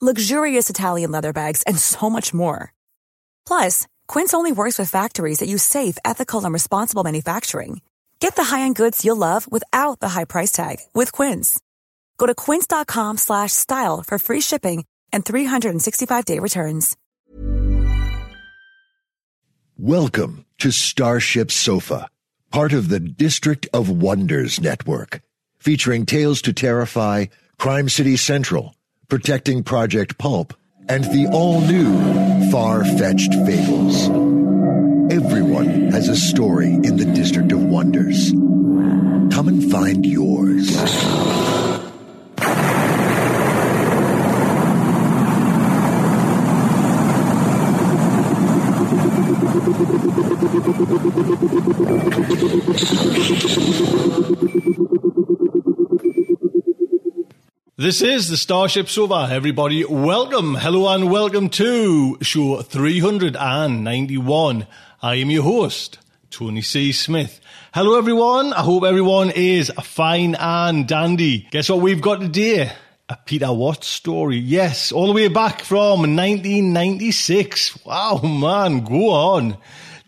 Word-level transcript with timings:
luxurious 0.00 0.70
Italian 0.70 1.10
leather 1.10 1.32
bags, 1.32 1.62
and 1.62 1.76
so 1.78 2.08
much 2.08 2.32
more. 2.32 2.72
Plus, 3.46 3.86
Quince 4.06 4.34
only 4.34 4.52
works 4.52 4.78
with 4.78 4.90
factories 4.90 5.38
that 5.38 5.48
use 5.48 5.62
safe, 5.62 5.98
ethical, 6.04 6.44
and 6.44 6.52
responsible 6.52 7.02
manufacturing. 7.02 7.80
Get 8.20 8.36
the 8.36 8.44
high-end 8.44 8.76
goods 8.76 9.04
you'll 9.04 9.16
love 9.16 9.50
without 9.50 10.00
the 10.00 10.10
high 10.10 10.24
price 10.24 10.52
tag 10.52 10.76
with 10.94 11.10
Quince. 11.12 11.58
Go 12.18 12.26
to 12.26 12.34
quince.com 12.34 13.16
slash 13.16 13.52
style 13.52 14.02
for 14.06 14.18
free 14.18 14.40
shipping 14.40 14.84
and 15.12 15.24
365-day 15.24 16.38
returns. 16.38 16.96
Welcome 19.78 20.44
to 20.58 20.72
Starship 20.72 21.52
Sofa, 21.52 22.08
part 22.50 22.72
of 22.72 22.88
the 22.88 22.98
District 22.98 23.68
of 23.72 23.88
Wonders 23.88 24.60
network, 24.60 25.20
featuring 25.60 26.04
Tales 26.04 26.42
to 26.42 26.52
Terrify, 26.52 27.26
Crime 27.58 27.88
City 27.88 28.16
Central, 28.16 28.74
Protecting 29.08 29.62
Project 29.62 30.18
Pulp, 30.18 30.52
and 30.86 31.02
the 31.04 31.30
all-new 31.32 32.50
Far-Fetched 32.50 33.32
Fables. 33.46 34.04
Everyone 35.10 35.90
has 35.92 36.10
a 36.10 36.16
story 36.16 36.66
in 36.68 36.98
the 36.98 37.06
District 37.06 37.50
of 37.50 37.64
Wonders. 37.64 38.32
Come 38.32 39.48
and 39.48 39.72
find 39.72 40.04
yours. 40.04 40.76
This 57.80 58.02
is 58.02 58.28
the 58.28 58.36
Starship 58.36 58.88
Sofa. 58.88 59.28
Everybody, 59.30 59.84
welcome, 59.84 60.56
hello, 60.56 60.92
and 60.92 61.12
welcome 61.12 61.48
to 61.50 62.18
show 62.22 62.60
391. 62.60 64.66
I 65.00 65.14
am 65.14 65.30
your 65.30 65.44
host, 65.44 66.00
Tony 66.28 66.60
C. 66.60 66.90
Smith. 66.90 67.40
Hello, 67.72 67.96
everyone. 67.96 68.52
I 68.52 68.62
hope 68.62 68.82
everyone 68.82 69.30
is 69.30 69.70
fine 69.80 70.34
and 70.34 70.88
dandy. 70.88 71.46
Guess 71.52 71.70
what 71.70 71.80
we've 71.80 72.00
got 72.00 72.20
today? 72.20 72.72
A 73.08 73.16
Peter 73.24 73.52
Watts 73.52 73.86
story. 73.86 74.38
Yes, 74.38 74.90
all 74.90 75.06
the 75.06 75.12
way 75.12 75.28
back 75.28 75.60
from 75.60 76.00
1996. 76.16 77.86
Wow, 77.86 78.20
man, 78.24 78.80
go 78.80 79.10
on. 79.10 79.56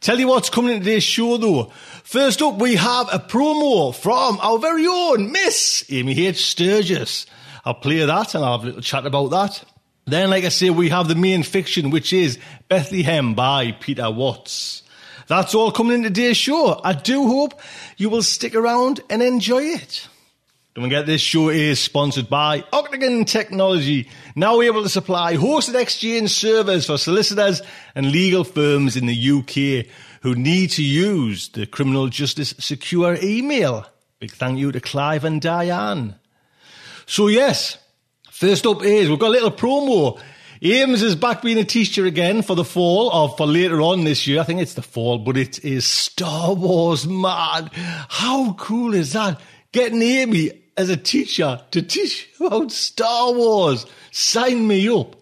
Tell 0.00 0.18
you 0.18 0.26
what's 0.26 0.50
coming 0.50 0.72
in 0.72 0.80
today's 0.80 1.04
show 1.04 1.36
though. 1.36 1.66
First 2.02 2.42
up, 2.42 2.58
we 2.58 2.74
have 2.74 3.06
a 3.12 3.20
promo 3.20 3.94
from 3.94 4.40
our 4.40 4.58
very 4.58 4.88
own 4.88 5.30
Miss 5.30 5.84
Amy 5.88 6.26
H. 6.26 6.44
Sturgis. 6.44 7.26
I'll 7.64 7.74
play 7.74 8.04
that 8.04 8.34
and 8.34 8.44
I'll 8.44 8.58
have 8.58 8.62
a 8.62 8.66
little 8.66 8.82
chat 8.82 9.06
about 9.06 9.30
that. 9.30 9.64
Then, 10.06 10.30
like 10.30 10.44
I 10.44 10.48
say, 10.48 10.70
we 10.70 10.88
have 10.88 11.08
the 11.08 11.14
main 11.14 11.42
fiction, 11.42 11.90
which 11.90 12.12
is 12.12 12.38
Bethlehem 12.68 13.34
by 13.34 13.72
Peter 13.72 14.10
Watts. 14.10 14.82
That's 15.28 15.54
all 15.54 15.70
coming 15.70 15.94
in 15.94 16.02
today's 16.02 16.36
show. 16.36 16.80
I 16.82 16.92
do 16.92 17.26
hope 17.26 17.60
you 17.96 18.10
will 18.10 18.22
stick 18.22 18.54
around 18.54 19.00
and 19.08 19.22
enjoy 19.22 19.62
it. 19.62 20.08
Don't 20.74 20.84
forget 20.84 21.04
this 21.04 21.20
show 21.20 21.48
is 21.48 21.80
sponsored 21.80 22.28
by 22.28 22.64
Octagon 22.72 23.24
Technology, 23.24 24.08
now 24.36 24.60
able 24.60 24.84
to 24.84 24.88
supply 24.88 25.36
hosted 25.36 25.74
exchange 25.74 26.30
servers 26.30 26.86
for 26.86 26.96
solicitors 26.96 27.60
and 27.96 28.12
legal 28.12 28.44
firms 28.44 28.96
in 28.96 29.06
the 29.06 29.30
UK 29.30 29.92
who 30.22 30.36
need 30.36 30.70
to 30.70 30.84
use 30.84 31.48
the 31.48 31.66
criminal 31.66 32.06
justice 32.06 32.54
secure 32.58 33.18
email. 33.20 33.84
Big 34.20 34.30
thank 34.30 34.60
you 34.60 34.70
to 34.70 34.80
Clive 34.80 35.24
and 35.24 35.42
Diane. 35.42 36.19
So 37.10 37.26
yes, 37.26 37.76
first 38.30 38.64
up 38.66 38.84
is 38.84 39.10
we've 39.10 39.18
got 39.18 39.30
a 39.30 39.30
little 39.30 39.50
promo. 39.50 40.20
Ames 40.62 41.02
is 41.02 41.16
back 41.16 41.42
being 41.42 41.58
a 41.58 41.64
teacher 41.64 42.06
again 42.06 42.40
for 42.42 42.54
the 42.54 42.64
fall 42.64 43.08
or 43.08 43.36
for 43.36 43.48
later 43.48 43.82
on 43.82 44.04
this 44.04 44.28
year. 44.28 44.38
I 44.38 44.44
think 44.44 44.60
it's 44.60 44.74
the 44.74 44.82
fall, 44.82 45.18
but 45.18 45.36
it 45.36 45.64
is 45.64 45.84
Star 45.84 46.54
Wars, 46.54 47.08
man. 47.08 47.68
How 47.74 48.52
cool 48.52 48.94
is 48.94 49.14
that? 49.14 49.40
Getting 49.72 50.02
Amy 50.02 50.52
as 50.76 50.88
a 50.88 50.96
teacher 50.96 51.60
to 51.72 51.82
teach 51.82 52.28
about 52.38 52.70
Star 52.70 53.32
Wars. 53.32 53.86
Sign 54.12 54.68
me 54.68 54.88
up. 54.88 55.16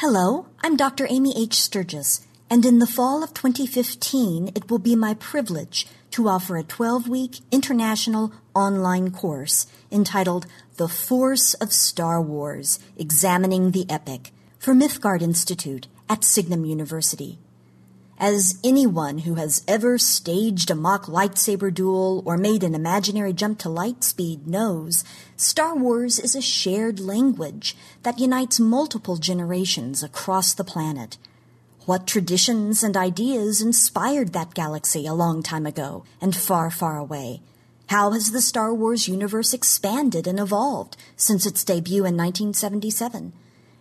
Hello, 0.00 0.48
I'm 0.62 0.76
Dr. 0.76 1.06
Amy 1.08 1.32
H. 1.38 1.54
Sturgis, 1.54 2.26
and 2.50 2.66
in 2.66 2.80
the 2.80 2.86
fall 2.86 3.24
of 3.24 3.32
2015, 3.32 4.48
it 4.48 4.70
will 4.70 4.78
be 4.78 4.94
my 4.94 5.14
privilege 5.14 5.86
to 6.10 6.28
offer 6.28 6.58
a 6.58 6.62
12 6.62 7.08
week 7.08 7.38
international 7.50 8.32
online 8.54 9.10
course 9.10 9.66
entitled 9.90 10.46
The 10.78 10.86
Force 10.86 11.54
of 11.54 11.72
Star 11.72 12.22
Wars 12.22 12.78
Examining 12.96 13.72
the 13.72 13.84
Epic 13.90 14.30
for 14.60 14.74
Mythgard 14.74 15.22
Institute 15.22 15.88
at 16.08 16.22
Signum 16.22 16.64
University. 16.64 17.40
As 18.16 18.60
anyone 18.62 19.18
who 19.18 19.34
has 19.34 19.64
ever 19.66 19.98
staged 19.98 20.70
a 20.70 20.76
mock 20.76 21.06
lightsaber 21.06 21.74
duel 21.74 22.22
or 22.24 22.36
made 22.36 22.62
an 22.62 22.76
imaginary 22.76 23.32
jump 23.32 23.58
to 23.58 23.68
light 23.68 24.04
speed 24.04 24.46
knows, 24.46 25.02
Star 25.36 25.74
Wars 25.74 26.20
is 26.20 26.36
a 26.36 26.40
shared 26.40 27.00
language 27.00 27.76
that 28.04 28.20
unites 28.20 28.60
multiple 28.60 29.16
generations 29.16 30.04
across 30.04 30.54
the 30.54 30.62
planet. 30.62 31.18
What 31.86 32.06
traditions 32.06 32.84
and 32.84 32.96
ideas 32.96 33.60
inspired 33.60 34.32
that 34.32 34.54
galaxy 34.54 35.08
a 35.08 35.12
long 35.12 35.42
time 35.42 35.66
ago 35.66 36.04
and 36.20 36.36
far, 36.36 36.70
far 36.70 36.98
away? 36.98 37.42
How 37.88 38.10
has 38.10 38.32
the 38.32 38.42
Star 38.42 38.74
Wars 38.74 39.08
universe 39.08 39.54
expanded 39.54 40.26
and 40.26 40.38
evolved 40.38 40.94
since 41.16 41.46
its 41.46 41.64
debut 41.64 42.04
in 42.04 42.18
1977? 42.18 43.32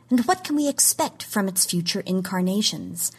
And 0.10 0.26
what 0.26 0.46
can 0.46 0.56
we 0.56 0.70
expect 0.70 1.24
from 1.24 1.50
its 1.50 1.66
future 1.66 2.00
incarnations? 2.06 3.12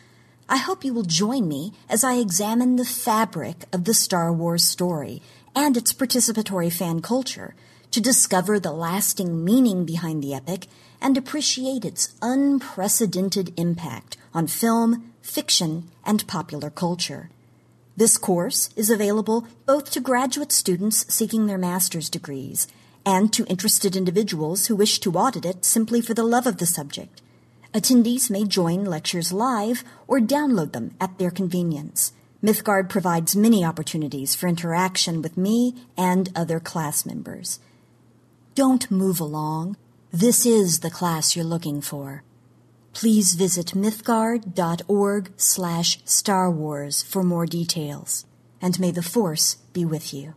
I 0.48 0.56
hope 0.56 0.86
you 0.86 0.94
will 0.94 1.02
join 1.02 1.46
me 1.46 1.74
as 1.90 2.04
I 2.04 2.14
examine 2.14 2.76
the 2.76 2.86
fabric 2.86 3.66
of 3.70 3.84
the 3.84 3.92
Star 3.92 4.32
Wars 4.32 4.64
story 4.64 5.20
and 5.54 5.76
its 5.76 5.92
participatory 5.92 6.72
fan 6.72 7.02
culture 7.02 7.54
to 7.90 8.00
discover 8.00 8.58
the 8.58 8.72
lasting 8.72 9.44
meaning 9.44 9.84
behind 9.84 10.22
the 10.22 10.32
epic 10.32 10.68
and 11.02 11.18
appreciate 11.18 11.84
its 11.84 12.14
unprecedented 12.22 13.52
impact 13.60 14.16
on 14.32 14.46
film, 14.46 15.12
fiction, 15.20 15.90
and 16.06 16.26
popular 16.26 16.70
culture. 16.70 17.28
This 17.98 18.16
course 18.16 18.70
is 18.76 18.90
available 18.90 19.44
both 19.66 19.90
to 19.90 20.00
graduate 20.00 20.52
students 20.52 21.04
seeking 21.12 21.46
their 21.46 21.58
master's 21.58 22.08
degrees 22.08 22.68
and 23.04 23.32
to 23.32 23.44
interested 23.46 23.96
individuals 23.96 24.66
who 24.66 24.76
wish 24.76 25.00
to 25.00 25.14
audit 25.14 25.44
it 25.44 25.64
simply 25.64 26.00
for 26.00 26.14
the 26.14 26.22
love 26.22 26.46
of 26.46 26.58
the 26.58 26.64
subject. 26.64 27.20
Attendees 27.74 28.30
may 28.30 28.44
join 28.44 28.84
lectures 28.84 29.32
live 29.32 29.82
or 30.06 30.20
download 30.20 30.70
them 30.70 30.94
at 31.00 31.18
their 31.18 31.32
convenience. 31.32 32.12
Mythgard 32.40 32.88
provides 32.88 33.34
many 33.34 33.64
opportunities 33.64 34.36
for 34.36 34.46
interaction 34.46 35.20
with 35.20 35.36
me 35.36 35.74
and 35.96 36.30
other 36.36 36.60
class 36.60 37.04
members. 37.04 37.58
Don't 38.54 38.92
move 38.92 39.18
along. 39.18 39.76
This 40.12 40.46
is 40.46 40.80
the 40.80 40.90
class 40.90 41.34
you're 41.34 41.44
looking 41.44 41.80
for. 41.80 42.22
Please 42.92 43.34
visit 43.34 43.68
mythgard.org 43.68 45.32
slash 45.36 45.98
Star 46.04 46.50
Wars 46.50 47.02
for 47.02 47.22
more 47.22 47.46
details. 47.46 48.26
And 48.60 48.78
may 48.80 48.90
the 48.90 49.02
Force 49.02 49.56
be 49.72 49.84
with 49.84 50.12
you. 50.12 50.34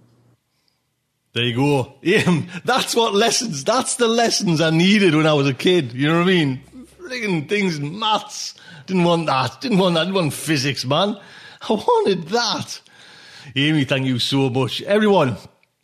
There 1.33 1.43
you 1.43 1.55
go. 1.55 1.93
Yeah, 2.01 2.41
that's 2.65 2.95
what 2.95 3.13
lessons, 3.13 3.63
that's 3.63 3.95
the 3.95 4.07
lessons 4.07 4.59
I 4.59 4.69
needed 4.69 5.15
when 5.15 5.25
I 5.25 5.33
was 5.33 5.47
a 5.47 5.53
kid. 5.53 5.93
You 5.93 6.09
know 6.09 6.19
what 6.19 6.23
I 6.23 6.27
mean? 6.27 6.61
Friggin' 6.99 7.47
things, 7.47 7.79
maths. 7.79 8.53
Didn't 8.85 9.05
want 9.05 9.27
that. 9.27 9.61
Didn't 9.61 9.77
want 9.77 9.95
that. 9.95 10.03
Didn't 10.03 10.15
want 10.15 10.33
physics, 10.33 10.83
man. 10.85 11.17
I 11.61 11.73
wanted 11.73 12.27
that. 12.29 12.81
Amy, 13.55 13.85
thank 13.85 14.05
you 14.05 14.19
so 14.19 14.49
much. 14.49 14.81
Everyone, 14.81 15.37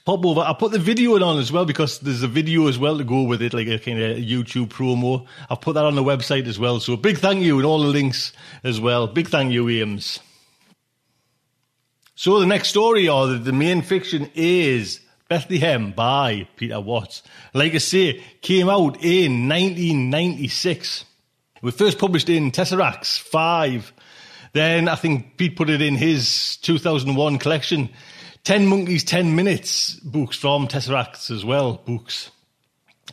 pop 0.08 0.26
over. 0.26 0.40
I 0.40 0.54
put 0.54 0.72
the 0.72 0.80
video 0.80 1.22
on 1.22 1.38
as 1.38 1.52
well 1.52 1.66
because 1.66 2.00
there's 2.00 2.24
a 2.24 2.30
video 2.30 2.70
as 2.70 2.80
well 2.80 2.98
to 2.98 3.04
go 3.04 3.24
with 3.24 3.42
it, 3.42 3.54
like 3.54 3.68
a 3.68 3.78
kind 3.78 4.02
of 4.02 4.16
YouTube 4.16 4.70
promo. 4.70 5.28
I've 5.50 5.60
put 5.60 5.74
that 5.74 5.84
on 5.84 5.96
the 5.96 6.04
website 6.04 6.48
as 6.48 6.58
well. 6.58 6.80
So 6.80 6.94
a 6.94 6.98
big 6.98 7.18
thank 7.18 7.44
you 7.44 7.58
and 7.58 7.66
all 7.66 7.80
the 7.80 7.90
links 7.90 8.32
as 8.64 8.80
well. 8.80 9.08
Big 9.08 9.28
thank 9.28 9.52
you, 9.52 9.68
Ames. 9.68 10.22
So 12.16 12.40
the 12.40 12.46
next 12.46 12.70
story 12.70 13.10
or 13.10 13.28
the, 13.28 13.52
main 13.52 13.82
fiction 13.82 14.32
is 14.34 15.02
Bethlehem 15.28 15.92
by 15.92 16.48
Peter 16.56 16.80
Watts. 16.80 17.22
Like 17.54 17.76
I 17.76 17.80
say, 17.80 18.24
came 18.42 18.70
out 18.70 19.04
in 19.04 19.50
1996. 19.50 21.04
We 21.62 21.72
first 21.72 22.00
published 22.00 22.30
in 22.30 22.52
Tesseracts 22.52 23.20
5. 23.20 23.92
Then 24.54 24.88
I 24.88 24.96
think 24.96 25.36
Pete 25.36 25.58
put 25.58 25.70
it 25.70 25.82
in 25.82 25.96
his 25.98 26.56
2001 26.62 27.40
collection. 27.40 27.90
10 28.48 28.66
Monkeys, 28.66 29.04
10 29.04 29.36
Minutes 29.36 29.96
books 29.96 30.38
from 30.38 30.70
Tesseracts 30.70 31.30
as 31.32 31.44
well, 31.44 31.82
books. 31.86 32.32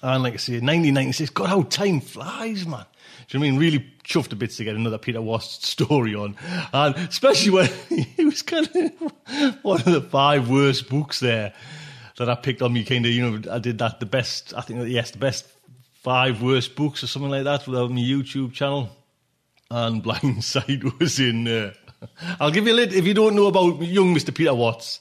And 0.00 0.22
like 0.22 0.34
I 0.34 0.36
say, 0.36 0.52
1996, 0.52 1.30
God, 1.30 1.48
how 1.48 1.62
time 1.62 2.00
flies, 2.00 2.64
man. 2.64 2.84
Do 3.26 3.36
you 3.36 3.40
know 3.40 3.46
I 3.46 3.50
mean? 3.50 3.58
Really 3.58 3.92
chuffed 4.04 4.32
a 4.32 4.36
bits 4.36 4.58
to 4.58 4.64
get 4.64 4.76
another 4.76 4.96
Peter 4.96 5.20
Watts 5.20 5.66
story 5.68 6.14
on. 6.14 6.36
And 6.72 6.94
especially 6.94 7.50
when 7.50 7.68
it 7.90 8.24
was 8.24 8.42
kind 8.42 8.68
of 8.76 9.58
one 9.64 9.80
of 9.80 9.86
the 9.86 10.02
five 10.02 10.48
worst 10.48 10.88
books 10.88 11.18
there 11.18 11.52
that 12.16 12.30
I 12.30 12.36
picked 12.36 12.62
on 12.62 12.72
me, 12.72 12.84
kind 12.84 13.04
of, 13.04 13.10
you 13.10 13.28
know, 13.28 13.52
I 13.52 13.58
did 13.58 13.78
that, 13.78 13.98
the 13.98 14.06
best, 14.06 14.54
I 14.56 14.60
think, 14.60 14.86
yes, 14.86 15.10
the 15.10 15.18
best 15.18 15.48
five 15.94 16.42
worst 16.42 16.76
books 16.76 17.02
or 17.02 17.08
something 17.08 17.32
like 17.32 17.42
that 17.42 17.66
on 17.66 17.92
my 17.92 18.00
YouTube 18.00 18.52
channel. 18.52 18.88
And 19.68 20.00
Blindsight 20.00 20.84
was 21.00 21.18
in 21.18 21.42
there. 21.42 21.74
I'll 22.38 22.52
give 22.52 22.68
you 22.68 22.72
a 22.72 22.76
little, 22.76 22.96
if 22.96 23.04
you 23.04 23.14
don't 23.14 23.34
know 23.34 23.48
about 23.48 23.82
young 23.82 24.14
Mr. 24.14 24.32
Peter 24.32 24.54
Watts. 24.54 25.00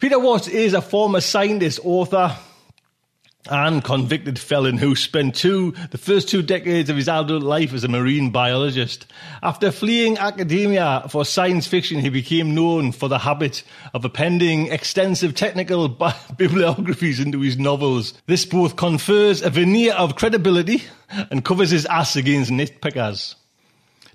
Peter 0.00 0.20
Watts 0.20 0.46
is 0.46 0.74
a 0.74 0.80
former 0.80 1.20
scientist, 1.20 1.80
author, 1.82 2.36
and 3.50 3.82
convicted 3.82 4.38
felon 4.38 4.78
who 4.78 4.94
spent 4.94 5.34
two, 5.34 5.72
the 5.90 5.98
first 5.98 6.28
two 6.28 6.40
decades 6.40 6.88
of 6.88 6.94
his 6.94 7.08
adult 7.08 7.42
life 7.42 7.74
as 7.74 7.82
a 7.82 7.88
marine 7.88 8.30
biologist. 8.30 9.06
After 9.42 9.72
fleeing 9.72 10.16
academia 10.16 11.04
for 11.08 11.24
science 11.24 11.66
fiction, 11.66 11.98
he 11.98 12.10
became 12.10 12.54
known 12.54 12.92
for 12.92 13.08
the 13.08 13.18
habit 13.18 13.64
of 13.92 14.04
appending 14.04 14.68
extensive 14.68 15.34
technical 15.34 15.88
bi- 15.88 16.14
bibliographies 16.36 17.18
into 17.18 17.40
his 17.40 17.58
novels. 17.58 18.14
This 18.26 18.46
both 18.46 18.76
confers 18.76 19.42
a 19.42 19.50
veneer 19.50 19.94
of 19.94 20.14
credibility 20.14 20.84
and 21.10 21.44
covers 21.44 21.70
his 21.70 21.86
ass 21.86 22.14
against 22.14 22.52
nitpickers. 22.52 23.34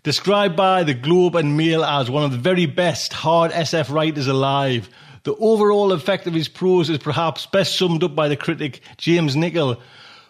Described 0.04 0.56
by 0.56 0.84
the 0.84 0.94
Globe 0.94 1.36
and 1.36 1.58
Mail 1.58 1.84
as 1.84 2.10
one 2.10 2.24
of 2.24 2.32
the 2.32 2.38
very 2.38 2.68
best 2.68 3.12
hard 3.12 3.52
SF 3.52 3.90
writers 3.90 4.28
alive, 4.28 4.90
the 5.24 5.36
overall 5.36 5.92
effect 5.92 6.28
of 6.28 6.34
his 6.34 6.48
prose 6.48 6.90
is 6.90 6.98
perhaps 6.98 7.46
best 7.46 7.78
summed 7.78 8.04
up 8.04 8.16
by 8.16 8.28
the 8.28 8.36
critic 8.36 8.82
James 8.98 9.36
Nicoll. 9.36 9.80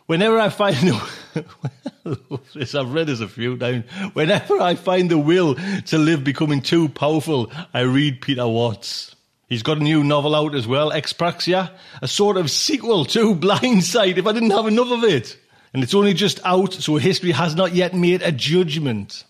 Whenever 0.05 0.37
I 0.37 0.49
find 0.49 0.75
the 0.75 2.39
this, 2.53 2.75
I've 2.75 2.93
read 2.93 3.07
this 3.07 3.21
a 3.21 3.27
few 3.27 3.57
times. 3.57 3.85
Whenever 4.13 4.61
I 4.61 4.75
find 4.75 5.09
the 5.09 5.17
will 5.17 5.55
to 5.55 5.97
live 5.97 6.23
becoming 6.23 6.61
too 6.61 6.89
powerful, 6.89 7.51
I 7.73 7.81
read 7.81 8.21
Peter 8.21 8.47
Watts. 8.47 9.15
He's 9.49 9.63
got 9.63 9.77
a 9.77 9.83
new 9.83 10.03
novel 10.03 10.35
out 10.35 10.55
as 10.55 10.67
well, 10.67 10.91
Echopraxia, 10.91 11.71
a 12.01 12.07
sort 12.07 12.37
of 12.37 12.51
sequel 12.51 13.05
to 13.05 13.35
Blindsight. 13.35 14.17
If 14.17 14.27
I 14.27 14.31
didn't 14.33 14.49
have 14.51 14.67
enough 14.67 14.91
of 14.91 15.03
it, 15.03 15.37
and 15.73 15.83
it's 15.83 15.93
only 15.93 16.13
just 16.13 16.39
out, 16.43 16.73
so 16.73 16.97
history 16.97 17.31
has 17.31 17.55
not 17.55 17.73
yet 17.73 17.93
made 17.93 18.21
a 18.21 18.31
judgment. 18.31 19.23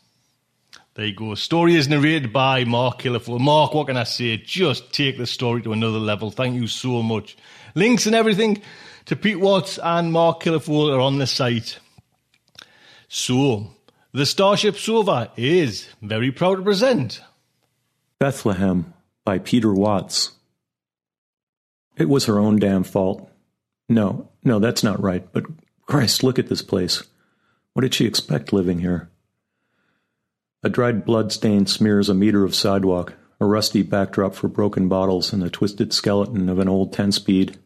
There 0.95 1.07
you 1.07 1.15
go. 1.15 1.33
Story 1.33 1.75
is 1.75 1.87
narrated 1.87 2.31
by 2.31 2.65
Mark 2.65 3.01
Killifoyle. 3.01 3.39
Mark, 3.39 3.73
what 3.73 3.87
can 3.87 3.97
I 3.97 4.03
say? 4.03 4.37
Just 4.37 4.93
take 4.93 5.17
the 5.17 5.25
story 5.25 5.63
to 5.63 5.73
another 5.73 5.97
level. 5.97 6.29
Thank 6.29 6.55
you 6.55 6.67
so 6.67 7.01
much. 7.01 7.35
Links 7.73 8.05
and 8.05 8.13
everything 8.13 8.61
to 9.05 9.15
Pete 9.15 9.39
Watts 9.39 9.79
and 9.81 10.11
Mark 10.11 10.43
Killifoyle 10.43 10.95
are 10.95 10.99
on 10.99 11.17
the 11.17 11.25
site. 11.25 11.79
So, 13.07 13.71
the 14.11 14.27
Starship 14.27 14.75
Sofa 14.75 15.31
is 15.35 15.87
very 16.03 16.31
proud 16.31 16.57
to 16.57 16.61
present 16.61 17.21
Bethlehem 18.19 18.93
by 19.25 19.39
Peter 19.39 19.73
Watts. 19.73 20.33
It 21.97 22.07
was 22.07 22.25
her 22.25 22.37
own 22.37 22.59
damn 22.59 22.83
fault. 22.83 23.27
No, 23.89 24.29
no, 24.43 24.59
that's 24.59 24.83
not 24.83 25.01
right. 25.01 25.27
But 25.31 25.45
Christ, 25.87 26.23
look 26.23 26.37
at 26.37 26.49
this 26.49 26.61
place. 26.61 27.01
What 27.73 27.81
did 27.81 27.95
she 27.95 28.05
expect 28.05 28.53
living 28.53 28.79
here? 28.79 29.09
A 30.65 30.69
dried 30.69 31.03
blood 31.03 31.33
stain 31.33 31.65
smears 31.65 32.07
a 32.07 32.13
meter 32.13 32.45
of 32.45 32.55
sidewalk, 32.55 33.15
a 33.41 33.45
rusty 33.45 33.83
backdrop 33.83 34.33
for 34.33 34.47
broken 34.47 34.87
bottles, 34.87 35.33
and 35.33 35.41
the 35.41 35.49
twisted 35.49 35.91
skeleton 35.91 36.47
of 36.47 36.57
an 36.57 36.69
old 36.69 36.93
10 36.93 37.11
speed. 37.11 37.59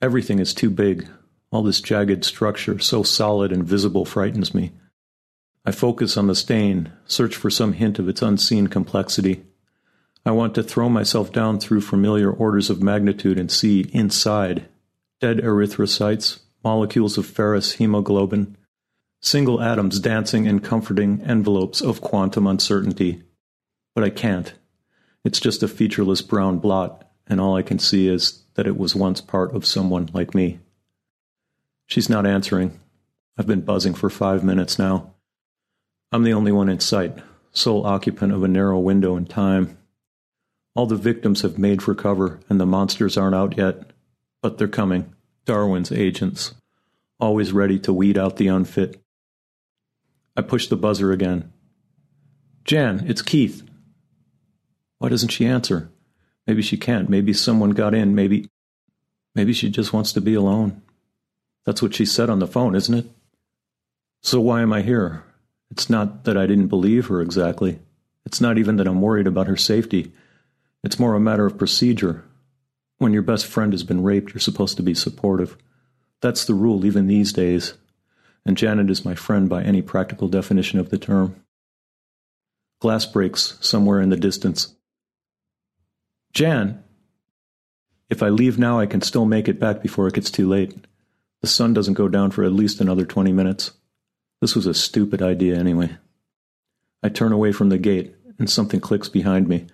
Everything 0.00 0.40
is 0.40 0.52
too 0.52 0.68
big. 0.68 1.06
All 1.52 1.62
this 1.62 1.80
jagged 1.80 2.24
structure, 2.24 2.80
so 2.80 3.04
solid 3.04 3.52
and 3.52 3.62
visible, 3.62 4.04
frightens 4.04 4.52
me. 4.52 4.72
I 5.64 5.70
focus 5.70 6.16
on 6.16 6.26
the 6.26 6.34
stain, 6.34 6.92
search 7.06 7.36
for 7.36 7.50
some 7.50 7.74
hint 7.74 8.00
of 8.00 8.08
its 8.08 8.20
unseen 8.20 8.66
complexity. 8.66 9.44
I 10.26 10.32
want 10.32 10.56
to 10.56 10.64
throw 10.64 10.88
myself 10.88 11.30
down 11.30 11.60
through 11.60 11.82
familiar 11.82 12.32
orders 12.32 12.68
of 12.68 12.82
magnitude 12.82 13.38
and 13.38 13.50
see 13.50 13.88
inside 13.92 14.66
dead 15.20 15.38
erythrocytes, 15.38 16.40
molecules 16.64 17.16
of 17.16 17.26
ferrous 17.26 17.74
hemoglobin, 17.74 18.56
single 19.22 19.62
atoms 19.62 20.00
dancing 20.00 20.46
in 20.46 20.58
comforting 20.58 21.22
envelopes 21.22 21.80
of 21.80 22.00
quantum 22.00 22.46
uncertainty. 22.46 23.22
But 23.94 24.04
I 24.04 24.10
can't. 24.10 24.52
It's 25.24 25.40
just 25.40 25.62
a 25.62 25.68
featureless 25.68 26.20
brown 26.20 26.58
blot, 26.58 27.08
and 27.28 27.40
all 27.40 27.56
I 27.56 27.62
can 27.62 27.78
see 27.78 28.08
is 28.08 28.42
that 28.54 28.66
it 28.66 28.76
was 28.76 28.94
once 28.94 29.20
part 29.20 29.54
of 29.54 29.64
someone 29.64 30.10
like 30.12 30.34
me. 30.34 30.58
She's 31.86 32.10
not 32.10 32.26
answering. 32.26 32.80
I've 33.38 33.46
been 33.46 33.60
buzzing 33.60 33.94
for 33.94 34.10
five 34.10 34.42
minutes 34.42 34.78
now. 34.78 35.14
I'm 36.10 36.24
the 36.24 36.32
only 36.32 36.52
one 36.52 36.68
in 36.68 36.80
sight, 36.80 37.16
sole 37.52 37.86
occupant 37.86 38.32
of 38.32 38.42
a 38.42 38.48
narrow 38.48 38.78
window 38.78 39.16
in 39.16 39.26
time. 39.26 39.78
All 40.74 40.86
the 40.86 40.96
victims 40.96 41.42
have 41.42 41.58
made 41.58 41.80
for 41.80 41.94
cover, 41.94 42.40
and 42.48 42.60
the 42.60 42.66
monsters 42.66 43.16
aren't 43.16 43.34
out 43.34 43.56
yet. 43.56 43.90
But 44.42 44.58
they're 44.58 44.68
coming. 44.68 45.14
Darwin's 45.44 45.92
agents. 45.92 46.54
Always 47.20 47.52
ready 47.52 47.78
to 47.80 47.92
weed 47.92 48.18
out 48.18 48.36
the 48.36 48.48
unfit. 48.48 49.01
I 50.36 50.42
push 50.42 50.66
the 50.66 50.76
buzzer 50.76 51.12
again. 51.12 51.52
Jan, 52.64 53.04
it's 53.06 53.22
Keith. 53.22 53.62
Why 54.98 55.08
doesn't 55.08 55.30
she 55.30 55.46
answer? 55.46 55.90
Maybe 56.46 56.62
she 56.62 56.76
can't. 56.76 57.08
Maybe 57.08 57.32
someone 57.32 57.70
got 57.70 57.94
in. 57.94 58.14
Maybe. 58.14 58.48
Maybe 59.34 59.52
she 59.52 59.70
just 59.70 59.92
wants 59.92 60.12
to 60.12 60.20
be 60.20 60.34
alone. 60.34 60.82
That's 61.64 61.82
what 61.82 61.94
she 61.94 62.06
said 62.06 62.30
on 62.30 62.38
the 62.38 62.46
phone, 62.46 62.74
isn't 62.74 62.94
it? 62.94 63.06
So 64.22 64.40
why 64.40 64.62
am 64.62 64.72
I 64.72 64.82
here? 64.82 65.24
It's 65.70 65.90
not 65.90 66.24
that 66.24 66.36
I 66.36 66.46
didn't 66.46 66.68
believe 66.68 67.06
her 67.06 67.20
exactly. 67.20 67.80
It's 68.24 68.40
not 68.40 68.58
even 68.58 68.76
that 68.76 68.86
I'm 68.86 69.00
worried 69.00 69.26
about 69.26 69.48
her 69.48 69.56
safety. 69.56 70.12
It's 70.84 70.98
more 70.98 71.14
a 71.14 71.20
matter 71.20 71.46
of 71.46 71.58
procedure. 71.58 72.24
When 72.98 73.12
your 73.12 73.22
best 73.22 73.46
friend 73.46 73.72
has 73.72 73.82
been 73.82 74.02
raped, 74.02 74.32
you're 74.32 74.40
supposed 74.40 74.76
to 74.76 74.82
be 74.82 74.94
supportive. 74.94 75.56
That's 76.20 76.44
the 76.44 76.54
rule 76.54 76.86
even 76.86 77.06
these 77.06 77.32
days 77.32 77.74
and 78.44 78.56
Janet 78.56 78.90
is 78.90 79.04
my 79.04 79.14
friend 79.14 79.48
by 79.48 79.62
any 79.62 79.82
practical 79.82 80.28
definition 80.28 80.78
of 80.78 80.90
the 80.90 80.98
term. 80.98 81.36
Glass 82.80 83.06
breaks 83.06 83.58
somewhere 83.60 84.00
in 84.00 84.10
the 84.10 84.16
distance. 84.16 84.74
Jan! 86.32 86.82
If 88.10 88.22
I 88.22 88.28
leave 88.28 88.58
now, 88.58 88.78
I 88.78 88.86
can 88.86 89.00
still 89.00 89.24
make 89.24 89.48
it 89.48 89.60
back 89.60 89.82
before 89.82 90.08
it 90.08 90.14
gets 90.14 90.30
too 90.30 90.48
late. 90.48 90.74
The 91.40 91.46
sun 91.46 91.74
doesn't 91.74 91.94
go 91.94 92.08
down 92.08 92.30
for 92.30 92.44
at 92.44 92.52
least 92.52 92.80
another 92.80 93.04
20 93.04 93.32
minutes. 93.32 93.72
This 94.40 94.56
was 94.56 94.66
a 94.66 94.74
stupid 94.74 95.22
idea 95.22 95.56
anyway. 95.56 95.96
I 97.02 97.08
turn 97.08 97.32
away 97.32 97.52
from 97.52 97.68
the 97.68 97.78
gate, 97.78 98.14
and 98.38 98.50
something 98.50 98.80
clicks 98.80 99.08
behind 99.08 99.48
me. 99.48 99.66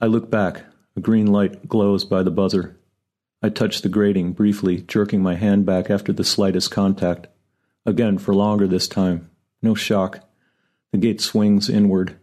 I 0.00 0.06
look 0.06 0.30
back. 0.30 0.64
A 0.96 1.00
green 1.00 1.26
light 1.26 1.68
glows 1.68 2.04
by 2.04 2.22
the 2.22 2.30
buzzer. 2.30 2.76
I 3.42 3.48
touch 3.48 3.82
the 3.82 3.88
grating 3.88 4.32
briefly, 4.32 4.82
jerking 4.82 5.22
my 5.22 5.34
hand 5.34 5.66
back 5.66 5.90
after 5.90 6.12
the 6.12 6.24
slightest 6.24 6.70
contact. 6.70 7.26
Again, 7.86 8.18
for 8.18 8.34
longer 8.34 8.66
this 8.66 8.88
time. 8.88 9.30
No 9.62 9.74
shock. 9.74 10.20
The 10.92 10.98
gate 10.98 11.20
swings 11.20 11.68
inward. 11.68 12.16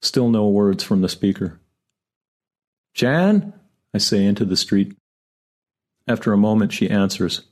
Still 0.00 0.30
no 0.30 0.48
words 0.48 0.84
from 0.84 1.02
the 1.02 1.08
speaker. 1.08 1.58
Jan? 2.94 3.52
I 3.94 3.98
say 3.98 4.24
into 4.24 4.44
the 4.44 4.56
street. 4.56 4.96
After 6.06 6.32
a 6.32 6.38
moment, 6.38 6.72
she 6.72 6.88
answers. 6.88 7.42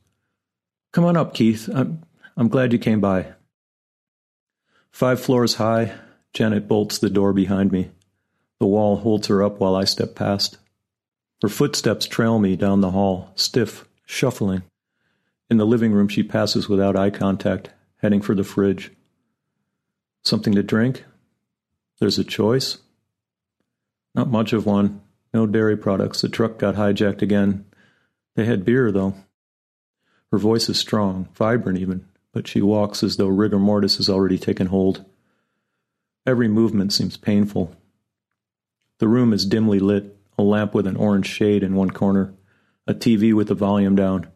Come 0.92 1.04
on 1.04 1.16
up, 1.16 1.34
Keith. 1.34 1.68
I'm, 1.72 2.04
I'm 2.36 2.48
glad 2.48 2.72
you 2.72 2.78
came 2.78 3.00
by. 3.00 3.34
Five 4.90 5.20
floors 5.20 5.56
high, 5.56 5.94
Janet 6.32 6.68
bolts 6.68 6.98
the 6.98 7.10
door 7.10 7.32
behind 7.32 7.72
me. 7.72 7.90
The 8.60 8.66
wall 8.66 8.96
holds 8.96 9.26
her 9.26 9.42
up 9.42 9.60
while 9.60 9.76
I 9.76 9.84
step 9.84 10.14
past. 10.14 10.56
Her 11.42 11.48
footsteps 11.48 12.06
trail 12.06 12.38
me 12.38 12.56
down 12.56 12.80
the 12.80 12.92
hall, 12.92 13.32
stiff, 13.34 13.86
shuffling. 14.06 14.62
In 15.48 15.58
the 15.58 15.66
living 15.66 15.92
room, 15.92 16.08
she 16.08 16.22
passes 16.22 16.68
without 16.68 16.96
eye 16.96 17.10
contact, 17.10 17.70
heading 17.98 18.20
for 18.20 18.34
the 18.34 18.44
fridge. 18.44 18.92
Something 20.24 20.54
to 20.54 20.62
drink? 20.62 21.04
There's 22.00 22.18
a 22.18 22.24
choice? 22.24 22.78
Not 24.14 24.28
much 24.28 24.52
of 24.52 24.66
one. 24.66 25.02
No 25.32 25.46
dairy 25.46 25.76
products. 25.76 26.20
The 26.20 26.28
truck 26.28 26.58
got 26.58 26.74
hijacked 26.74 27.22
again. 27.22 27.64
They 28.34 28.44
had 28.44 28.64
beer, 28.64 28.90
though. 28.90 29.14
Her 30.32 30.38
voice 30.38 30.68
is 30.68 30.78
strong, 30.78 31.28
vibrant 31.34 31.78
even, 31.78 32.06
but 32.32 32.48
she 32.48 32.60
walks 32.60 33.02
as 33.02 33.16
though 33.16 33.28
rigor 33.28 33.58
mortis 33.58 33.98
has 33.98 34.08
already 34.08 34.38
taken 34.38 34.66
hold. 34.66 35.04
Every 36.26 36.48
movement 36.48 36.92
seems 36.92 37.16
painful. 37.16 37.74
The 38.98 39.08
room 39.08 39.32
is 39.32 39.46
dimly 39.46 39.78
lit, 39.78 40.16
a 40.36 40.42
lamp 40.42 40.74
with 40.74 40.86
an 40.86 40.96
orange 40.96 41.26
shade 41.26 41.62
in 41.62 41.76
one 41.76 41.90
corner, 41.90 42.34
a 42.86 42.94
TV 42.94 43.32
with 43.32 43.48
the 43.48 43.54
volume 43.54 43.94
down. 43.94 44.26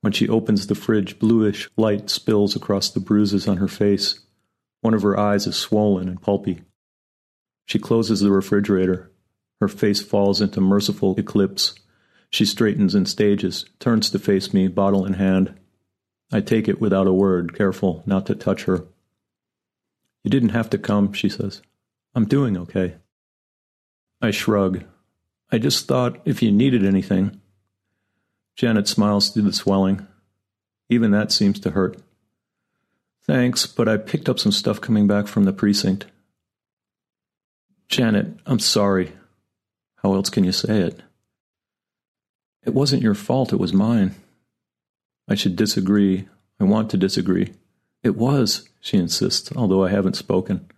When 0.00 0.12
she 0.12 0.28
opens 0.28 0.66
the 0.66 0.74
fridge, 0.74 1.18
bluish 1.18 1.68
light 1.76 2.08
spills 2.08 2.56
across 2.56 2.90
the 2.90 3.00
bruises 3.00 3.46
on 3.46 3.58
her 3.58 3.68
face. 3.68 4.20
One 4.80 4.94
of 4.94 5.02
her 5.02 5.18
eyes 5.18 5.46
is 5.46 5.56
swollen 5.56 6.08
and 6.08 6.22
pulpy. 6.22 6.62
She 7.66 7.78
closes 7.78 8.20
the 8.20 8.30
refrigerator. 8.30 9.10
Her 9.60 9.68
face 9.68 10.00
falls 10.00 10.40
into 10.40 10.60
merciful 10.60 11.18
eclipse. 11.18 11.74
She 12.30 12.46
straightens 12.46 12.94
in 12.94 13.04
stages, 13.06 13.66
turns 13.78 14.08
to 14.10 14.18
face 14.18 14.54
me, 14.54 14.68
bottle 14.68 15.04
in 15.04 15.14
hand. 15.14 15.54
I 16.32 16.40
take 16.40 16.68
it 16.68 16.80
without 16.80 17.06
a 17.06 17.12
word, 17.12 17.54
careful 17.54 18.02
not 18.06 18.24
to 18.26 18.34
touch 18.34 18.64
her. 18.64 18.86
You 20.24 20.30
didn't 20.30 20.50
have 20.50 20.70
to 20.70 20.78
come, 20.78 21.12
she 21.12 21.28
says. 21.28 21.60
I'm 22.14 22.26
doing 22.26 22.56
okay. 22.56 22.96
I 24.22 24.30
shrug. 24.30 24.84
I 25.50 25.58
just 25.58 25.88
thought 25.88 26.20
if 26.24 26.42
you 26.42 26.52
needed 26.52 26.84
anything. 26.84 27.39
Janet 28.56 28.88
smiles 28.88 29.30
through 29.30 29.42
the 29.42 29.52
swelling. 29.52 30.06
Even 30.88 31.10
that 31.12 31.32
seems 31.32 31.60
to 31.60 31.70
hurt. 31.70 31.96
Thanks, 33.22 33.66
but 33.66 33.88
I 33.88 33.96
picked 33.96 34.28
up 34.28 34.38
some 34.38 34.52
stuff 34.52 34.80
coming 34.80 35.06
back 35.06 35.26
from 35.26 35.44
the 35.44 35.52
precinct. 35.52 36.06
Janet, 37.88 38.38
I'm 38.46 38.58
sorry. 38.58 39.12
How 40.02 40.14
else 40.14 40.30
can 40.30 40.44
you 40.44 40.52
say 40.52 40.80
it? 40.80 41.02
It 42.64 42.74
wasn't 42.74 43.02
your 43.02 43.14
fault, 43.14 43.52
it 43.52 43.60
was 43.60 43.72
mine. 43.72 44.14
I 45.28 45.34
should 45.34 45.56
disagree. 45.56 46.28
I 46.58 46.64
want 46.64 46.90
to 46.90 46.96
disagree. 46.96 47.52
It 48.02 48.16
was, 48.16 48.68
she 48.80 48.96
insists, 48.96 49.52
although 49.54 49.84
I 49.84 49.90
haven't 49.90 50.16
spoken. 50.16 50.68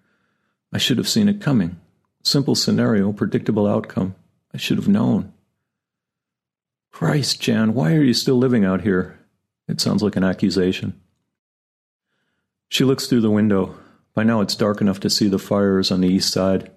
I 0.73 0.79
should 0.79 0.99
have 0.99 1.09
seen 1.09 1.29
it 1.29 1.41
coming. 1.41 1.81
Simple 2.23 2.55
scenario, 2.55 3.12
predictable 3.12 3.67
outcome. 3.67 4.14
I 4.55 4.59
should 4.59 4.76
have 4.76 4.88
known. 4.88 5.33
Christ, 6.92 7.40
Jan, 7.40 7.75
why 7.75 7.94
are 7.94 8.02
you 8.02 8.14
still 8.14 8.37
living 8.37 8.64
out 8.64 8.82
here? 8.82 9.18
It 9.66 9.80
sounds 9.80 10.02
like 10.02 10.14
an 10.14 10.25
accusation. 10.25 11.00
She 12.68 12.84
looks 12.84 13.06
through 13.06 13.22
the 13.22 13.30
window. 13.30 13.75
By 14.14 14.25
now 14.25 14.40
it's 14.42 14.54
dark 14.54 14.80
enough 14.80 15.00
to 15.00 15.11
see 15.11 15.28
the 15.28 15.38
fires 15.38 15.90
on 15.90 16.02
the 16.02 16.08
east 16.08 16.32
side. 16.32 16.70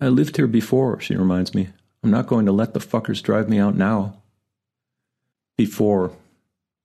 I 0.00 0.08
lived 0.08 0.36
here 0.36 0.46
before, 0.46 1.00
she 1.00 1.14
reminds 1.14 1.54
me. 1.54 1.68
I'm 2.02 2.10
not 2.10 2.26
going 2.26 2.46
to 2.46 2.52
let 2.52 2.72
the 2.72 2.80
fuckers 2.80 3.22
drive 3.22 3.48
me 3.48 3.58
out 3.58 3.76
now. 3.76 4.22
Before. 5.56 6.12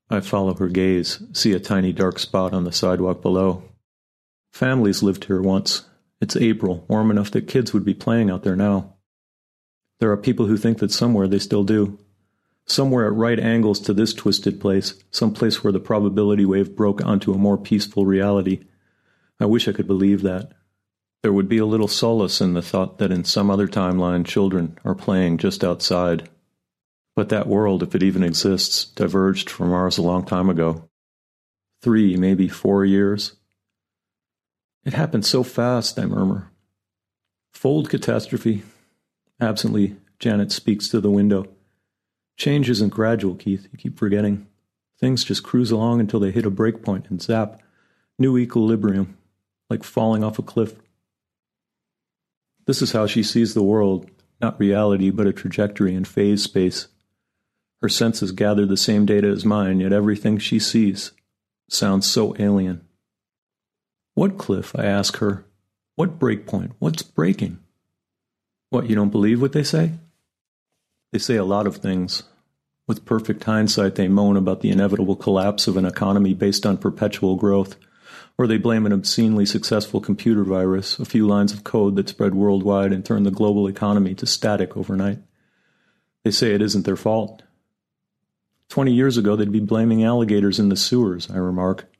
I 0.09 0.19
follow 0.19 0.53
her 0.55 0.67
gaze, 0.67 1.23
see 1.31 1.53
a 1.53 1.59
tiny 1.59 1.93
dark 1.93 2.19
spot 2.19 2.53
on 2.53 2.65
the 2.65 2.71
sidewalk 2.71 3.21
below. 3.21 3.63
Families 4.51 5.01
lived 5.01 5.25
here 5.25 5.41
once. 5.41 5.83
It's 6.19 6.35
April, 6.35 6.85
warm 6.87 7.11
enough 7.11 7.31
that 7.31 7.47
kids 7.47 7.73
would 7.73 7.85
be 7.85 7.93
playing 7.93 8.29
out 8.29 8.43
there 8.43 8.55
now. 8.55 8.92
There 10.03 10.11
are 10.11 10.17
people 10.17 10.47
who 10.47 10.57
think 10.57 10.79
that 10.79 10.91
somewhere 10.91 11.29
they 11.29 11.39
still 11.39 11.63
do. 11.63 11.97
Somewhere 12.65 13.07
at 13.07 13.13
right 13.13 13.39
angles 13.39 13.79
to 13.79 13.93
this 13.93 14.13
twisted 14.13 14.59
place, 14.59 15.01
some 15.11 15.33
place 15.33 15.63
where 15.63 15.71
the 15.71 15.79
probability 15.79 16.43
wave 16.43 16.75
broke 16.75 17.01
onto 17.05 17.31
a 17.31 17.37
more 17.37 17.57
peaceful 17.57 18.05
reality. 18.05 18.65
I 19.39 19.45
wish 19.45 19.65
I 19.65 19.71
could 19.71 19.87
believe 19.87 20.21
that. 20.23 20.51
There 21.21 21.31
would 21.31 21.47
be 21.47 21.57
a 21.57 21.65
little 21.65 21.87
solace 21.87 22.41
in 22.41 22.53
the 22.53 22.61
thought 22.61 22.97
that 22.97 23.13
in 23.13 23.23
some 23.23 23.49
other 23.49 23.65
timeline 23.65 24.25
children 24.25 24.77
are 24.83 24.93
playing 24.93 25.37
just 25.37 25.63
outside. 25.63 26.27
But 27.15 27.29
that 27.29 27.47
world, 27.47 27.81
if 27.81 27.95
it 27.95 28.03
even 28.03 28.23
exists, 28.25 28.83
diverged 28.83 29.49
from 29.49 29.71
ours 29.71 29.97
a 29.97 30.01
long 30.01 30.25
time 30.25 30.49
ago. 30.49 30.89
Three, 31.81 32.17
maybe 32.17 32.49
four 32.49 32.83
years. 32.83 33.37
It 34.83 34.91
happened 34.91 35.25
so 35.25 35.43
fast, 35.43 35.97
I 35.97 36.07
murmur. 36.07 36.51
Fold 37.53 37.89
catastrophe. 37.89 38.63
Absently, 39.39 39.97
Janet 40.19 40.51
speaks 40.51 40.87
to 40.89 41.01
the 41.01 41.11
window. 41.11 41.47
Change 42.37 42.69
isn't 42.69 42.89
gradual, 42.89 43.35
Keith. 43.35 43.67
You 43.71 43.77
keep 43.77 43.97
forgetting. 43.97 44.47
Things 44.99 45.23
just 45.23 45.43
cruise 45.43 45.71
along 45.71 45.99
until 45.99 46.19
they 46.19 46.31
hit 46.31 46.45
a 46.45 46.51
breakpoint 46.51 47.09
and 47.09 47.21
zap. 47.21 47.61
New 48.17 48.37
equilibrium, 48.37 49.17
like 49.69 49.83
falling 49.83 50.23
off 50.23 50.39
a 50.39 50.43
cliff. 50.43 50.75
This 52.65 52.81
is 52.81 52.93
how 52.93 53.07
she 53.07 53.23
sees 53.23 53.53
the 53.53 53.63
world, 53.63 54.09
not 54.39 54.59
reality, 54.59 55.09
but 55.09 55.27
a 55.27 55.33
trajectory 55.33 55.93
in 55.93 56.05
phase 56.05 56.43
space. 56.43 56.87
Her 57.81 57.89
senses 57.89 58.31
gather 58.31 58.65
the 58.65 58.77
same 58.77 59.05
data 59.05 59.27
as 59.27 59.43
mine, 59.43 59.81
yet 59.81 59.91
everything 59.91 60.37
she 60.37 60.59
sees 60.59 61.11
sounds 61.69 62.09
so 62.09 62.35
alien. 62.39 62.85
What 64.13 64.37
cliff? 64.37 64.73
I 64.77 64.85
ask 64.85 65.17
her. 65.17 65.45
What 65.95 66.19
breakpoint? 66.19 66.71
What's 66.79 67.01
breaking? 67.01 67.59
What, 68.73 68.89
you 68.89 68.95
don't 68.95 69.11
believe 69.11 69.39
what 69.39 69.51
they 69.51 69.61
say? 69.61 69.91
They 71.11 71.19
say 71.19 71.35
a 71.35 71.43
lot 71.43 71.67
of 71.67 71.77
things. 71.77 72.23
With 72.87 73.05
perfect 73.05 73.43
hindsight, 73.43 73.93
they 73.93 74.07
moan 74.07 74.35
about 74.35 74.61
the 74.61 74.71
inevitable 74.71 75.15
collapse 75.15 75.67
of 75.67 75.77
an 75.77 75.85
economy 75.85 76.33
based 76.33 76.65
on 76.65 76.79
perpetual 76.79 77.35
growth, 77.35 77.75
or 78.35 78.47
they 78.47 78.57
blame 78.57 78.87
an 78.87 78.91
obscenely 78.91 79.45
successful 79.45 80.01
computer 80.01 80.43
virus, 80.43 80.97
a 80.97 81.05
few 81.05 81.27
lines 81.27 81.53
of 81.53 81.63
code 81.63 81.95
that 81.97 82.09
spread 82.09 82.33
worldwide 82.33 82.91
and 82.91 83.05
turned 83.05 83.27
the 83.27 83.29
global 83.29 83.67
economy 83.67 84.15
to 84.15 84.25
static 84.25 84.75
overnight. 84.75 85.19
They 86.23 86.31
say 86.31 86.55
it 86.55 86.61
isn't 86.63 86.83
their 86.83 86.95
fault. 86.95 87.43
Twenty 88.69 88.93
years 88.93 89.17
ago, 89.17 89.35
they'd 89.35 89.51
be 89.51 89.59
blaming 89.59 90.03
alligators 90.03 90.57
in 90.57 90.69
the 90.69 90.75
sewers, 90.75 91.29
I 91.29 91.37
remark. 91.37 91.93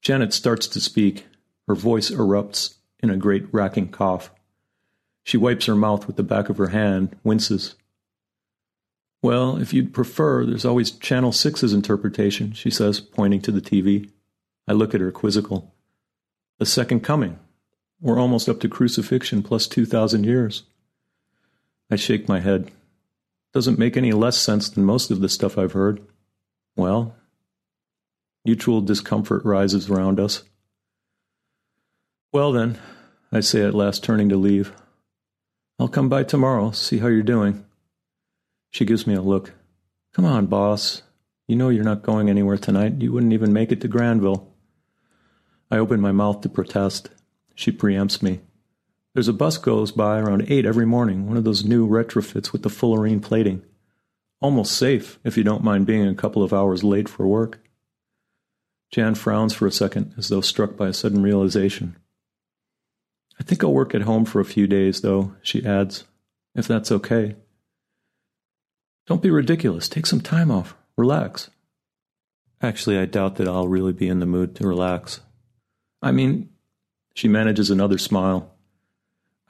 Janet 0.00 0.32
starts 0.32 0.66
to 0.68 0.80
speak. 0.80 1.26
Her 1.66 1.74
voice 1.74 2.10
erupts 2.10 2.76
in 3.00 3.10
a 3.10 3.18
great 3.18 3.44
racking 3.52 3.88
cough. 3.90 4.30
She 5.28 5.36
wipes 5.36 5.66
her 5.66 5.74
mouth 5.74 6.06
with 6.06 6.16
the 6.16 6.22
back 6.22 6.48
of 6.48 6.56
her 6.56 6.68
hand, 6.68 7.14
winces. 7.22 7.74
Well, 9.20 9.58
if 9.58 9.74
you'd 9.74 9.92
prefer, 9.92 10.46
there's 10.46 10.64
always 10.64 10.90
Channel 10.90 11.32
6's 11.32 11.74
interpretation, 11.74 12.52
she 12.52 12.70
says, 12.70 12.98
pointing 12.98 13.42
to 13.42 13.52
the 13.52 13.60
TV. 13.60 14.08
I 14.66 14.72
look 14.72 14.94
at 14.94 15.02
her 15.02 15.12
quizzical. 15.12 15.74
The 16.58 16.64
Second 16.64 17.00
Coming. 17.00 17.38
We're 18.00 18.18
almost 18.18 18.48
up 18.48 18.58
to 18.60 18.70
crucifixion 18.70 19.42
plus 19.42 19.66
2,000 19.66 20.24
years. 20.24 20.62
I 21.90 21.96
shake 21.96 22.26
my 22.26 22.40
head. 22.40 22.70
Doesn't 23.52 23.78
make 23.78 23.98
any 23.98 24.12
less 24.12 24.38
sense 24.38 24.70
than 24.70 24.86
most 24.86 25.10
of 25.10 25.20
the 25.20 25.28
stuff 25.28 25.58
I've 25.58 25.72
heard. 25.72 26.00
Well, 26.74 27.14
Mutual 28.46 28.80
discomfort 28.80 29.44
rises 29.44 29.90
around 29.90 30.20
us. 30.20 30.44
Well, 32.32 32.50
then, 32.50 32.78
I 33.30 33.40
say 33.40 33.62
at 33.62 33.74
last, 33.74 34.02
turning 34.02 34.30
to 34.30 34.38
leave. 34.38 34.72
I'll 35.78 35.88
come 35.88 36.08
by 36.08 36.24
tomorrow, 36.24 36.72
see 36.72 36.98
how 36.98 37.06
you're 37.06 37.22
doing. 37.22 37.64
She 38.70 38.84
gives 38.84 39.06
me 39.06 39.14
a 39.14 39.22
look. 39.22 39.54
Come 40.12 40.24
on, 40.24 40.46
boss. 40.46 41.02
You 41.46 41.54
know 41.54 41.68
you're 41.68 41.84
not 41.84 42.02
going 42.02 42.28
anywhere 42.28 42.58
tonight. 42.58 43.00
You 43.00 43.12
wouldn't 43.12 43.32
even 43.32 43.52
make 43.52 43.70
it 43.70 43.80
to 43.82 43.88
Granville. 43.88 44.52
I 45.70 45.78
open 45.78 46.00
my 46.00 46.10
mouth 46.10 46.40
to 46.40 46.48
protest. 46.48 47.10
She 47.54 47.70
preempts 47.70 48.22
me. 48.22 48.40
There's 49.14 49.28
a 49.28 49.32
bus 49.32 49.56
goes 49.56 49.92
by 49.92 50.18
around 50.18 50.46
8 50.48 50.66
every 50.66 50.86
morning, 50.86 51.26
one 51.26 51.36
of 51.36 51.44
those 51.44 51.64
new 51.64 51.88
retrofits 51.88 52.52
with 52.52 52.62
the 52.62 52.68
fullerene 52.68 53.22
plating. 53.22 53.62
Almost 54.40 54.76
safe, 54.76 55.18
if 55.24 55.36
you 55.36 55.44
don't 55.44 55.64
mind 55.64 55.86
being 55.86 56.06
a 56.06 56.14
couple 56.14 56.42
of 56.42 56.52
hours 56.52 56.82
late 56.82 57.08
for 57.08 57.26
work. 57.26 57.60
Jan 58.90 59.14
frowns 59.14 59.54
for 59.54 59.66
a 59.66 59.72
second, 59.72 60.14
as 60.16 60.28
though 60.28 60.40
struck 60.40 60.76
by 60.76 60.88
a 60.88 60.92
sudden 60.92 61.22
realization. 61.22 61.96
I 63.38 63.44
think 63.44 63.62
I'll 63.62 63.72
work 63.72 63.94
at 63.94 64.02
home 64.02 64.24
for 64.24 64.40
a 64.40 64.44
few 64.44 64.66
days, 64.66 65.00
though, 65.00 65.34
she 65.42 65.64
adds, 65.64 66.04
if 66.54 66.66
that's 66.66 66.90
okay. 66.90 67.36
Don't 69.06 69.22
be 69.22 69.30
ridiculous. 69.30 69.88
Take 69.88 70.06
some 70.06 70.20
time 70.20 70.50
off. 70.50 70.74
Relax. 70.96 71.50
Actually, 72.60 72.98
I 72.98 73.04
doubt 73.06 73.36
that 73.36 73.48
I'll 73.48 73.68
really 73.68 73.92
be 73.92 74.08
in 74.08 74.18
the 74.18 74.26
mood 74.26 74.56
to 74.56 74.66
relax. 74.66 75.20
I 76.02 76.10
mean, 76.10 76.48
she 77.14 77.28
manages 77.28 77.70
another 77.70 77.98
smile. 77.98 78.52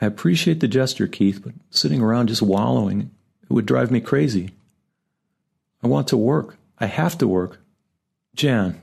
I 0.01 0.07
appreciate 0.07 0.61
the 0.61 0.69
gesture, 0.69 1.09
Keith, 1.09 1.43
but 1.43 1.55
sitting 1.71 2.01
around 2.01 2.29
just 2.29 2.43
wallowing, 2.43 3.11
it 3.43 3.53
would 3.53 3.67
drive 3.67 3.91
me 3.91 4.01
crazy. 4.01 4.51
I 5.83 5.87
want 5.87 6.09
to 6.09 6.17
work. 6.17 6.57
I 6.79 6.87
have 6.87 7.19
to 7.19 7.27
work. 7.27 7.61
Jan, 8.35 8.81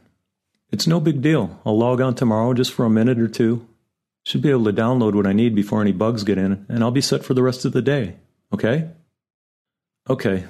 it's 0.71 0.87
no 0.87 0.99
big 0.99 1.21
deal. 1.21 1.61
I'll 1.65 1.77
log 1.77 2.01
on 2.01 2.15
tomorrow 2.15 2.53
just 2.53 2.73
for 2.73 2.85
a 2.85 2.89
minute 2.89 3.19
or 3.19 3.27
two. 3.27 3.65
Should 4.25 4.41
be 4.41 4.49
able 4.49 4.65
to 4.65 4.73
download 4.73 5.13
what 5.13 5.27
I 5.27 5.33
need 5.33 5.53
before 5.53 5.81
any 5.81 5.91
bugs 5.91 6.23
get 6.23 6.37
in, 6.37 6.65
and 6.67 6.83
I'll 6.83 6.91
be 6.91 7.01
set 7.01 7.23
for 7.23 7.33
the 7.33 7.43
rest 7.43 7.63
of 7.63 7.73
the 7.73 7.81
day. 7.81 8.15
Okay? 8.51 8.89
Okay. 10.09 10.45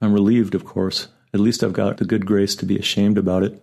I'm 0.00 0.12
relieved, 0.12 0.54
of 0.54 0.64
course. 0.64 1.08
At 1.32 1.40
least 1.40 1.64
I've 1.64 1.72
got 1.72 1.96
the 1.96 2.04
good 2.04 2.26
grace 2.26 2.54
to 2.56 2.66
be 2.66 2.78
ashamed 2.78 3.18
about 3.18 3.42
it. 3.42 3.62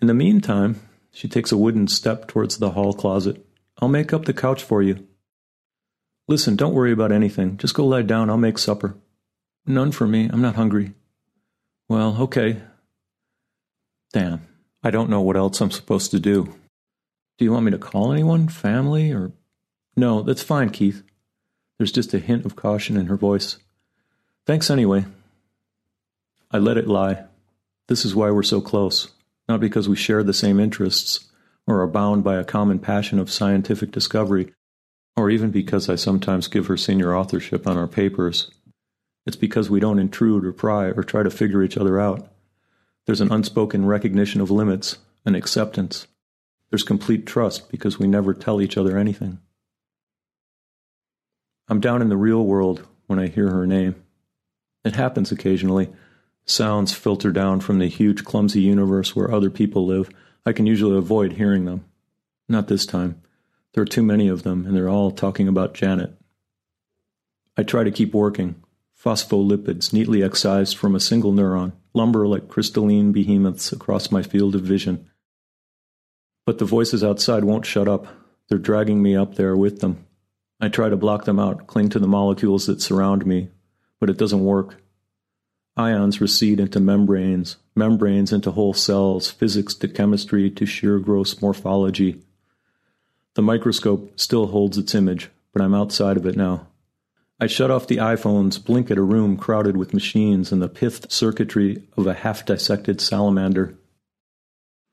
In 0.00 0.08
the 0.08 0.14
meantime, 0.14 0.80
she 1.12 1.28
takes 1.28 1.52
a 1.52 1.56
wooden 1.56 1.88
step 1.88 2.26
towards 2.26 2.58
the 2.58 2.70
hall 2.70 2.92
closet. 2.92 3.44
I'll 3.78 3.88
make 3.88 4.12
up 4.12 4.24
the 4.24 4.34
couch 4.34 4.62
for 4.62 4.82
you. 4.82 5.06
Listen, 6.28 6.56
don't 6.56 6.74
worry 6.74 6.92
about 6.92 7.12
anything. 7.12 7.56
Just 7.56 7.74
go 7.74 7.86
lie 7.86 8.02
down. 8.02 8.30
I'll 8.30 8.36
make 8.36 8.58
supper. 8.58 8.96
None 9.64 9.92
for 9.92 10.06
me. 10.06 10.28
I'm 10.32 10.42
not 10.42 10.56
hungry. 10.56 10.92
Well, 11.88 12.16
okay. 12.22 12.62
Damn, 14.12 14.46
I 14.82 14.90
don't 14.90 15.10
know 15.10 15.20
what 15.20 15.36
else 15.36 15.60
I'm 15.60 15.70
supposed 15.70 16.10
to 16.10 16.20
do. 16.20 16.54
Do 17.38 17.44
you 17.44 17.52
want 17.52 17.64
me 17.64 17.70
to 17.72 17.78
call 17.78 18.12
anyone? 18.12 18.48
Family? 18.48 19.12
Or. 19.12 19.32
No, 19.96 20.22
that's 20.22 20.42
fine, 20.42 20.70
Keith. 20.70 21.02
There's 21.78 21.92
just 21.92 22.14
a 22.14 22.18
hint 22.18 22.46
of 22.46 22.56
caution 22.56 22.96
in 22.96 23.06
her 23.06 23.16
voice. 23.16 23.58
Thanks 24.46 24.70
anyway. 24.70 25.04
I 26.50 26.58
let 26.58 26.78
it 26.78 26.88
lie. 26.88 27.24
This 27.88 28.04
is 28.04 28.14
why 28.14 28.30
we're 28.30 28.42
so 28.42 28.60
close, 28.60 29.10
not 29.48 29.60
because 29.60 29.88
we 29.88 29.96
share 29.96 30.22
the 30.22 30.32
same 30.32 30.58
interests 30.58 31.28
or 31.66 31.80
are 31.80 31.86
bound 31.86 32.22
by 32.22 32.36
a 32.36 32.44
common 32.44 32.78
passion 32.78 33.18
of 33.18 33.30
scientific 33.30 33.90
discovery, 33.90 34.52
or 35.16 35.30
even 35.30 35.50
because 35.50 35.88
I 35.88 35.96
sometimes 35.96 36.46
give 36.46 36.66
her 36.66 36.76
senior 36.76 37.16
authorship 37.16 37.66
on 37.66 37.76
our 37.76 37.88
papers. 37.88 38.50
It's 39.26 39.36
because 39.36 39.68
we 39.68 39.80
don't 39.80 39.98
intrude 39.98 40.44
or 40.44 40.52
pry 40.52 40.86
or 40.86 41.02
try 41.02 41.24
to 41.24 41.30
figure 41.30 41.62
each 41.62 41.76
other 41.76 42.00
out. 42.00 42.28
There's 43.06 43.20
an 43.20 43.32
unspoken 43.32 43.86
recognition 43.86 44.40
of 44.40 44.50
limits, 44.50 44.98
an 45.24 45.34
acceptance. 45.34 46.06
There's 46.70 46.82
complete 46.82 47.26
trust 47.26 47.70
because 47.70 47.98
we 47.98 48.06
never 48.06 48.34
tell 48.34 48.60
each 48.60 48.76
other 48.76 48.98
anything. 48.98 49.38
I'm 51.68 51.80
down 51.80 52.02
in 52.02 52.08
the 52.08 52.16
real 52.16 52.44
world 52.44 52.86
when 53.06 53.18
I 53.18 53.26
hear 53.26 53.50
her 53.50 53.66
name. 53.66 53.96
It 54.84 54.96
happens 54.96 55.32
occasionally. 55.32 55.88
Sounds 56.44 56.92
filter 56.92 57.32
down 57.32 57.60
from 57.60 57.78
the 57.78 57.88
huge, 57.88 58.24
clumsy 58.24 58.60
universe 58.60 59.16
where 59.16 59.32
other 59.32 59.50
people 59.50 59.86
live. 59.86 60.08
I 60.44 60.52
can 60.52 60.66
usually 60.66 60.96
avoid 60.96 61.32
hearing 61.32 61.64
them. 61.64 61.84
Not 62.48 62.68
this 62.68 62.86
time. 62.86 63.20
There 63.72 63.82
are 63.82 63.86
too 63.86 64.02
many 64.02 64.28
of 64.28 64.44
them, 64.44 64.64
and 64.64 64.76
they're 64.76 64.88
all 64.88 65.10
talking 65.10 65.48
about 65.48 65.74
Janet. 65.74 66.16
I 67.56 67.64
try 67.64 67.82
to 67.82 67.90
keep 67.90 68.14
working. 68.14 68.62
Phospholipids 68.96 69.92
neatly 69.92 70.22
excised 70.22 70.76
from 70.76 70.94
a 70.94 71.00
single 71.00 71.32
neuron 71.32 71.72
lumber 71.96 72.28
like 72.28 72.48
crystalline 72.48 73.10
behemoths 73.10 73.72
across 73.72 74.12
my 74.12 74.22
field 74.22 74.54
of 74.54 74.60
vision. 74.60 75.10
But 76.46 76.58
the 76.58 76.64
voices 76.64 77.04
outside 77.04 77.44
won't 77.44 77.66
shut 77.66 77.88
up. 77.88 78.06
They're 78.48 78.58
dragging 78.58 79.02
me 79.02 79.16
up 79.16 79.34
there 79.34 79.56
with 79.56 79.80
them. 79.80 80.06
I 80.60 80.68
try 80.68 80.88
to 80.88 80.96
block 80.96 81.24
them 81.24 81.38
out, 81.38 81.66
cling 81.66 81.90
to 81.90 81.98
the 81.98 82.06
molecules 82.06 82.66
that 82.66 82.80
surround 82.80 83.26
me, 83.26 83.50
but 84.00 84.08
it 84.08 84.16
doesn't 84.16 84.44
work. 84.44 84.80
Ions 85.76 86.20
recede 86.20 86.58
into 86.58 86.80
membranes, 86.80 87.56
membranes 87.74 88.32
into 88.32 88.52
whole 88.52 88.72
cells, 88.72 89.30
physics 89.30 89.74
to 89.74 89.88
chemistry 89.88 90.50
to 90.52 90.64
sheer 90.64 90.98
gross 90.98 91.42
morphology. 91.42 92.22
The 93.34 93.42
microscope 93.42 94.18
still 94.18 94.46
holds 94.46 94.78
its 94.78 94.94
image, 94.94 95.28
but 95.52 95.60
I'm 95.60 95.74
outside 95.74 96.16
of 96.16 96.24
it 96.24 96.36
now. 96.36 96.68
I 97.38 97.46
shut 97.46 97.70
off 97.70 97.86
the 97.86 98.00
eyephones, 98.00 98.58
blink 98.58 98.90
at 98.90 98.96
a 98.96 99.02
room 99.02 99.36
crowded 99.36 99.76
with 99.76 99.92
machines 99.92 100.50
and 100.50 100.62
the 100.62 100.70
pithed 100.70 101.12
circuitry 101.12 101.82
of 101.98 102.06
a 102.06 102.14
half 102.14 102.46
dissected 102.46 103.02
salamander. 103.02 103.76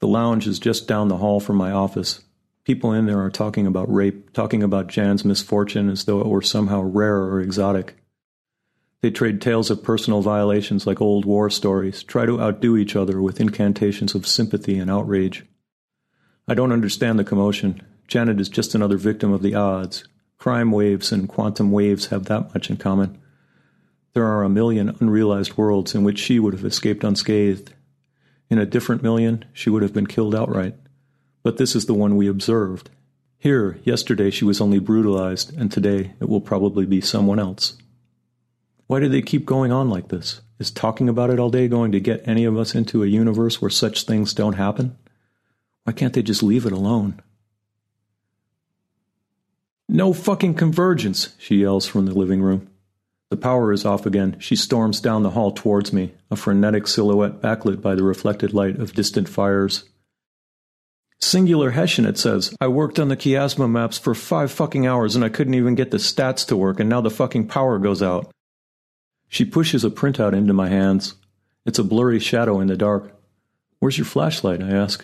The 0.04 0.08
lounge 0.10 0.48
is 0.48 0.60
just 0.60 0.86
down 0.86 1.08
the 1.08 1.16
hall 1.16 1.40
from 1.40 1.56
my 1.56 1.72
office. 1.72 2.26
People 2.66 2.92
in 2.92 3.06
there 3.06 3.22
are 3.22 3.32
talking 3.32 3.66
about 3.66 3.90
rape, 3.90 4.34
talking 4.34 4.62
about 4.62 4.88
Jan's 4.90 5.24
misfortune 5.24 5.90
as 5.90 6.04
though 6.04 6.20
it 6.20 6.28
were 6.28 6.42
somehow 6.42 6.82
rare 6.82 7.22
or 7.22 7.40
exotic. 7.40 7.96
They 9.00 9.12
trade 9.12 9.40
tales 9.42 9.72
of 9.72 9.82
personal 9.82 10.20
violations 10.20 10.86
like 10.86 11.00
old 11.00 11.24
war 11.24 11.50
stories, 11.50 12.04
try 12.04 12.26
to 12.26 12.42
outdo 12.42 12.76
each 12.76 12.98
other 12.98 13.22
with 13.22 13.40
incantations 13.40 14.14
of 14.14 14.28
sympathy 14.28 14.78
and 14.78 14.92
outrage. 14.92 15.46
I 16.50 16.54
don't 16.54 16.74
understand 16.74 17.18
the 17.18 17.24
commotion. 17.24 17.82
Janet 18.06 18.42
is 18.42 18.50
just 18.50 18.76
another 18.76 18.98
victim 18.98 19.32
of 19.32 19.42
the 19.42 19.56
odds, 19.56 20.04
Crime 20.38 20.74
waves 20.74 21.14
and 21.14 21.30
quantum 21.30 21.72
waves 21.72 22.08
have 22.08 22.26
that 22.26 22.54
much 22.54 22.70
in 22.70 22.76
common. 22.76 23.22
There 24.12 24.26
are 24.26 24.44
a 24.44 24.50
million 24.50 24.98
unrealized 25.00 25.56
worlds 25.56 25.96
in 25.96 26.04
which 26.04 26.20
she 26.20 26.40
would 26.40 26.54
have 26.54 26.66
escaped 26.66 27.06
unscathed. 27.06 27.74
In 28.54 28.60
a 28.60 28.68
different 28.68 29.02
million, 29.02 29.46
she 29.52 29.72
would 29.72 29.82
have 29.82 29.96
been 29.96 30.06
killed 30.06 30.36
outright. 30.36 30.76
But 31.42 31.58
this 31.58 31.76
is 31.76 31.88
the 31.88 31.96
one 31.96 32.16
we 32.16 32.28
observed. 32.28 32.92
Here, 33.40 33.80
yesterday 33.84 34.30
she 34.30 34.46
was 34.46 34.62
only 34.62 34.78
brutalized, 34.78 35.58
and 35.58 35.72
today 35.72 36.14
it 36.20 36.30
will 36.30 36.40
probably 36.40 36.86
be 36.86 37.02
someone 37.02 37.40
else. 37.40 37.76
Why 38.86 39.00
do 39.00 39.10
they 39.10 39.24
keep 39.24 39.44
going 39.44 39.72
on 39.72 39.90
like 39.90 40.10
this? 40.10 40.42
Is 40.60 40.70
talking 40.70 41.10
about 41.10 41.32
it 41.32 41.40
all 41.40 41.50
day 41.50 41.68
going 41.68 41.92
to 41.94 42.00
get 42.00 42.28
any 42.28 42.46
of 42.46 42.56
us 42.56 42.76
into 42.76 43.02
a 43.02 43.08
universe 43.08 43.60
where 43.60 43.72
such 43.72 44.04
things 44.04 44.36
don't 44.36 44.54
happen? 44.54 45.00
Why 45.86 45.94
can't 45.94 46.14
they 46.14 46.22
just 46.22 46.44
leave 46.44 46.68
it 46.68 46.74
alone? 46.74 47.24
No 49.90 50.14
fucking 50.14 50.54
convergence, 50.54 51.34
she 51.40 51.56
yells 51.56 51.88
from 51.88 52.06
the 52.06 52.14
living 52.14 52.44
room. 52.44 52.70
The 53.34 53.38
power 53.38 53.74
is 53.74 53.84
off 53.84 54.06
again. 54.06 54.36
She 54.38 54.56
storms 54.56 55.02
down 55.02 55.24
the 55.24 55.32
hall 55.32 55.52
towards 55.52 55.92
me, 55.92 56.14
a 56.30 56.36
frenetic 56.36 56.86
silhouette 56.86 57.42
backlit 57.42 57.82
by 57.82 57.96
the 57.96 58.04
reflected 58.04 58.54
light 58.54 58.78
of 58.78 58.94
distant 58.94 59.28
fires. 59.28 59.86
Singular 61.20 61.72
Hessian, 61.72 62.06
it 62.06 62.20
says. 62.20 62.56
I 62.62 62.68
worked 62.68 63.00
on 63.00 63.08
the 63.08 63.18
chiasma 63.18 63.68
maps 63.68 63.98
for 63.98 64.14
five 64.14 64.52
fucking 64.52 64.86
hours 64.86 65.16
and 65.16 65.26
I 65.26 65.30
couldn't 65.30 65.56
even 65.56 65.74
get 65.74 65.90
the 65.90 65.98
stats 65.98 66.46
to 66.46 66.56
work, 66.56 66.80
and 66.80 66.88
now 66.88 67.02
the 67.02 67.10
fucking 67.10 67.48
power 67.48 67.80
goes 67.80 68.04
out. 68.04 68.32
She 69.30 69.46
pushes 69.46 69.84
a 69.84 69.90
printout 69.90 70.34
into 70.34 70.54
my 70.54 70.70
hands. 70.70 71.16
It's 71.66 71.80
a 71.80 71.84
blurry 71.84 72.20
shadow 72.20 72.60
in 72.60 72.68
the 72.68 72.78
dark. 72.78 73.20
Where's 73.80 73.98
your 73.98 74.06
flashlight? 74.06 74.62
I 74.62 74.70
ask. 74.70 75.04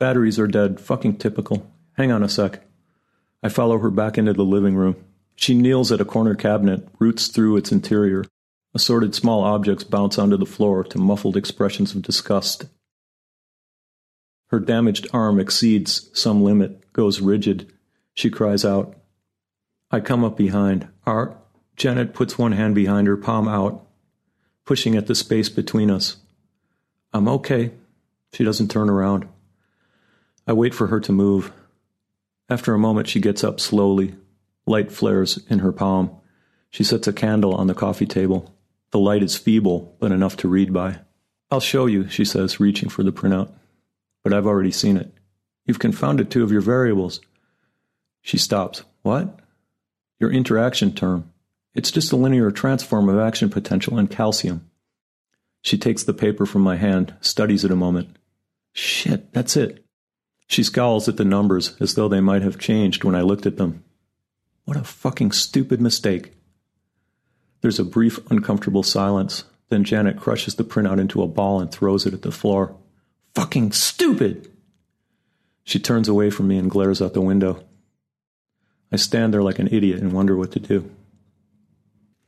Batteries 0.00 0.40
are 0.40 0.48
dead. 0.48 0.80
Fucking 0.80 1.18
typical. 1.18 1.72
Hang 1.92 2.10
on 2.10 2.24
a 2.24 2.28
sec. 2.28 2.66
I 3.40 3.50
follow 3.50 3.78
her 3.78 3.90
back 3.92 4.18
into 4.18 4.32
the 4.32 4.44
living 4.44 4.74
room. 4.74 4.96
She 5.36 5.54
kneels 5.54 5.92
at 5.92 6.00
a 6.00 6.04
corner 6.04 6.34
cabinet, 6.34 6.88
roots 6.98 7.28
through 7.28 7.56
its 7.56 7.70
interior. 7.70 8.24
Assorted 8.74 9.14
small 9.14 9.42
objects 9.44 9.84
bounce 9.84 10.18
onto 10.18 10.36
the 10.36 10.44
floor 10.44 10.84
to 10.84 10.98
muffled 10.98 11.36
expressions 11.36 11.94
of 11.94 12.02
disgust. 12.02 12.66
Her 14.48 14.60
damaged 14.60 15.06
arm 15.12 15.38
exceeds 15.38 16.10
some 16.18 16.42
limit, 16.42 16.92
goes 16.92 17.20
rigid. 17.20 17.72
She 18.14 18.30
cries 18.30 18.64
out. 18.64 18.96
I 19.90 20.00
come 20.00 20.24
up 20.24 20.36
behind. 20.36 20.88
Art. 21.06 21.36
Janet 21.76 22.14
puts 22.14 22.38
one 22.38 22.52
hand 22.52 22.74
behind 22.74 23.06
her, 23.06 23.16
palm 23.16 23.48
out, 23.48 23.86
pushing 24.64 24.96
at 24.96 25.06
the 25.06 25.14
space 25.14 25.48
between 25.48 25.90
us. 25.90 26.16
I'm 27.12 27.28
okay. 27.28 27.72
She 28.32 28.44
doesn't 28.44 28.70
turn 28.70 28.88
around. 28.88 29.28
I 30.46 30.52
wait 30.52 30.74
for 30.74 30.86
her 30.86 31.00
to 31.00 31.12
move. 31.12 31.52
After 32.48 32.72
a 32.72 32.78
moment, 32.78 33.08
she 33.08 33.20
gets 33.20 33.44
up 33.44 33.60
slowly. 33.60 34.14
Light 34.66 34.90
flares 34.90 35.38
in 35.48 35.60
her 35.60 35.72
palm. 35.72 36.10
She 36.70 36.84
sets 36.84 37.06
a 37.06 37.12
candle 37.12 37.54
on 37.54 37.68
the 37.68 37.74
coffee 37.74 38.06
table. 38.06 38.54
The 38.90 38.98
light 38.98 39.22
is 39.22 39.36
feeble, 39.36 39.96
but 40.00 40.12
enough 40.12 40.36
to 40.38 40.48
read 40.48 40.72
by. 40.72 41.00
I'll 41.50 41.60
show 41.60 41.86
you, 41.86 42.08
she 42.08 42.24
says, 42.24 42.58
reaching 42.58 42.88
for 42.88 43.02
the 43.02 43.12
printout. 43.12 43.52
But 44.24 44.32
I've 44.32 44.46
already 44.46 44.72
seen 44.72 44.96
it. 44.96 45.12
You've 45.64 45.78
confounded 45.78 46.30
two 46.30 46.42
of 46.42 46.50
your 46.50 46.60
variables. 46.60 47.20
She 48.22 48.38
stops. 48.38 48.82
What? 49.02 49.38
Your 50.18 50.32
interaction 50.32 50.92
term. 50.92 51.32
It's 51.74 51.90
just 51.90 52.12
a 52.12 52.16
linear 52.16 52.50
transform 52.50 53.08
of 53.08 53.18
action 53.18 53.50
potential 53.50 53.98
and 53.98 54.10
calcium. 54.10 54.68
She 55.62 55.78
takes 55.78 56.02
the 56.02 56.14
paper 56.14 56.46
from 56.46 56.62
my 56.62 56.76
hand, 56.76 57.14
studies 57.20 57.64
it 57.64 57.70
a 57.70 57.76
moment. 57.76 58.16
Shit, 58.72 59.32
that's 59.32 59.56
it. 59.56 59.84
She 60.48 60.62
scowls 60.62 61.08
at 61.08 61.16
the 61.16 61.24
numbers 61.24 61.76
as 61.80 61.94
though 61.94 62.08
they 62.08 62.20
might 62.20 62.42
have 62.42 62.58
changed 62.58 63.04
when 63.04 63.14
I 63.14 63.22
looked 63.22 63.46
at 63.46 63.56
them. 63.56 63.84
What 64.66 64.76
a 64.76 64.82
fucking 64.82 65.30
stupid 65.30 65.80
mistake. 65.80 66.32
There's 67.60 67.78
a 67.78 67.84
brief, 67.84 68.18
uncomfortable 68.30 68.82
silence. 68.82 69.44
Then 69.68 69.84
Janet 69.84 70.18
crushes 70.18 70.56
the 70.56 70.64
printout 70.64 70.98
into 70.98 71.22
a 71.22 71.28
ball 71.28 71.60
and 71.60 71.70
throws 71.70 72.04
it 72.04 72.12
at 72.12 72.22
the 72.22 72.32
floor. 72.32 72.76
Fucking 73.36 73.70
stupid! 73.72 74.50
She 75.62 75.78
turns 75.78 76.08
away 76.08 76.30
from 76.30 76.48
me 76.48 76.58
and 76.58 76.70
glares 76.70 77.00
out 77.00 77.14
the 77.14 77.20
window. 77.20 77.64
I 78.90 78.96
stand 78.96 79.32
there 79.32 79.42
like 79.42 79.60
an 79.60 79.68
idiot 79.70 80.00
and 80.00 80.12
wonder 80.12 80.36
what 80.36 80.50
to 80.52 80.60
do. 80.60 80.90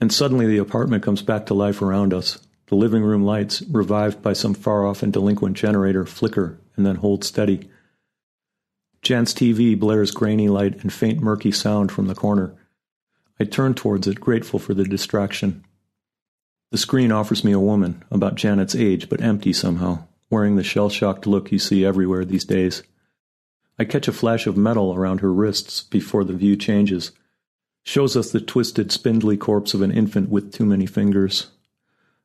And 0.00 0.12
suddenly 0.12 0.46
the 0.46 0.58
apartment 0.58 1.02
comes 1.02 1.22
back 1.22 1.46
to 1.46 1.54
life 1.54 1.82
around 1.82 2.14
us. 2.14 2.38
The 2.66 2.76
living 2.76 3.02
room 3.02 3.24
lights, 3.24 3.62
revived 3.62 4.22
by 4.22 4.32
some 4.32 4.54
far 4.54 4.86
off 4.86 5.02
and 5.02 5.12
delinquent 5.12 5.56
generator, 5.56 6.06
flicker 6.06 6.60
and 6.76 6.86
then 6.86 6.96
hold 6.96 7.24
steady 7.24 7.68
Jan's 9.08 9.32
TV 9.32 9.74
blares 9.74 10.10
grainy 10.10 10.50
light 10.50 10.82
and 10.82 10.92
faint 10.92 11.22
murky 11.22 11.50
sound 11.50 11.90
from 11.90 12.08
the 12.08 12.14
corner. 12.14 12.54
I 13.40 13.44
turn 13.44 13.72
towards 13.72 14.06
it, 14.06 14.20
grateful 14.20 14.58
for 14.58 14.74
the 14.74 14.84
distraction. 14.84 15.64
The 16.72 16.76
screen 16.76 17.10
offers 17.10 17.42
me 17.42 17.52
a 17.52 17.58
woman, 17.58 18.04
about 18.10 18.34
Janet's 18.34 18.74
age 18.74 19.08
but 19.08 19.22
empty 19.22 19.54
somehow, 19.54 20.04
wearing 20.28 20.56
the 20.56 20.62
shell 20.62 20.90
shocked 20.90 21.26
look 21.26 21.50
you 21.50 21.58
see 21.58 21.86
everywhere 21.86 22.26
these 22.26 22.44
days. 22.44 22.82
I 23.78 23.86
catch 23.86 24.08
a 24.08 24.12
flash 24.12 24.46
of 24.46 24.58
metal 24.58 24.94
around 24.94 25.20
her 25.20 25.32
wrists 25.32 25.84
before 25.84 26.24
the 26.24 26.34
view 26.34 26.54
changes. 26.54 27.12
Shows 27.84 28.14
us 28.14 28.30
the 28.30 28.42
twisted, 28.42 28.92
spindly 28.92 29.38
corpse 29.38 29.72
of 29.72 29.80
an 29.80 29.90
infant 29.90 30.28
with 30.28 30.52
too 30.52 30.66
many 30.66 30.84
fingers. 30.84 31.46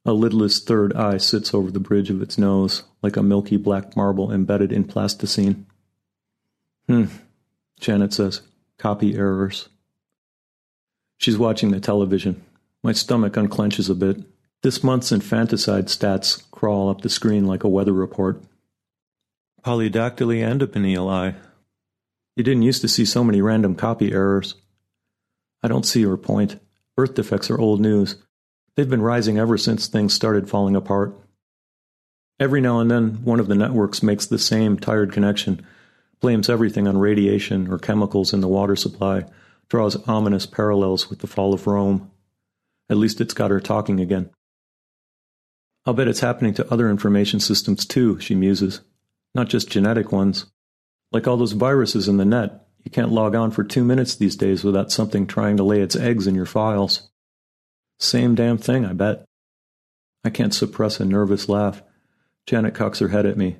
A 0.03 0.11
lidless 0.11 0.59
third 0.59 0.91
eye 0.97 1.15
sits 1.15 1.53
over 1.53 1.71
the 1.71 1.79
bridge 1.79 2.09
of 2.09 2.21
its 2.21 2.37
nose, 2.37 2.83
like 3.01 3.15
a 3.15 3.23
milky 3.23 3.55
black 3.55 3.95
marble 3.95 4.33
embedded 4.33 4.73
in 4.73 4.83
plasticine. 4.83 5.65
Hmm, 6.87 7.05
Janet 7.79 8.13
says. 8.13 8.41
Copy 8.77 9.15
errors. 9.15 9.69
She's 11.17 11.37
watching 11.37 11.71
the 11.71 11.79
television. 11.79 12.43
My 12.83 12.91
stomach 12.91 13.33
unclenches 13.33 13.89
a 13.89 13.95
bit. 13.95 14.17
This 14.61 14.83
month's 14.83 15.11
infanticide 15.11 15.87
stats 15.87 16.43
crawl 16.51 16.89
up 16.89 17.01
the 17.01 17.09
screen 17.09 17.45
like 17.45 17.63
a 17.63 17.69
weather 17.69 17.93
report. 17.93 18.41
Polydactyly 19.63 20.45
and 20.45 20.61
a 20.61 20.67
pineal 20.67 21.07
eye. 21.09 21.35
You 22.35 22.43
didn't 22.43 22.63
used 22.63 22.81
to 22.81 22.87
see 22.87 23.05
so 23.05 23.23
many 23.23 23.41
random 23.41 23.75
copy 23.75 24.11
errors. 24.11 24.55
I 25.61 25.67
don't 25.67 25.85
see 25.85 26.03
her 26.03 26.17
point. 26.17 26.59
Birth 26.95 27.13
defects 27.13 27.49
are 27.49 27.59
old 27.59 27.79
news. 27.79 28.17
They've 28.75 28.89
been 28.89 29.01
rising 29.01 29.37
ever 29.37 29.57
since 29.57 29.87
things 29.87 30.13
started 30.13 30.49
falling 30.49 30.75
apart. 30.75 31.15
Every 32.39 32.59
now 32.59 32.79
and 32.79 32.89
then, 32.89 33.23
one 33.23 33.39
of 33.39 33.47
the 33.47 33.55
networks 33.55 34.03
makes 34.03 34.25
the 34.25 34.39
same 34.39 34.77
tired 34.77 35.13
connection, 35.13 35.65
blames 36.23 36.49
everything 36.49 36.88
on 36.88 36.97
radiation 36.97 37.69
or 37.69 37.77
chemicals 37.77 38.33
in 38.33 38.39
the 38.39 38.47
water 38.47 38.77
supply, 38.77 39.25
draws 39.67 39.97
ominous 40.07 40.45
parallels 40.45 41.09
with 41.09 41.19
the 41.19 41.27
fall 41.27 41.53
of 41.53 41.67
Rome. 41.67 42.09
At 42.89 42.95
least 42.95 43.19
it's 43.19 43.33
got 43.33 43.51
her 43.51 43.59
talking 43.59 43.99
again. 43.99 44.29
I'll 45.86 45.93
bet 45.93 46.07
it's 46.07 46.21
happening 46.21 46.53
to 46.53 46.73
other 46.73 46.89
information 46.89 47.41
systems 47.41 47.86
too, 47.86 48.21
she 48.21 48.36
muses. 48.36 48.79
Not 49.36 49.49
just 49.49 49.69
genetic 49.69 50.13
ones. 50.13 50.45
Like 51.12 51.27
all 51.27 51.36
those 51.36 51.51
viruses 51.51 52.07
in 52.07 52.15
the 52.15 52.23
net, 52.23 52.67
you 52.86 52.89
can't 52.89 53.12
log 53.12 53.36
on 53.36 53.51
for 53.51 53.65
two 53.65 53.83
minutes 53.83 54.15
these 54.15 54.38
days 54.38 54.63
without 54.63 54.93
something 54.93 55.27
trying 55.27 55.57
to 55.57 55.63
lay 55.63 55.81
its 55.81 55.97
eggs 55.97 56.25
in 56.25 56.36
your 56.36 56.45
files. 56.45 57.09
Same 57.99 58.33
damn 58.33 58.57
thing, 58.57 58.86
I 58.86 58.93
bet. 58.93 59.25
I 60.23 60.29
can't 60.29 60.53
suppress 60.53 61.01
a 61.01 61.05
nervous 61.05 61.49
laugh. 61.49 61.83
Janet 62.47 62.75
cocks 62.75 62.99
her 62.99 63.09
head 63.09 63.25
at 63.25 63.36
me. 63.36 63.57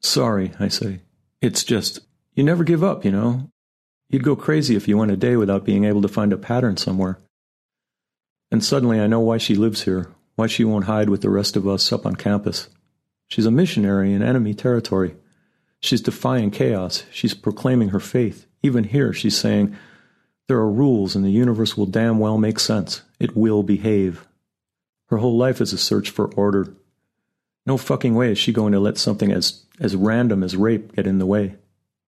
Sorry, 0.00 0.50
I 0.58 0.66
say. 0.66 1.02
It's 1.40 1.64
just, 1.64 2.00
you 2.34 2.42
never 2.42 2.64
give 2.64 2.82
up, 2.82 3.04
you 3.04 3.10
know. 3.10 3.50
You'd 4.08 4.24
go 4.24 4.36
crazy 4.36 4.76
if 4.76 4.86
you 4.88 4.96
went 4.96 5.10
a 5.10 5.16
day 5.16 5.36
without 5.36 5.64
being 5.64 5.84
able 5.84 6.02
to 6.02 6.08
find 6.08 6.32
a 6.32 6.38
pattern 6.38 6.76
somewhere. 6.76 7.18
And 8.50 8.64
suddenly 8.64 9.00
I 9.00 9.06
know 9.06 9.20
why 9.20 9.38
she 9.38 9.54
lives 9.54 9.82
here, 9.82 10.12
why 10.36 10.46
she 10.46 10.64
won't 10.64 10.84
hide 10.84 11.08
with 11.10 11.22
the 11.22 11.30
rest 11.30 11.56
of 11.56 11.66
us 11.66 11.92
up 11.92 12.06
on 12.06 12.16
campus. 12.16 12.68
She's 13.26 13.46
a 13.46 13.50
missionary 13.50 14.12
in 14.12 14.22
enemy 14.22 14.54
territory. 14.54 15.16
She's 15.80 16.00
defying 16.00 16.50
chaos. 16.50 17.04
She's 17.10 17.34
proclaiming 17.34 17.90
her 17.90 18.00
faith. 18.00 18.46
Even 18.62 18.84
here, 18.84 19.12
she's 19.12 19.36
saying, 19.36 19.76
There 20.48 20.58
are 20.58 20.70
rules, 20.70 21.16
and 21.16 21.24
the 21.24 21.30
universe 21.30 21.76
will 21.76 21.86
damn 21.86 22.18
well 22.18 22.38
make 22.38 22.60
sense. 22.60 23.02
It 23.18 23.36
will 23.36 23.62
behave. 23.62 24.26
Her 25.08 25.18
whole 25.18 25.36
life 25.36 25.60
is 25.60 25.72
a 25.72 25.78
search 25.78 26.10
for 26.10 26.32
order. 26.34 26.74
No 27.66 27.76
fucking 27.76 28.14
way 28.14 28.30
is 28.30 28.38
she 28.38 28.52
going 28.52 28.72
to 28.72 28.80
let 28.80 28.96
something 28.96 29.32
as, 29.32 29.64
as 29.80 29.96
random 29.96 30.42
as 30.44 30.56
rape 30.56 30.94
get 30.94 31.06
in 31.06 31.18
the 31.18 31.26
way. 31.26 31.56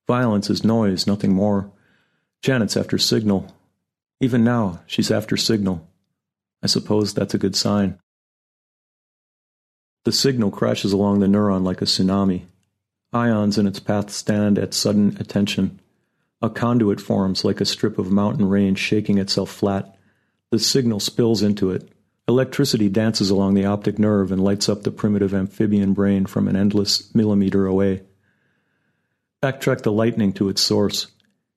Violence 0.07 0.49
is 0.49 0.65
noise, 0.65 1.07
nothing 1.07 1.35
more. 1.35 1.71
Janet's 2.43 2.77
after 2.77 2.97
signal. 2.97 3.53
Even 4.21 4.45
now, 4.45 4.81
she's 4.87 5.11
after 5.11 5.37
signal. 5.37 5.87
I 6.63 6.69
suppose 6.69 7.13
that's 7.13 7.35
a 7.35 7.39
good 7.39 7.57
sign. 7.57 7.99
The 10.05 10.13
signal 10.13 10.51
crashes 10.51 10.93
along 10.93 11.21
the 11.21 11.27
neuron 11.27 11.65
like 11.65 11.83
a 11.83 11.85
tsunami. 11.85 12.47
Ions 13.13 13.59
in 13.59 13.67
its 13.67 13.81
path 13.81 14.11
stand 14.11 14.59
at 14.59 14.75
sudden 14.75 15.17
attention. 15.19 15.81
A 16.41 16.49
conduit 16.49 17.01
forms 17.01 17.45
like 17.45 17.61
a 17.61 17.67
strip 17.67 17.99
of 17.99 18.11
mountain 18.11 18.49
range 18.49 18.79
shaking 18.79 19.19
itself 19.19 19.51
flat. 19.51 19.97
The 20.51 20.59
signal 20.59 21.01
spills 21.01 21.43
into 21.43 21.71
it. 21.71 21.91
Electricity 22.29 22.91
dances 22.91 23.31
along 23.31 23.55
the 23.55 23.65
optic 23.65 23.99
nerve 23.99 24.31
and 24.31 24.45
lights 24.45 24.69
up 24.69 24.83
the 24.83 24.91
primitive 24.91 25.33
amphibian 25.33 25.95
brain 25.95 26.27
from 26.27 26.47
an 26.47 26.57
endless 26.57 27.15
millimeter 27.15 27.65
away. 27.65 28.03
Backtrack 29.43 29.81
the 29.81 29.91
lightning 29.91 30.35
to 30.35 30.51
its 30.51 30.61
source. 30.61 31.07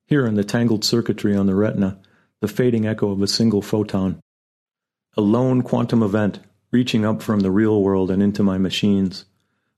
Here 0.06 0.26
in 0.26 0.36
the 0.36 0.46
tangled 0.46 0.86
circuitry 0.86 1.36
on 1.36 1.46
the 1.46 1.56
retina, 1.56 2.00
the 2.40 2.48
fading 2.48 2.88
echo 2.88 3.12
of 3.12 3.22
a 3.22 3.28
single 3.28 3.62
photon. 3.62 4.22
A 5.18 5.22
lone 5.22 5.62
quantum 5.62 6.02
event, 6.02 6.40
reaching 6.72 7.04
up 7.04 7.22
from 7.22 7.42
the 7.42 7.52
real 7.52 7.82
world 7.82 8.10
and 8.10 8.24
into 8.24 8.42
my 8.42 8.58
machines. 8.58 9.26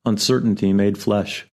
Uncertainty 0.06 0.74
made 0.74 1.00
flesh. 1.00 1.48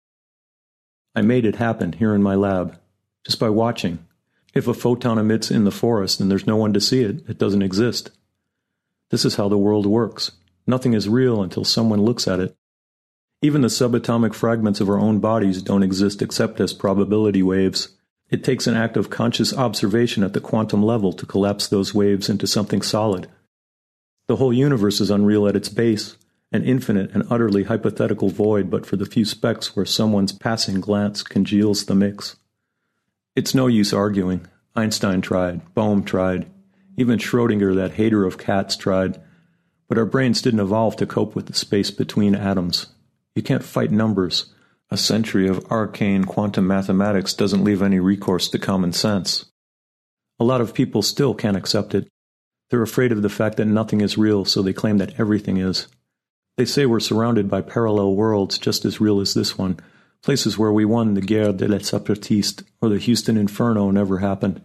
I 1.14 1.22
made 1.22 1.46
it 1.46 1.56
happen 1.56 1.92
here 1.92 2.12
in 2.12 2.24
my 2.24 2.34
lab, 2.34 2.76
just 3.24 3.38
by 3.38 3.50
watching. 3.50 4.04
If 4.52 4.66
a 4.66 4.74
photon 4.74 5.16
emits 5.16 5.48
in 5.48 5.62
the 5.62 5.70
forest 5.70 6.18
and 6.18 6.28
there's 6.28 6.46
no 6.46 6.56
one 6.56 6.72
to 6.72 6.80
see 6.80 7.02
it, 7.02 7.28
it 7.28 7.38
doesn't 7.38 7.62
exist. 7.62 8.10
This 9.10 9.24
is 9.24 9.36
how 9.36 9.48
the 9.48 9.58
world 9.58 9.86
works. 9.86 10.32
Nothing 10.66 10.92
is 10.92 11.08
real 11.08 11.42
until 11.42 11.64
someone 11.64 12.02
looks 12.02 12.28
at 12.28 12.40
it. 12.40 12.54
Even 13.40 13.62
the 13.62 13.68
subatomic 13.68 14.34
fragments 14.34 14.80
of 14.80 14.88
our 14.88 14.98
own 14.98 15.20
bodies 15.20 15.62
don't 15.62 15.82
exist 15.82 16.20
except 16.20 16.60
as 16.60 16.74
probability 16.74 17.42
waves. 17.42 17.88
It 18.30 18.44
takes 18.44 18.66
an 18.66 18.74
act 18.74 18.96
of 18.96 19.10
conscious 19.10 19.56
observation 19.56 20.22
at 20.22 20.34
the 20.34 20.40
quantum 20.40 20.82
level 20.82 21.12
to 21.14 21.24
collapse 21.24 21.68
those 21.68 21.94
waves 21.94 22.28
into 22.28 22.46
something 22.46 22.82
solid. 22.82 23.28
The 24.26 24.36
whole 24.36 24.52
universe 24.52 25.00
is 25.00 25.10
unreal 25.10 25.48
at 25.48 25.56
its 25.56 25.70
base, 25.70 26.16
an 26.52 26.64
infinite 26.64 27.12
and 27.12 27.24
utterly 27.30 27.64
hypothetical 27.64 28.28
void 28.28 28.70
but 28.70 28.84
for 28.84 28.96
the 28.96 29.06
few 29.06 29.24
specks 29.24 29.74
where 29.74 29.86
someone's 29.86 30.32
passing 30.32 30.80
glance 30.80 31.22
congeals 31.22 31.86
the 31.86 31.94
mix. 31.94 32.36
It's 33.34 33.54
no 33.54 33.68
use 33.68 33.92
arguing. 33.92 34.46
Einstein 34.76 35.20
tried, 35.22 35.74
Bohm 35.74 36.04
tried, 36.04 36.50
even 36.98 37.18
Schrodinger, 37.18 37.74
that 37.76 37.92
hater 37.92 38.24
of 38.24 38.38
cats, 38.38 38.76
tried. 38.76 39.20
But 39.88 39.98
our 39.98 40.04
brains 40.04 40.42
didn't 40.42 40.60
evolve 40.60 40.96
to 40.96 41.06
cope 41.06 41.34
with 41.34 41.46
the 41.46 41.54
space 41.54 41.90
between 41.90 42.34
atoms. 42.34 42.88
You 43.34 43.42
can't 43.42 43.64
fight 43.64 43.92
numbers. 43.92 44.52
A 44.90 44.96
century 44.96 45.48
of 45.48 45.64
arcane 45.70 46.24
quantum 46.24 46.66
mathematics 46.66 47.34
doesn't 47.34 47.62
leave 47.62 47.82
any 47.82 48.00
recourse 48.00 48.48
to 48.50 48.58
common 48.58 48.92
sense. 48.92 49.46
A 50.40 50.44
lot 50.44 50.60
of 50.60 50.74
people 50.74 51.02
still 51.02 51.34
can't 51.34 51.56
accept 51.56 51.94
it. 51.94 52.08
They're 52.70 52.82
afraid 52.82 53.12
of 53.12 53.22
the 53.22 53.28
fact 53.28 53.56
that 53.58 53.66
nothing 53.66 54.00
is 54.00 54.18
real, 54.18 54.44
so 54.44 54.60
they 54.60 54.72
claim 54.72 54.98
that 54.98 55.18
everything 55.18 55.56
is. 55.56 55.86
They 56.56 56.64
say 56.64 56.84
we're 56.84 57.00
surrounded 57.00 57.48
by 57.48 57.60
parallel 57.60 58.16
worlds 58.16 58.58
just 58.58 58.84
as 58.84 59.00
real 59.00 59.20
as 59.20 59.34
this 59.34 59.56
one, 59.56 59.78
places 60.22 60.58
where 60.58 60.72
we 60.72 60.84
won 60.84 61.14
the 61.14 61.20
Guerre 61.20 61.52
de 61.52 61.68
les 61.68 61.88
Separatistes 61.88 62.64
or 62.82 62.88
the 62.88 62.98
Houston 62.98 63.36
Inferno 63.36 63.92
never 63.92 64.18
happened, 64.18 64.60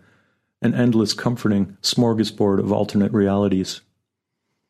an 0.64 0.74
endless, 0.74 1.14
comforting 1.14 1.78
smorgasbord 1.82 2.60
of 2.60 2.72
alternate 2.72 3.12
realities. 3.12 3.82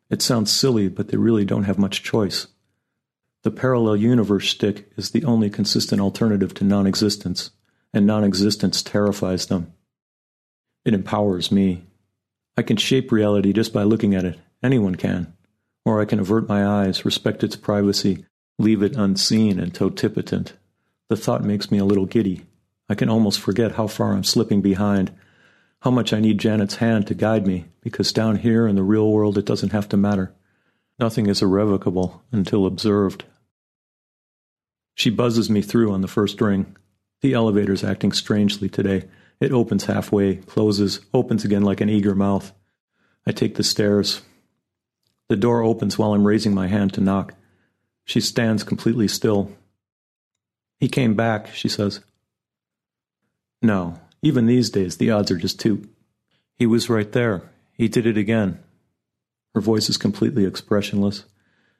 It 0.09 0.21
sounds 0.21 0.51
silly, 0.51 0.89
but 0.89 1.07
they 1.07 1.17
really 1.17 1.45
don't 1.45 1.63
have 1.63 1.77
much 1.77 2.03
choice. 2.03 2.47
The 3.43 3.51
parallel 3.51 3.97
universe 3.97 4.43
shtick 4.43 4.91
is 4.97 5.11
the 5.11 5.23
only 5.23 5.49
consistent 5.49 6.01
alternative 6.01 6.53
to 6.55 6.63
non 6.63 6.87
existence, 6.87 7.51
and 7.93 8.07
non 8.07 8.23
existence 8.23 8.81
terrifies 8.81 9.45
them. 9.45 9.73
It 10.83 10.93
empowers 10.93 11.51
me. 11.51 11.83
I 12.57 12.61
can 12.61 12.77
shape 12.77 13.11
reality 13.11 13.53
just 13.53 13.71
by 13.71 13.83
looking 13.83 14.15
at 14.15 14.25
it. 14.25 14.39
Anyone 14.61 14.95
can. 14.95 15.33
Or 15.85 16.01
I 16.01 16.05
can 16.05 16.19
avert 16.19 16.47
my 16.47 16.65
eyes, 16.65 17.05
respect 17.05 17.43
its 17.43 17.55
privacy, 17.55 18.25
leave 18.57 18.81
it 18.81 18.95
unseen 18.95 19.59
and 19.59 19.73
totipotent. 19.73 20.53
The 21.09 21.17
thought 21.17 21.43
makes 21.43 21.69
me 21.69 21.77
a 21.77 21.85
little 21.85 22.05
giddy. 22.05 22.45
I 22.89 22.95
can 22.95 23.09
almost 23.09 23.39
forget 23.39 23.73
how 23.73 23.87
far 23.87 24.13
I'm 24.13 24.23
slipping 24.23 24.61
behind 24.61 25.11
how 25.83 25.91
much 25.91 26.13
I 26.13 26.21
need 26.21 26.39
Janet's 26.39 26.75
hand 26.75 27.07
to 27.07 27.13
guide 27.13 27.45
me, 27.45 27.65
because 27.81 28.13
down 28.13 28.37
here 28.37 28.67
in 28.67 28.77
the 28.77 28.83
real 28.83 29.11
world 29.11 29.37
it 29.37 29.45
doesn't 29.45 29.73
have 29.73 29.89
to 29.89 29.97
matter. 29.97 30.33
Nothing 30.97 31.27
is 31.27 31.41
irrevocable 31.41 32.23
until 32.31 32.65
observed. 32.65 33.25
She 34.95 35.09
buzzes 35.09 35.49
me 35.49 35.61
through 35.61 35.91
on 35.91 35.99
the 35.99 36.07
first 36.07 36.39
ring. 36.39 36.77
The 37.19 37.33
elevator's 37.33 37.83
acting 37.83 38.13
strangely 38.13 38.69
today. 38.69 39.09
It 39.41 39.51
opens 39.51 39.83
halfway, 39.83 40.35
closes, 40.35 41.01
opens 41.13 41.43
again 41.43 41.63
like 41.63 41.81
an 41.81 41.89
eager 41.89 42.15
mouth. 42.15 42.53
I 43.27 43.33
take 43.33 43.55
the 43.55 43.63
stairs. 43.63 44.21
The 45.27 45.35
door 45.35 45.63
opens 45.63 45.97
while 45.97 46.13
I'm 46.13 46.25
raising 46.25 46.53
my 46.53 46.67
hand 46.67 46.93
to 46.93 47.01
knock. 47.01 47.33
She 48.05 48.21
stands 48.21 48.63
completely 48.63 49.09
still. 49.09 49.51
He 50.79 50.87
came 50.87 51.13
back, 51.13 51.53
she 51.53 51.67
says. 51.67 51.99
No, 53.61 53.99
even 54.23 54.45
these 54.45 54.69
days, 54.69 54.97
the 54.97 55.11
odds 55.11 55.29
are 55.29 55.37
just 55.37 55.59
too. 55.59 55.87
He 56.55 56.65
was 56.65 56.89
right 56.89 57.11
there. 57.11 57.51
He 57.73 57.89
did 57.89 58.07
it 58.07 58.17
again. 58.17 58.57
Her 59.53 59.59
voice 59.59 59.89
is 59.89 59.97
completely 59.97 60.45
expressionless. 60.45 61.25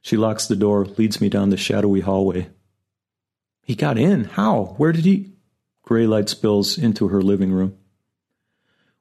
She 0.02 0.18
locks 0.18 0.46
the 0.46 0.58
door, 0.58 0.86
leads 0.86 1.22
me 1.22 1.30
down 1.30 1.50
the 1.50 1.58
shadowy 1.58 2.02
hallway. 2.02 2.50
He 3.64 3.76
got 3.76 3.98
in. 3.98 4.26
How? 4.26 4.76
Where 4.78 4.92
did 4.92 5.06
he? 5.06 5.32
Gray 5.84 6.06
light 6.06 6.28
spills 6.28 6.78
into 6.78 7.08
her 7.08 7.22
living 7.22 7.54
room. 7.54 7.78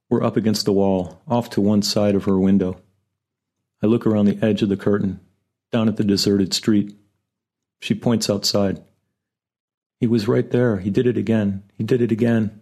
We're 0.08 0.22
up 0.22 0.36
against 0.36 0.64
the 0.64 0.72
wall, 0.72 1.20
off 1.26 1.50
to 1.50 1.60
one 1.60 1.82
side 1.82 2.14
of 2.14 2.24
her 2.24 2.38
window. 2.38 2.80
I 3.82 3.86
look 3.86 4.06
around 4.06 4.26
the 4.26 4.38
edge 4.44 4.62
of 4.62 4.68
the 4.68 4.76
curtain, 4.76 5.18
down 5.72 5.88
at 5.88 5.96
the 5.96 6.04
deserted 6.04 6.54
street. 6.54 6.94
She 7.80 7.94
points 7.94 8.30
outside. 8.30 8.84
He 9.98 10.06
was 10.06 10.28
right 10.28 10.48
there. 10.48 10.78
He 10.78 10.90
did 10.90 11.08
it 11.08 11.16
again. 11.16 11.64
He 11.76 11.82
did 11.82 12.00
it 12.00 12.12
again 12.12 12.61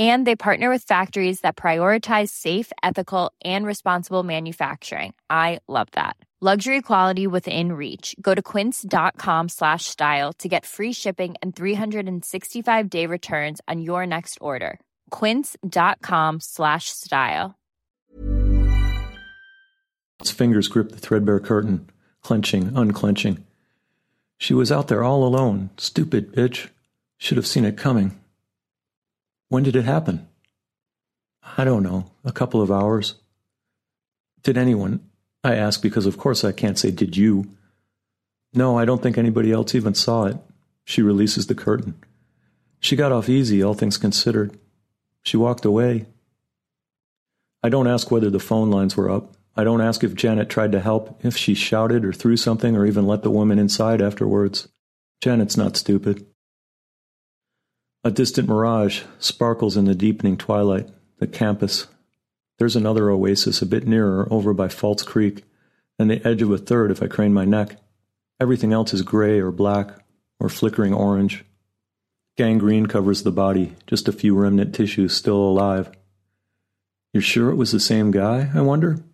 and 0.00 0.26
they 0.26 0.34
partner 0.34 0.70
with 0.70 0.84
factories 0.84 1.40
that 1.40 1.56
prioritize 1.56 2.30
safe 2.30 2.72
ethical 2.82 3.32
and 3.44 3.66
responsible 3.66 4.22
manufacturing. 4.22 5.12
I 5.28 5.58
love 5.68 5.88
that. 5.92 6.16
Luxury 6.42 6.80
quality 6.80 7.26
within 7.26 7.72
reach. 7.72 8.16
Go 8.18 8.34
to 8.34 8.40
quince.com 8.40 9.50
slash 9.50 9.84
style 9.84 10.32
to 10.38 10.48
get 10.48 10.64
free 10.64 10.94
shipping 10.94 11.34
and 11.42 11.54
365 11.54 12.88
day 12.88 13.04
returns 13.04 13.60
on 13.68 13.82
your 13.82 14.06
next 14.06 14.38
order. 14.40 14.80
quince.com 15.10 16.38
slash 16.40 16.88
style. 16.88 17.58
His 20.20 20.30
fingers 20.30 20.68
gripped 20.68 20.92
the 20.92 20.98
threadbare 20.98 21.40
curtain 21.40 21.90
clenching 22.22 22.72
unclenching. 22.74 23.44
She 24.38 24.54
was 24.54 24.72
out 24.72 24.88
there 24.88 25.04
all 25.04 25.24
alone. 25.24 25.68
Stupid 25.76 26.32
bitch. 26.32 26.68
Should 27.18 27.36
have 27.36 27.46
seen 27.46 27.66
it 27.66 27.76
coming 27.76 28.19
when 29.50 29.64
did 29.64 29.76
it 29.76 29.84
happen? 29.84 30.26
I 31.58 31.64
don't 31.64 31.82
know, 31.82 32.06
a 32.24 32.32
couple 32.32 32.62
of 32.62 32.70
hours. 32.70 33.16
Did 34.42 34.56
anyone? 34.56 35.00
I 35.44 35.56
ask 35.56 35.82
because, 35.82 36.06
of 36.06 36.16
course, 36.16 36.44
I 36.44 36.52
can't 36.52 36.78
say, 36.78 36.90
Did 36.90 37.16
you? 37.16 37.50
No, 38.54 38.78
I 38.78 38.84
don't 38.84 39.02
think 39.02 39.18
anybody 39.18 39.52
else 39.52 39.74
even 39.74 39.94
saw 39.94 40.24
it. 40.24 40.36
She 40.84 41.02
releases 41.02 41.46
the 41.46 41.54
curtain. 41.54 41.94
She 42.78 42.96
got 42.96 43.12
off 43.12 43.28
easy, 43.28 43.62
all 43.62 43.74
things 43.74 43.98
considered. 43.98 44.56
She 45.22 45.36
walked 45.36 45.64
away. 45.64 46.06
I 47.62 47.68
don't 47.68 47.88
ask 47.88 48.10
whether 48.10 48.30
the 48.30 48.40
phone 48.40 48.70
lines 48.70 48.96
were 48.96 49.10
up. 49.10 49.34
I 49.56 49.64
don't 49.64 49.80
ask 49.82 50.02
if 50.04 50.14
Janet 50.14 50.48
tried 50.48 50.72
to 50.72 50.80
help, 50.80 51.24
if 51.24 51.36
she 51.36 51.54
shouted 51.54 52.04
or 52.04 52.12
threw 52.12 52.36
something, 52.36 52.76
or 52.76 52.86
even 52.86 53.06
let 53.06 53.22
the 53.22 53.30
woman 53.30 53.58
inside 53.58 54.00
afterwards. 54.00 54.68
Janet's 55.20 55.56
not 55.56 55.76
stupid. 55.76 56.24
A 58.02 58.10
distant 58.10 58.48
mirage 58.48 59.02
sparkles 59.18 59.76
in 59.76 59.84
the 59.84 59.94
deepening 59.94 60.38
twilight, 60.38 60.88
the 61.18 61.26
campus. 61.26 61.86
There's 62.58 62.76
another 62.76 63.10
oasis 63.10 63.60
a 63.60 63.66
bit 63.66 63.86
nearer 63.86 64.26
over 64.30 64.54
by 64.54 64.68
False 64.68 65.02
Creek, 65.02 65.44
and 65.98 66.10
the 66.10 66.26
edge 66.26 66.40
of 66.40 66.50
a 66.50 66.56
third 66.56 66.90
if 66.90 67.02
I 67.02 67.08
crane 67.08 67.34
my 67.34 67.44
neck. 67.44 67.76
Everything 68.40 68.72
else 68.72 68.94
is 68.94 69.02
gray 69.02 69.38
or 69.38 69.52
black 69.52 70.02
or 70.38 70.48
flickering 70.48 70.94
orange. 70.94 71.44
Gangrene 72.38 72.86
covers 72.86 73.22
the 73.22 73.30
body, 73.30 73.76
just 73.86 74.08
a 74.08 74.12
few 74.12 74.34
remnant 74.34 74.74
tissues 74.74 75.12
still 75.12 75.36
alive. 75.36 75.90
You're 77.12 77.22
sure 77.22 77.50
it 77.50 77.56
was 77.56 77.70
the 77.70 77.80
same 77.80 78.12
guy, 78.12 78.50
I 78.54 78.62
wonder? 78.62 79.04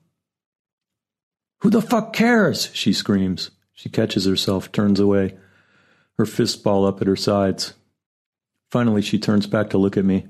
Who 1.63 1.71
the 1.71 1.83
fuck 1.83 2.13
cares? 2.13 2.71
she 2.73 2.93
screams. 2.93 3.51
She 3.73 3.89
catches 3.89 4.27
herself, 4.27 4.71
turns 4.71 5.01
away. 5.01 5.37
Her 6.19 6.27
fists 6.27 6.57
ball 6.57 6.87
up 6.87 7.01
at 7.01 7.09
her 7.09 7.17
sides. 7.17 7.75
Finally, 8.77 9.01
she 9.01 9.19
turns 9.19 9.47
back 9.47 9.71
to 9.71 9.79
look 9.79 9.97
at 9.97 10.05
me. 10.05 10.27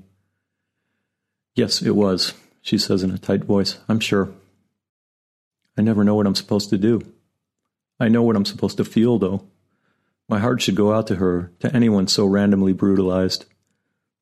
Yes, 1.53 1.81
it 1.81 1.97
was, 1.97 2.33
she 2.61 2.77
says 2.77 3.03
in 3.03 3.11
a 3.11 3.17
tight 3.17 3.43
voice. 3.43 3.77
I'm 3.89 3.99
sure. 3.99 4.29
I 5.77 5.81
never 5.81 6.05
know 6.05 6.15
what 6.15 6.25
I'm 6.25 6.33
supposed 6.33 6.69
to 6.69 6.77
do. 6.77 7.01
I 7.99 8.07
know 8.07 8.23
what 8.23 8.37
I'm 8.37 8.45
supposed 8.45 8.77
to 8.77 8.85
feel, 8.85 9.19
though. 9.19 9.43
My 10.29 10.39
heart 10.39 10.61
should 10.61 10.77
go 10.77 10.93
out 10.93 11.07
to 11.07 11.15
her, 11.15 11.51
to 11.59 11.75
anyone 11.75 12.07
so 12.07 12.25
randomly 12.25 12.71
brutalized. 12.71 13.43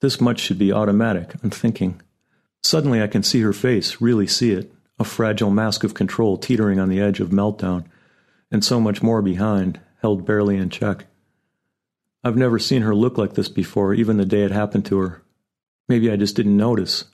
This 0.01 0.19
much 0.19 0.39
should 0.39 0.57
be 0.57 0.73
automatic, 0.73 1.35
unthinking. 1.43 2.01
Suddenly 2.63 3.03
I 3.03 3.07
can 3.07 3.21
see 3.21 3.41
her 3.41 3.53
face, 3.53 4.01
really 4.01 4.25
see 4.25 4.53
it, 4.53 4.73
a 4.97 5.03
fragile 5.03 5.51
mask 5.51 5.83
of 5.83 5.93
control 5.93 6.39
teetering 6.39 6.79
on 6.79 6.89
the 6.89 6.99
edge 6.99 7.19
of 7.19 7.29
meltdown, 7.29 7.85
and 8.51 8.65
so 8.65 8.79
much 8.79 9.03
more 9.03 9.21
behind, 9.21 9.79
held 10.01 10.25
barely 10.25 10.57
in 10.57 10.71
check. 10.71 11.05
I've 12.25 12.35
never 12.35 12.57
seen 12.57 12.81
her 12.81 12.95
look 12.95 13.19
like 13.19 13.35
this 13.35 13.49
before, 13.49 13.93
even 13.93 14.17
the 14.17 14.25
day 14.25 14.41
it 14.41 14.49
happened 14.49 14.87
to 14.87 14.97
her. 14.97 15.21
Maybe 15.87 16.09
I 16.09 16.15
just 16.15 16.35
didn't 16.35 16.57
notice. 16.57 17.05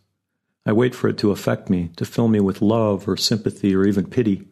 I 0.66 0.72
wait 0.72 0.96
for 0.96 1.10
it 1.10 1.18
to 1.18 1.32
affect 1.32 1.70
me, 1.70 1.90
to 1.98 2.06
fill 2.06 2.30
me 2.30 2.40
with 2.40 2.62
love 2.62 3.10
or 3.10 3.18
sympathy 3.18 3.76
or 3.76 3.86
even 3.86 4.06
pity. 4.06 4.48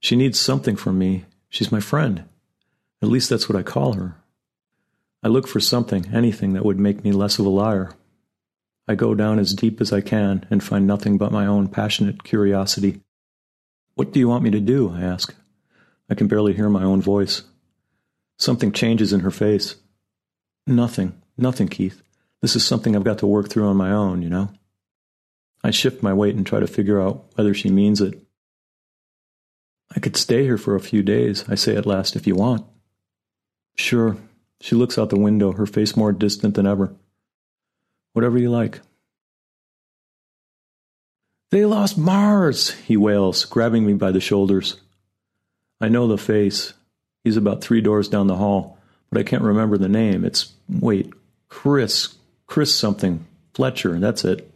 She 0.00 0.16
needs 0.16 0.36
something 0.36 0.74
from 0.74 0.98
me. 0.98 1.26
She's 1.48 1.70
my 1.70 1.78
friend. 1.78 2.24
At 3.02 3.08
least 3.08 3.30
that's 3.30 3.48
what 3.48 3.54
I 3.56 3.62
call 3.62 3.92
her. 3.92 4.16
I 5.22 5.28
look 5.28 5.46
for 5.46 5.60
something, 5.60 6.12
anything 6.12 6.54
that 6.54 6.64
would 6.64 6.80
make 6.80 7.04
me 7.04 7.12
less 7.12 7.38
of 7.38 7.46
a 7.46 7.48
liar. 7.48 7.92
I 8.88 8.96
go 8.96 9.14
down 9.14 9.38
as 9.38 9.54
deep 9.54 9.80
as 9.80 9.92
I 9.92 10.00
can 10.00 10.44
and 10.50 10.60
find 10.60 10.88
nothing 10.88 11.18
but 11.18 11.30
my 11.30 11.46
own 11.46 11.68
passionate 11.68 12.24
curiosity. 12.24 13.00
What 13.94 14.12
do 14.12 14.18
you 14.18 14.26
want 14.26 14.42
me 14.42 14.50
to 14.50 14.60
do? 14.60 14.92
I 14.92 15.02
ask. 15.02 15.32
I 16.10 16.16
can 16.16 16.26
barely 16.26 16.52
hear 16.52 16.68
my 16.68 16.82
own 16.82 17.00
voice. 17.00 17.42
Something 18.38 18.72
changes 18.72 19.12
in 19.12 19.20
her 19.20 19.30
face. 19.30 19.76
Nothing. 20.66 21.20
Nothing, 21.36 21.68
Keith. 21.68 22.02
This 22.40 22.56
is 22.56 22.64
something 22.66 22.94
I've 22.94 23.04
got 23.04 23.18
to 23.18 23.26
work 23.26 23.48
through 23.48 23.66
on 23.66 23.76
my 23.76 23.90
own, 23.90 24.22
you 24.22 24.28
know? 24.28 24.50
I 25.62 25.70
shift 25.70 26.02
my 26.02 26.12
weight 26.12 26.34
and 26.34 26.46
try 26.46 26.60
to 26.60 26.66
figure 26.66 27.00
out 27.00 27.24
whether 27.34 27.54
she 27.54 27.70
means 27.70 28.00
it. 28.00 28.20
I 29.94 30.00
could 30.00 30.16
stay 30.16 30.42
here 30.42 30.58
for 30.58 30.74
a 30.74 30.80
few 30.80 31.02
days, 31.02 31.44
I 31.48 31.54
say 31.54 31.76
at 31.76 31.86
last, 31.86 32.16
if 32.16 32.26
you 32.26 32.34
want. 32.34 32.66
Sure. 33.76 34.16
She 34.60 34.74
looks 34.74 34.98
out 34.98 35.10
the 35.10 35.18
window, 35.18 35.52
her 35.52 35.66
face 35.66 35.96
more 35.96 36.12
distant 36.12 36.54
than 36.54 36.66
ever. 36.66 36.94
Whatever 38.12 38.38
you 38.38 38.50
like. 38.50 38.80
They 41.50 41.64
lost 41.64 41.96
Mars, 41.96 42.70
he 42.70 42.96
wails, 42.96 43.44
grabbing 43.44 43.86
me 43.86 43.94
by 43.94 44.10
the 44.10 44.20
shoulders. 44.20 44.80
I 45.80 45.88
know 45.88 46.08
the 46.08 46.18
face. 46.18 46.74
He's 47.22 47.36
about 47.36 47.62
three 47.62 47.80
doors 47.80 48.08
down 48.08 48.26
the 48.26 48.36
hall 48.36 48.73
but 49.14 49.20
I 49.20 49.24
can't 49.24 49.42
remember 49.42 49.78
the 49.78 49.88
name. 49.88 50.24
It's, 50.24 50.52
wait, 50.68 51.12
Chris, 51.48 52.16
Chris 52.46 52.74
something, 52.74 53.24
Fletcher, 53.54 53.98
that's 54.00 54.24
it. 54.24 54.52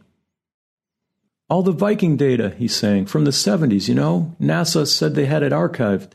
All 1.49 1.63
the 1.63 1.71
Viking 1.71 2.17
data, 2.17 2.53
he's 2.57 2.75
saying, 2.75 3.05
from 3.05 3.23
the 3.23 3.31
70s, 3.31 3.87
you 3.87 3.95
know? 3.95 4.35
NASA 4.39 4.85
said 4.85 5.15
they 5.15 5.25
had 5.25 5.43
it 5.43 5.53
archived. 5.53 6.11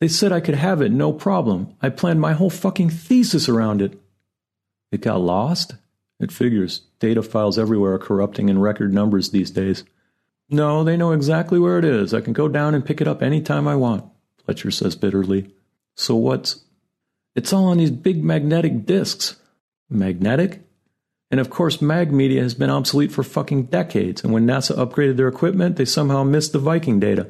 They 0.00 0.08
said 0.08 0.32
I 0.32 0.40
could 0.40 0.54
have 0.54 0.80
it, 0.80 0.92
no 0.92 1.12
problem. 1.12 1.74
I 1.82 1.88
planned 1.88 2.20
my 2.20 2.32
whole 2.32 2.48
fucking 2.48 2.90
thesis 2.90 3.48
around 3.48 3.82
it. 3.82 4.00
It 4.92 5.00
got 5.00 5.20
lost? 5.20 5.74
It 6.20 6.30
figures. 6.30 6.82
Data 7.00 7.22
files 7.22 7.58
everywhere 7.58 7.94
are 7.94 7.98
corrupting 7.98 8.48
in 8.48 8.60
record 8.60 8.94
numbers 8.94 9.30
these 9.30 9.50
days. 9.50 9.82
No, 10.48 10.84
they 10.84 10.96
know 10.96 11.10
exactly 11.10 11.58
where 11.58 11.78
it 11.78 11.84
is. 11.84 12.14
I 12.14 12.20
can 12.20 12.32
go 12.32 12.48
down 12.48 12.74
and 12.74 12.86
pick 12.86 13.00
it 13.00 13.08
up 13.08 13.20
any 13.20 13.42
time 13.42 13.66
I 13.66 13.74
want, 13.74 14.04
Fletcher 14.44 14.70
says 14.70 14.94
bitterly. 14.94 15.52
So 15.96 16.14
what's 16.14 16.63
it's 17.34 17.52
all 17.52 17.66
on 17.66 17.78
these 17.78 17.90
big 17.90 18.22
magnetic 18.22 18.86
disks. 18.86 19.36
Magnetic? 19.90 20.62
And 21.30 21.40
of 21.40 21.50
course, 21.50 21.82
mag 21.82 22.12
media 22.12 22.42
has 22.42 22.54
been 22.54 22.70
obsolete 22.70 23.10
for 23.10 23.24
fucking 23.24 23.64
decades, 23.64 24.22
and 24.22 24.32
when 24.32 24.46
NASA 24.46 24.76
upgraded 24.76 25.16
their 25.16 25.28
equipment, 25.28 25.76
they 25.76 25.84
somehow 25.84 26.22
missed 26.22 26.52
the 26.52 26.58
Viking 26.60 27.00
data. 27.00 27.28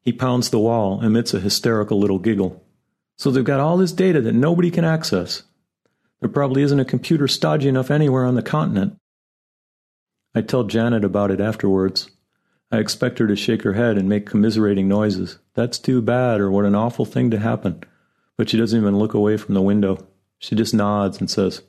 He 0.00 0.12
pounds 0.12 0.50
the 0.50 0.58
wall, 0.58 1.00
emits 1.00 1.32
a 1.32 1.40
hysterical 1.40 1.98
little 1.98 2.18
giggle. 2.18 2.64
So 3.16 3.30
they've 3.30 3.44
got 3.44 3.60
all 3.60 3.76
this 3.76 3.92
data 3.92 4.20
that 4.22 4.34
nobody 4.34 4.70
can 4.70 4.84
access. 4.84 5.44
There 6.20 6.28
probably 6.28 6.62
isn't 6.62 6.80
a 6.80 6.84
computer 6.84 7.28
stodgy 7.28 7.68
enough 7.68 7.90
anywhere 7.90 8.24
on 8.24 8.34
the 8.34 8.42
continent. 8.42 8.96
I 10.34 10.42
tell 10.42 10.64
Janet 10.64 11.04
about 11.04 11.30
it 11.30 11.40
afterwards. 11.40 12.10
I 12.70 12.78
expect 12.78 13.18
her 13.20 13.26
to 13.28 13.36
shake 13.36 13.62
her 13.62 13.74
head 13.74 13.96
and 13.96 14.08
make 14.08 14.26
commiserating 14.26 14.88
noises. 14.88 15.38
That's 15.54 15.78
too 15.78 16.02
bad, 16.02 16.40
or 16.40 16.50
what 16.50 16.64
an 16.64 16.74
awful 16.74 17.04
thing 17.04 17.30
to 17.30 17.38
happen 17.38 17.84
but 18.36 18.48
she 18.48 18.56
doesn't 18.56 18.78
even 18.80 18.98
look 18.98 19.14
away 19.14 19.36
from 19.36 19.54
the 19.54 19.62
window. 19.62 20.06
She 20.38 20.54
just 20.54 20.74
nods 20.74 21.18
and 21.18 21.30
says, 21.30 21.62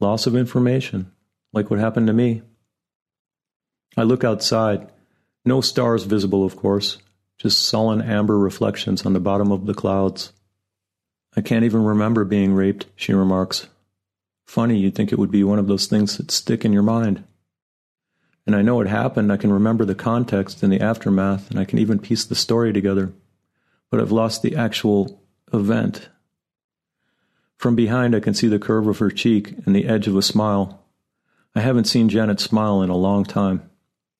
Loss 0.00 0.26
of 0.26 0.36
information, 0.36 1.10
like 1.52 1.70
what 1.70 1.80
happened 1.80 2.06
to 2.06 2.12
me. 2.12 2.42
I 3.96 4.02
look 4.02 4.22
outside. 4.22 4.90
No 5.44 5.60
stars 5.60 6.04
visible, 6.04 6.44
of 6.44 6.56
course. 6.56 6.98
just 7.38 7.66
sullen 7.66 8.02
amber 8.02 8.36
reflections 8.36 9.06
on 9.06 9.12
the 9.12 9.20
bottom 9.20 9.52
of 9.52 9.66
the 9.66 9.74
clouds. 9.74 10.32
I 11.36 11.40
can't 11.40 11.64
even 11.64 11.84
remember 11.84 12.24
being 12.24 12.52
raped, 12.52 12.86
she 12.96 13.12
remarks. 13.12 13.68
Funny, 14.46 14.78
you'd 14.78 14.94
think 14.94 15.12
it 15.12 15.18
would 15.18 15.30
be 15.30 15.44
one 15.44 15.58
of 15.58 15.68
those 15.68 15.86
things 15.86 16.16
that 16.16 16.30
stick 16.30 16.64
in 16.64 16.72
your 16.72 16.82
mind. 16.82 17.22
And 18.46 18.56
I 18.56 18.62
know 18.62 18.80
it 18.80 18.88
happened, 18.88 19.30
I 19.30 19.36
can 19.36 19.52
remember 19.52 19.84
the 19.84 19.94
context 19.94 20.62
and 20.62 20.72
the 20.72 20.80
aftermath, 20.80 21.50
and 21.50 21.60
I 21.60 21.64
can 21.64 21.78
even 21.78 21.98
piece 21.98 22.24
the 22.24 22.34
story 22.34 22.72
together. 22.72 23.12
But 23.90 24.00
I've 24.00 24.10
lost 24.10 24.42
the 24.42 24.56
actual 24.56 25.22
event. 25.52 26.08
From 27.56 27.74
behind, 27.74 28.14
I 28.14 28.20
can 28.20 28.34
see 28.34 28.48
the 28.48 28.58
curve 28.58 28.86
of 28.86 28.98
her 28.98 29.10
cheek 29.10 29.54
and 29.66 29.74
the 29.74 29.86
edge 29.86 30.06
of 30.06 30.16
a 30.16 30.22
smile. 30.22 30.84
I 31.54 31.60
haven't 31.60 31.86
seen 31.86 32.08
Janet 32.08 32.40
smile 32.40 32.82
in 32.82 32.90
a 32.90 32.96
long 32.96 33.24
time. 33.24 33.68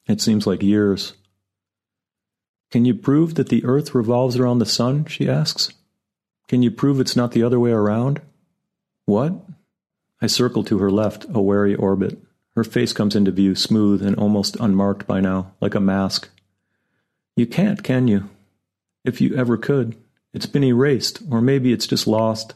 It 0.07 0.21
seems 0.21 0.47
like 0.47 0.63
years. 0.63 1.15
Can 2.71 2.85
you 2.85 2.95
prove 2.95 3.37
that 3.37 3.49
the 3.49 3.65
earth 3.65 3.95
revolves 3.95 4.37
around 4.37 4.59
the 4.59 4.67
sun? 4.67 5.05
she 5.07 5.29
asks. 5.29 5.73
Can 6.49 6.63
you 6.63 6.71
prove 6.71 6.99
it's 6.99 7.17
not 7.17 7.33
the 7.33 7.43
other 7.43 7.61
way 7.61 7.71
around? 7.71 8.21
What? 9.05 9.35
I 10.21 10.27
circle 10.27 10.65
to 10.65 10.79
her 10.79 10.91
left, 10.91 11.27
a 11.33 11.41
wary 11.41 11.75
orbit. 11.75 12.19
Her 12.57 12.65
face 12.65 12.93
comes 12.93 13.15
into 13.15 13.31
view, 13.31 13.55
smooth 13.55 14.03
and 14.03 14.17
almost 14.17 14.57
unmarked 14.57 15.07
by 15.07 15.21
now, 15.21 15.53
like 15.61 15.75
a 15.75 15.81
mask. 15.81 16.29
You 17.37 17.47
can't, 17.47 17.85
can 17.85 18.09
you? 18.09 18.29
If 19.05 19.21
you 19.21 19.37
ever 19.37 19.57
could. 19.57 19.97
It's 20.33 20.47
been 20.47 20.65
erased, 20.65 21.21
or 21.31 21.41
maybe 21.41 21.73
it's 21.73 21.87
just 21.87 22.07
lost. 22.07 22.55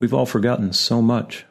We've 0.00 0.14
all 0.14 0.26
forgotten 0.26 0.72
so 0.72 1.00
much. 1.00 1.44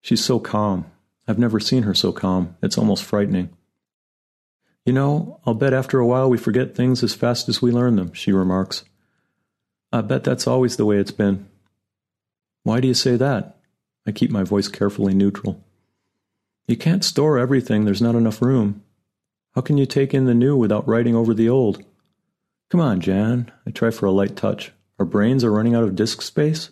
She's 0.00 0.24
so 0.24 0.40
calm. 0.40 0.86
I've 1.28 1.38
never 1.38 1.60
seen 1.60 1.84
her 1.84 1.94
so 1.94 2.12
calm. 2.12 2.56
It's 2.62 2.76
almost 2.76 3.04
frightening. 3.04 3.50
You 4.84 4.92
know, 4.92 5.40
I'll 5.46 5.54
bet 5.54 5.72
after 5.72 6.00
a 6.00 6.06
while 6.06 6.28
we 6.28 6.38
forget 6.38 6.74
things 6.74 7.04
as 7.04 7.14
fast 7.14 7.48
as 7.48 7.62
we 7.62 7.70
learn 7.70 7.94
them, 7.94 8.12
she 8.12 8.32
remarks. 8.32 8.84
I 9.92 10.00
bet 10.00 10.24
that's 10.24 10.46
always 10.46 10.76
the 10.76 10.86
way 10.86 10.98
it's 10.98 11.12
been. 11.12 11.48
Why 12.64 12.80
do 12.80 12.88
you 12.88 12.94
say 12.94 13.16
that? 13.16 13.58
I 14.06 14.10
keep 14.10 14.30
my 14.30 14.42
voice 14.42 14.66
carefully 14.66 15.14
neutral. 15.14 15.62
You 16.66 16.76
can't 16.76 17.04
store 17.04 17.38
everything, 17.38 17.84
there's 17.84 18.02
not 18.02 18.16
enough 18.16 18.42
room. 18.42 18.82
How 19.54 19.60
can 19.60 19.78
you 19.78 19.86
take 19.86 20.14
in 20.14 20.24
the 20.24 20.34
new 20.34 20.56
without 20.56 20.88
writing 20.88 21.14
over 21.14 21.34
the 21.34 21.48
old? 21.48 21.84
Come 22.72 22.80
on, 22.80 23.00
Jan. 23.02 23.52
I 23.66 23.70
try 23.70 23.90
for 23.90 24.06
a 24.06 24.10
light 24.10 24.34
touch. 24.34 24.72
Our 24.98 25.04
brains 25.04 25.44
are 25.44 25.52
running 25.52 25.74
out 25.74 25.84
of 25.84 25.94
disk 25.94 26.22
space? 26.22 26.70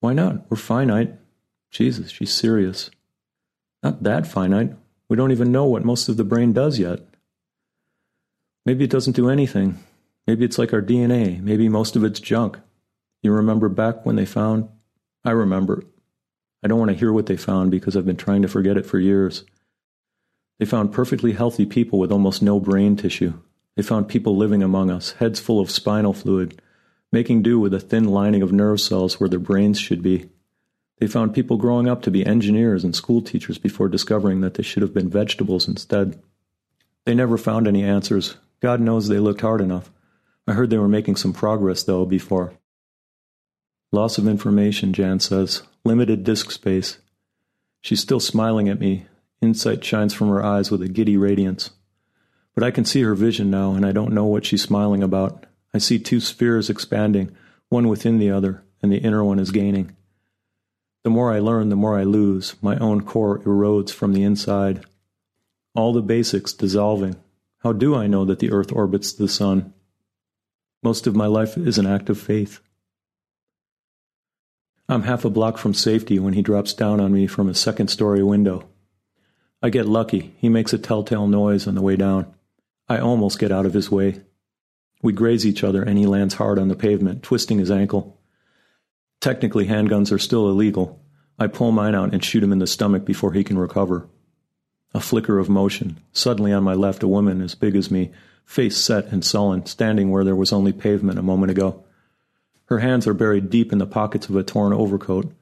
Why 0.00 0.12
not? 0.12 0.50
We're 0.50 0.58
finite. 0.58 1.14
Jesus, 1.70 2.10
she's 2.10 2.34
serious. 2.34 2.90
Not 3.82 4.02
that 4.02 4.26
finite. 4.26 4.74
We 5.08 5.16
don't 5.16 5.32
even 5.32 5.50
know 5.50 5.64
what 5.64 5.86
most 5.86 6.10
of 6.10 6.18
the 6.18 6.24
brain 6.24 6.52
does 6.52 6.78
yet. 6.78 7.00
Maybe 8.66 8.84
it 8.84 8.90
doesn't 8.90 9.16
do 9.16 9.30
anything. 9.30 9.82
Maybe 10.26 10.44
it's 10.44 10.58
like 10.58 10.74
our 10.74 10.82
DNA. 10.82 11.42
Maybe 11.42 11.70
most 11.70 11.96
of 11.96 12.04
it's 12.04 12.20
junk. 12.20 12.58
You 13.22 13.32
remember 13.32 13.70
back 13.70 14.04
when 14.04 14.16
they 14.16 14.26
found? 14.26 14.68
I 15.24 15.30
remember. 15.30 15.82
I 16.62 16.68
don't 16.68 16.78
want 16.78 16.90
to 16.90 16.98
hear 16.98 17.10
what 17.10 17.24
they 17.24 17.38
found 17.38 17.70
because 17.70 17.96
I've 17.96 18.04
been 18.04 18.18
trying 18.18 18.42
to 18.42 18.48
forget 18.48 18.76
it 18.76 18.84
for 18.84 18.98
years. 18.98 19.44
They 20.58 20.66
found 20.66 20.92
perfectly 20.92 21.32
healthy 21.32 21.64
people 21.64 21.98
with 21.98 22.12
almost 22.12 22.42
no 22.42 22.60
brain 22.60 22.96
tissue. 22.96 23.32
They 23.76 23.82
found 23.82 24.08
people 24.08 24.36
living 24.36 24.62
among 24.62 24.90
us, 24.90 25.12
heads 25.12 25.40
full 25.40 25.60
of 25.60 25.70
spinal 25.70 26.12
fluid, 26.12 26.60
making 27.12 27.42
do 27.42 27.58
with 27.58 27.74
a 27.74 27.80
thin 27.80 28.04
lining 28.04 28.42
of 28.42 28.52
nerve 28.52 28.80
cells 28.80 29.18
where 29.18 29.28
their 29.28 29.38
brains 29.38 29.78
should 29.78 30.02
be. 30.02 30.28
They 30.98 31.06
found 31.06 31.34
people 31.34 31.56
growing 31.56 31.88
up 31.88 32.02
to 32.02 32.10
be 32.10 32.26
engineers 32.26 32.84
and 32.84 32.94
school 32.94 33.22
teachers 33.22 33.58
before 33.58 33.88
discovering 33.88 34.42
that 34.42 34.54
they 34.54 34.62
should 34.62 34.82
have 34.82 34.92
been 34.92 35.08
vegetables 35.08 35.66
instead. 35.66 36.22
They 37.06 37.14
never 37.14 37.38
found 37.38 37.66
any 37.66 37.82
answers. 37.82 38.36
God 38.60 38.80
knows 38.80 39.08
they 39.08 39.18
looked 39.18 39.40
hard 39.40 39.62
enough. 39.62 39.90
I 40.46 40.52
heard 40.52 40.68
they 40.68 40.78
were 40.78 40.88
making 40.88 41.16
some 41.16 41.32
progress, 41.32 41.82
though, 41.82 42.04
before. 42.04 42.52
Loss 43.92 44.18
of 44.18 44.28
information, 44.28 44.92
Jan 44.92 45.20
says. 45.20 45.62
Limited 45.84 46.22
disk 46.22 46.50
space. 46.50 46.98
She's 47.80 48.00
still 48.00 48.20
smiling 48.20 48.68
at 48.68 48.78
me. 48.78 49.06
Insight 49.40 49.82
shines 49.82 50.12
from 50.12 50.28
her 50.28 50.44
eyes 50.44 50.70
with 50.70 50.82
a 50.82 50.88
giddy 50.88 51.16
radiance. 51.16 51.70
But 52.54 52.64
I 52.64 52.70
can 52.70 52.84
see 52.84 53.02
her 53.02 53.14
vision 53.14 53.50
now, 53.50 53.72
and 53.72 53.86
I 53.86 53.92
don't 53.92 54.12
know 54.12 54.26
what 54.26 54.44
she's 54.44 54.62
smiling 54.62 55.02
about. 55.02 55.46
I 55.72 55.78
see 55.78 55.98
two 55.98 56.20
spheres 56.20 56.68
expanding, 56.68 57.36
one 57.68 57.88
within 57.88 58.18
the 58.18 58.30
other, 58.30 58.62
and 58.82 58.90
the 58.90 58.98
inner 58.98 59.24
one 59.24 59.38
is 59.38 59.50
gaining. 59.50 59.96
The 61.02 61.10
more 61.10 61.32
I 61.32 61.38
learn, 61.38 61.68
the 61.68 61.76
more 61.76 61.98
I 61.98 62.04
lose. 62.04 62.56
My 62.60 62.76
own 62.78 63.02
core 63.02 63.38
erodes 63.40 63.90
from 63.90 64.12
the 64.12 64.22
inside. 64.22 64.84
All 65.74 65.92
the 65.92 66.02
basics 66.02 66.52
dissolving. 66.52 67.16
How 67.58 67.72
do 67.72 67.94
I 67.94 68.06
know 68.06 68.24
that 68.24 68.38
the 68.38 68.50
earth 68.50 68.72
orbits 68.72 69.12
the 69.12 69.28
sun? 69.28 69.72
Most 70.82 71.06
of 71.06 71.14
my 71.14 71.26
life 71.26 71.56
is 71.56 71.78
an 71.78 71.86
act 71.86 72.10
of 72.10 72.18
faith. 72.18 72.60
I'm 74.88 75.02
half 75.02 75.24
a 75.24 75.30
block 75.30 75.56
from 75.56 75.72
safety 75.72 76.18
when 76.18 76.32
he 76.32 76.42
drops 76.42 76.74
down 76.74 77.00
on 77.00 77.12
me 77.12 77.26
from 77.26 77.48
a 77.48 77.54
second 77.54 77.88
story 77.88 78.22
window. 78.22 78.68
I 79.62 79.70
get 79.70 79.86
lucky. 79.86 80.34
He 80.38 80.48
makes 80.48 80.72
a 80.72 80.78
telltale 80.78 81.28
noise 81.28 81.68
on 81.68 81.76
the 81.76 81.82
way 81.82 81.96
down. 81.96 82.34
I 82.90 82.98
almost 82.98 83.38
get 83.38 83.52
out 83.52 83.66
of 83.66 83.72
his 83.72 83.88
way. 83.88 84.20
We 85.00 85.12
graze 85.12 85.46
each 85.46 85.62
other 85.62 85.80
and 85.80 85.96
he 85.96 86.06
lands 86.06 86.34
hard 86.34 86.58
on 86.58 86.66
the 86.66 86.74
pavement, 86.74 87.22
twisting 87.22 87.58
his 87.58 87.70
ankle. 87.70 88.20
Technically, 89.20 89.68
handguns 89.68 90.10
are 90.10 90.18
still 90.18 90.50
illegal. 90.50 91.00
I 91.38 91.46
pull 91.46 91.70
mine 91.70 91.94
out 91.94 92.12
and 92.12 92.24
shoot 92.24 92.42
him 92.42 92.50
in 92.50 92.58
the 92.58 92.66
stomach 92.66 93.04
before 93.04 93.32
he 93.32 93.44
can 93.44 93.56
recover. 93.56 94.08
A 94.92 94.98
flicker 94.98 95.38
of 95.38 95.48
motion. 95.48 96.00
Suddenly 96.12 96.52
on 96.52 96.64
my 96.64 96.74
left, 96.74 97.04
a 97.04 97.08
woman 97.08 97.40
as 97.40 97.54
big 97.54 97.76
as 97.76 97.92
me, 97.92 98.10
face 98.44 98.76
set 98.76 99.06
and 99.12 99.24
sullen, 99.24 99.66
standing 99.66 100.10
where 100.10 100.24
there 100.24 100.34
was 100.34 100.52
only 100.52 100.72
pavement 100.72 101.20
a 101.20 101.22
moment 101.22 101.52
ago. 101.52 101.84
Her 102.64 102.80
hands 102.80 103.06
are 103.06 103.14
buried 103.14 103.50
deep 103.50 103.72
in 103.72 103.78
the 103.78 103.86
pockets 103.86 104.28
of 104.28 104.34
a 104.34 104.42
torn 104.42 104.72
overcoat. 104.72 105.32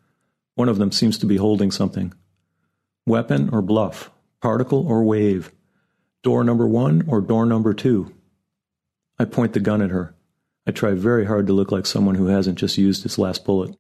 One 0.55 0.69
of 0.69 0.77
them 0.77 0.93
seems 0.93 1.17
to 1.17 1.27
be 1.27 1.39
holding 1.39 1.71
something. 1.71 2.13
Weapon 3.07 3.49
or 3.55 3.63
bluff? 3.63 4.11
Particle 4.43 4.87
or 4.87 5.03
wave? 5.03 5.51
Door 6.23 6.45
number 6.45 6.67
one 6.67 7.05
or 7.07 7.21
door 7.21 7.47
number 7.47 7.73
two? 7.73 8.13
I 9.19 9.25
point 9.25 9.53
the 9.53 9.61
gun 9.61 9.83
at 9.83 9.91
her. 9.91 10.15
I 10.67 10.73
try 10.73 10.93
very 10.93 11.27
hard 11.27 11.47
to 11.47 11.53
look 11.53 11.71
like 11.71 11.87
someone 11.87 12.17
who 12.17 12.27
hasn't 12.27 12.59
just 12.59 12.77
used 12.77 13.05
his 13.05 13.19
last 13.19 13.45
bullet. 13.45 13.77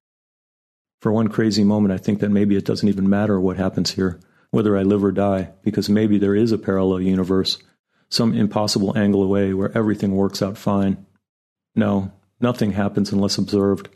For 1.01 1.12
one 1.12 1.29
crazy 1.29 1.64
moment, 1.64 1.92
I 1.92 1.98
think 1.98 2.20
that 2.20 2.31
maybe 2.31 2.57
it 2.57 2.64
doesn't 2.64 2.88
even 2.88 3.09
matter 3.09 3.40
what 3.40 3.57
happens 3.57 3.92
here, 3.92 4.20
whether 4.51 4.77
I 4.77 4.83
live 4.83 5.05
or 5.05 5.12
die, 5.12 5.51
because 5.62 5.88
maybe 5.88 6.18
there 6.18 6.35
is 6.35 6.51
a 6.51 6.59
parallel 6.59 7.01
universe, 7.01 7.59
some 8.09 8.33
impossible 8.33 8.96
angle 8.96 9.22
away 9.22 9.53
where 9.53 9.77
everything 9.77 10.12
works 10.12 10.40
out 10.40 10.57
fine. 10.57 11.07
No, 11.74 12.12
nothing 12.40 12.72
happens 12.72 13.12
unless 13.12 13.37
observed. 13.38 13.88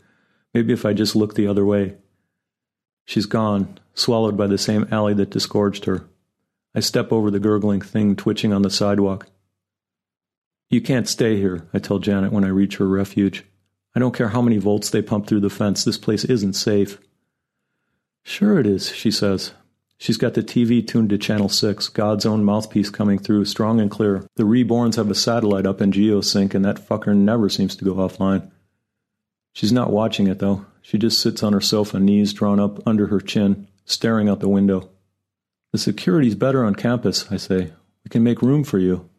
Maybe 0.53 0.71
if 0.71 0.85
I 0.85 0.93
just 0.93 1.15
look 1.15 1.35
the 1.35 1.47
other 1.47 1.65
way. 1.65 1.95
She's 3.05 3.25
gone, 3.25 3.79
swallowed 3.93 4.37
by 4.37 4.47
the 4.47 4.57
same 4.57 4.87
alley 4.91 5.13
that 5.15 5.29
disgorged 5.31 5.85
her. 5.85 6.07
I 6.75 6.79
step 6.79 7.11
over 7.11 7.29
the 7.29 7.39
gurgling 7.39 7.81
thing 7.81 8.15
twitching 8.15 8.51
on 8.51 8.61
the 8.61 8.69
sidewalk. 8.69 9.27
You 10.69 10.81
can't 10.81 11.07
stay 11.07 11.37
here, 11.37 11.67
I 11.73 11.79
tell 11.79 11.99
Janet 11.99 12.31
when 12.31 12.43
I 12.43 12.47
reach 12.47 12.77
her 12.77 12.87
refuge. 12.87 13.45
I 13.95 13.99
don't 13.99 14.15
care 14.15 14.29
how 14.29 14.41
many 14.41 14.57
volts 14.57 14.89
they 14.89 15.03
pump 15.03 15.27
through 15.27 15.41
the 15.41 15.49
fence, 15.49 15.83
this 15.83 15.99
place 15.99 16.23
isn't 16.23 16.53
safe. 16.53 16.97
Sure 18.23 18.59
it 18.59 18.65
is, 18.65 18.91
she 18.91 19.11
says. 19.11 19.51
She's 19.97 20.17
got 20.17 20.33
the 20.33 20.41
TV 20.41 20.85
tuned 20.85 21.11
to 21.11 21.17
channel 21.17 21.47
6, 21.47 21.89
God's 21.89 22.25
own 22.25 22.43
mouthpiece 22.43 22.89
coming 22.89 23.19
through, 23.19 23.45
strong 23.45 23.79
and 23.79 23.91
clear. 23.91 24.25
The 24.35 24.43
reborns 24.43 24.95
have 24.95 25.11
a 25.11 25.15
satellite 25.15 25.65
up 25.65 25.79
in 25.79 25.91
geosync, 25.91 26.53
and 26.53 26.65
that 26.65 26.85
fucker 26.85 27.15
never 27.15 27.49
seems 27.49 27.75
to 27.75 27.85
go 27.85 27.93
offline. 27.93 28.51
She's 29.53 29.71
not 29.71 29.91
watching 29.91 30.27
it, 30.27 30.39
though. 30.39 30.65
She 30.81 30.97
just 30.97 31.21
sits 31.21 31.43
on 31.43 31.53
her 31.53 31.61
sofa, 31.61 31.99
knees 31.99 32.33
drawn 32.33 32.59
up 32.59 32.85
under 32.87 33.07
her 33.07 33.21
chin, 33.21 33.67
staring 33.85 34.27
out 34.27 34.39
the 34.39 34.49
window. 34.49 34.89
The 35.73 35.79
security's 35.79 36.35
better 36.35 36.63
on 36.63 36.75
campus, 36.75 37.29
I 37.29 37.35
say. 37.35 37.73
We 38.05 38.09
can 38.09 38.23
make 38.23 38.41
room 38.41 38.63
for 38.63 38.79
you 38.79 39.09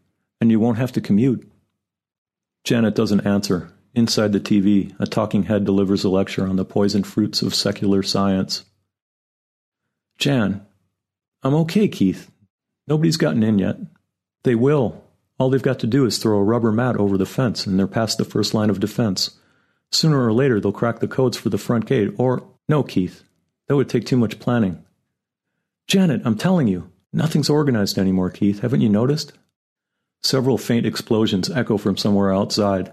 and 0.40 0.50
you 0.50 0.60
won't 0.60 0.76
have 0.76 0.92
to 0.92 1.00
commute. 1.00 1.50
Janet 2.64 2.94
doesn't 2.94 3.26
answer. 3.26 3.72
Inside 3.94 4.32
the 4.32 4.40
TV, 4.40 4.94
a 5.00 5.06
talking 5.06 5.44
head 5.44 5.64
delivers 5.64 6.04
a 6.04 6.10
lecture 6.10 6.46
on 6.46 6.56
the 6.56 6.66
poisoned 6.66 7.06
fruits 7.06 7.40
of 7.40 7.54
secular 7.54 8.02
science. 8.02 8.64
Jan, 10.18 10.66
I'm 11.42 11.54
okay, 11.54 11.88
Keith. 11.88 12.30
Nobody's 12.86 13.16
gotten 13.16 13.42
in 13.42 13.58
yet. 13.58 13.78
They 14.42 14.54
will. 14.54 15.02
All 15.38 15.48
they've 15.48 15.62
got 15.62 15.78
to 15.78 15.86
do 15.86 16.04
is 16.04 16.18
throw 16.18 16.36
a 16.36 16.44
rubber 16.44 16.72
mat 16.72 16.96
over 16.96 17.16
the 17.16 17.24
fence, 17.24 17.66
and 17.66 17.78
they're 17.78 17.86
past 17.86 18.18
the 18.18 18.24
first 18.24 18.52
line 18.52 18.68
of 18.68 18.80
defense. 18.80 19.38
Sooner 19.92 20.26
or 20.26 20.32
later, 20.34 20.60
they'll 20.60 20.72
crack 20.72 20.98
the 21.00 21.08
codes 21.08 21.38
for 21.38 21.48
the 21.48 21.58
front 21.58 21.86
gate, 21.86 22.10
or. 22.18 22.46
No, 22.68 22.82
Keith. 22.82 23.24
That 23.68 23.76
would 23.76 23.88
take 23.88 24.04
too 24.04 24.18
much 24.18 24.40
planning. 24.40 24.83
Janet, 25.86 26.22
I'm 26.24 26.36
telling 26.36 26.66
you, 26.66 26.90
nothing's 27.12 27.50
organized 27.50 27.98
anymore, 27.98 28.30
Keith. 28.30 28.60
Haven't 28.60 28.80
you 28.80 28.88
noticed? 28.88 29.32
Several 30.22 30.56
faint 30.56 30.86
explosions 30.86 31.50
echo 31.50 31.76
from 31.76 31.96
somewhere 31.96 32.32
outside. 32.32 32.92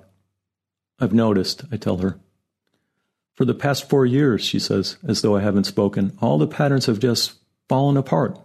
I've 1.00 1.14
noticed, 1.14 1.64
I 1.72 1.78
tell 1.78 1.98
her. 1.98 2.20
For 3.36 3.46
the 3.46 3.54
past 3.54 3.90
four 3.90 4.06
years, 4.06 4.44
she 4.44 4.60
says, 4.60 4.98
as 5.08 5.22
though 5.22 5.36
I 5.36 5.42
haven't 5.42 5.64
spoken, 5.64 6.18
all 6.22 6.38
the 6.38 6.48
patterns 6.48 6.86
have 6.86 7.00
just 7.00 7.34
fallen 7.70 7.98
apart. 7.98 8.38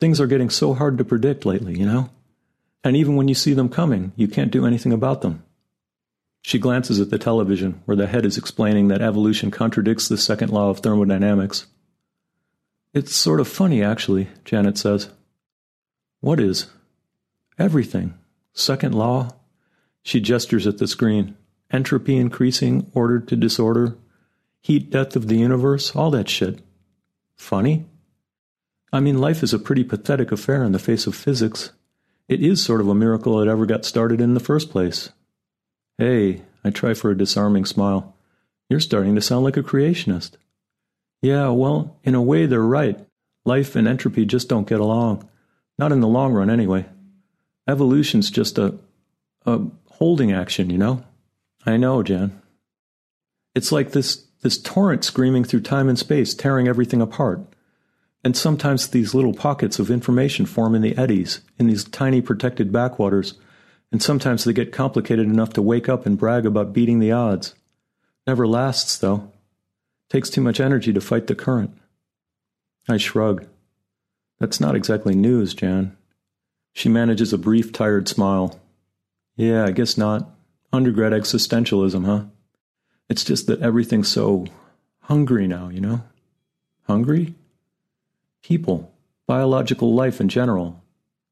Things 0.00 0.20
are 0.20 0.26
getting 0.26 0.50
so 0.50 0.74
hard 0.74 0.98
to 0.98 1.04
predict 1.04 1.46
lately, 1.46 1.78
you 1.78 1.86
know? 1.86 2.10
And 2.82 2.96
even 2.96 3.14
when 3.14 3.28
you 3.28 3.34
see 3.34 3.54
them 3.54 3.68
coming, 3.68 4.12
you 4.16 4.26
can't 4.26 4.50
do 4.50 4.66
anything 4.66 4.92
about 4.92 5.22
them. 5.22 5.44
She 6.42 6.58
glances 6.58 6.98
at 7.00 7.10
the 7.10 7.18
television, 7.18 7.80
where 7.84 7.96
the 7.96 8.08
head 8.08 8.26
is 8.26 8.36
explaining 8.36 8.88
that 8.88 9.00
evolution 9.00 9.52
contradicts 9.52 10.08
the 10.08 10.18
second 10.18 10.50
law 10.50 10.70
of 10.70 10.80
thermodynamics. 10.80 11.68
It's 12.94 13.14
sort 13.14 13.40
of 13.40 13.48
funny, 13.48 13.82
actually, 13.82 14.28
Janet 14.44 14.76
says. 14.76 15.08
What 16.20 16.38
is? 16.38 16.66
Everything. 17.58 18.14
Second 18.52 18.94
law. 18.94 19.30
She 20.02 20.20
gestures 20.20 20.66
at 20.66 20.78
the 20.78 20.86
screen. 20.86 21.36
Entropy 21.70 22.18
increasing, 22.18 22.90
order 22.92 23.18
to 23.18 23.34
disorder, 23.34 23.96
heat 24.60 24.90
death 24.90 25.16
of 25.16 25.28
the 25.28 25.36
universe, 25.36 25.96
all 25.96 26.10
that 26.10 26.28
shit. 26.28 26.60
Funny? 27.34 27.86
I 28.92 29.00
mean, 29.00 29.18
life 29.18 29.42
is 29.42 29.54
a 29.54 29.58
pretty 29.58 29.84
pathetic 29.84 30.30
affair 30.30 30.62
in 30.62 30.72
the 30.72 30.78
face 30.78 31.06
of 31.06 31.14
physics. 31.14 31.72
It 32.28 32.40
is 32.40 32.62
sort 32.62 32.82
of 32.82 32.88
a 32.88 32.94
miracle 32.94 33.40
it 33.40 33.48
ever 33.48 33.64
got 33.64 33.86
started 33.86 34.20
in 34.20 34.34
the 34.34 34.40
first 34.40 34.70
place. 34.70 35.10
Hey, 35.96 36.42
I 36.62 36.70
try 36.70 36.92
for 36.92 37.10
a 37.10 37.16
disarming 37.16 37.64
smile. 37.64 38.14
You're 38.68 38.80
starting 38.80 39.14
to 39.14 39.22
sound 39.22 39.44
like 39.44 39.56
a 39.56 39.62
creationist. 39.62 40.32
Yeah, 41.22 41.48
well, 41.50 41.96
in 42.02 42.14
a 42.14 42.22
way, 42.22 42.46
they're 42.46 42.60
right. 42.60 42.98
Life 43.44 43.76
and 43.76 43.88
entropy 43.88 44.26
just 44.26 44.48
don't 44.48 44.68
get 44.68 44.80
along. 44.80 45.28
Not 45.78 45.92
in 45.92 46.00
the 46.00 46.08
long 46.08 46.32
run, 46.32 46.50
anyway. 46.50 46.86
Evolution's 47.66 48.30
just 48.30 48.58
a, 48.58 48.74
a 49.46 49.60
holding 49.88 50.32
action, 50.32 50.68
you 50.68 50.78
know? 50.78 51.04
I 51.64 51.76
know, 51.76 52.02
Jan. 52.02 52.42
It's 53.54 53.70
like 53.70 53.92
this, 53.92 54.26
this 54.42 54.58
torrent 54.60 55.04
screaming 55.04 55.44
through 55.44 55.60
time 55.60 55.88
and 55.88 55.98
space, 55.98 56.34
tearing 56.34 56.66
everything 56.66 57.00
apart. 57.00 57.40
And 58.24 58.36
sometimes 58.36 58.88
these 58.88 59.14
little 59.14 59.34
pockets 59.34 59.78
of 59.78 59.90
information 59.90 60.46
form 60.46 60.74
in 60.74 60.82
the 60.82 60.96
eddies, 60.96 61.40
in 61.58 61.66
these 61.66 61.84
tiny 61.84 62.20
protected 62.20 62.72
backwaters, 62.72 63.34
and 63.90 64.02
sometimes 64.02 64.44
they 64.44 64.52
get 64.52 64.72
complicated 64.72 65.26
enough 65.26 65.52
to 65.54 65.62
wake 65.62 65.88
up 65.88 66.06
and 66.06 66.18
brag 66.18 66.46
about 66.46 66.72
beating 66.72 66.98
the 66.98 67.12
odds. 67.12 67.54
Never 68.26 68.46
lasts, 68.46 68.96
though. 68.98 69.31
Takes 70.12 70.28
too 70.28 70.42
much 70.42 70.60
energy 70.60 70.92
to 70.92 71.00
fight 71.00 71.26
the 71.26 71.34
current. 71.34 71.70
I 72.86 72.98
shrug. 72.98 73.46
That's 74.38 74.60
not 74.60 74.74
exactly 74.74 75.14
news, 75.14 75.54
Jan. 75.54 75.96
She 76.74 76.90
manages 76.90 77.32
a 77.32 77.38
brief, 77.38 77.72
tired 77.72 78.08
smile. 78.08 78.60
Yeah, 79.36 79.64
I 79.64 79.70
guess 79.70 79.96
not. 79.96 80.28
Undergrad 80.70 81.12
existentialism, 81.12 82.04
huh? 82.04 82.24
It's 83.08 83.24
just 83.24 83.46
that 83.46 83.62
everything's 83.62 84.08
so 84.08 84.44
hungry 85.00 85.48
now, 85.48 85.70
you 85.70 85.80
know? 85.80 86.02
Hungry? 86.82 87.34
People, 88.42 88.92
biological 89.26 89.94
life 89.94 90.20
in 90.20 90.28
general. 90.28 90.82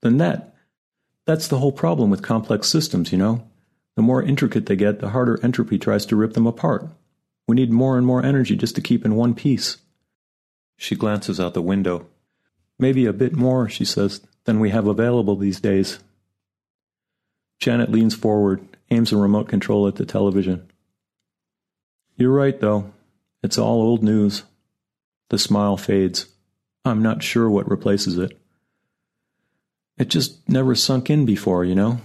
The 0.01 0.11
net. 0.11 0.55
That's 1.27 1.49
the 1.49 1.59
whole 1.59 1.73
problem 1.73 2.09
with 2.09 2.23
complex 2.23 2.71
systems, 2.71 3.13
you 3.13 3.19
know? 3.19 3.47
The 3.97 4.03
more 4.03 4.23
intricate 4.23 4.65
they 4.65 4.77
get, 4.77 5.01
the 5.01 5.11
harder 5.11 5.39
entropy 5.45 5.79
tries 5.79 6.07
to 6.07 6.17
rip 6.17 6.33
them 6.33 6.47
apart. 6.47 6.89
We 7.51 7.57
need 7.57 7.73
more 7.73 7.99
and 7.99 8.07
more 8.07 8.25
energy 8.25 8.55
just 8.55 8.77
to 8.77 8.81
keep 8.81 9.05
in 9.05 9.17
one 9.17 9.35
piece. 9.35 9.79
She 10.77 10.95
glances 10.95 11.41
out 11.41 11.53
the 11.53 11.61
window. 11.61 12.07
Maybe 12.79 13.07
a 13.07 13.13
bit 13.13 13.35
more, 13.35 13.69
she 13.69 13.85
says, 13.85 14.21
than 14.45 14.61
we 14.61 14.71
have 14.71 14.87
available 14.87 15.35
these 15.35 15.59
days. 15.59 15.99
Janet 17.59 17.91
leans 17.91 18.15
forward, 18.15 18.65
aims 18.93 19.11
a 19.11 19.17
remote 19.17 19.49
control 19.49 19.89
at 19.89 19.97
the 19.97 20.07
television. 20.07 20.71
You're 22.17 22.31
right, 22.31 22.61
though. 22.61 22.93
It's 23.43 23.59
all 23.59 23.83
old 23.83 24.05
news. 24.05 24.45
The 25.31 25.39
smile 25.39 25.77
fades. 25.77 26.27
I'm 26.85 27.03
not 27.03 27.21
sure 27.21 27.51
what 27.51 27.69
replaces 27.69 28.17
it. 28.17 28.39
It 29.99 30.07
just 30.07 30.49
never 30.49 30.77
sunk 30.77 31.11
in 31.11 31.27
before, 31.27 31.65
you 31.65 31.75
know? 31.75 32.01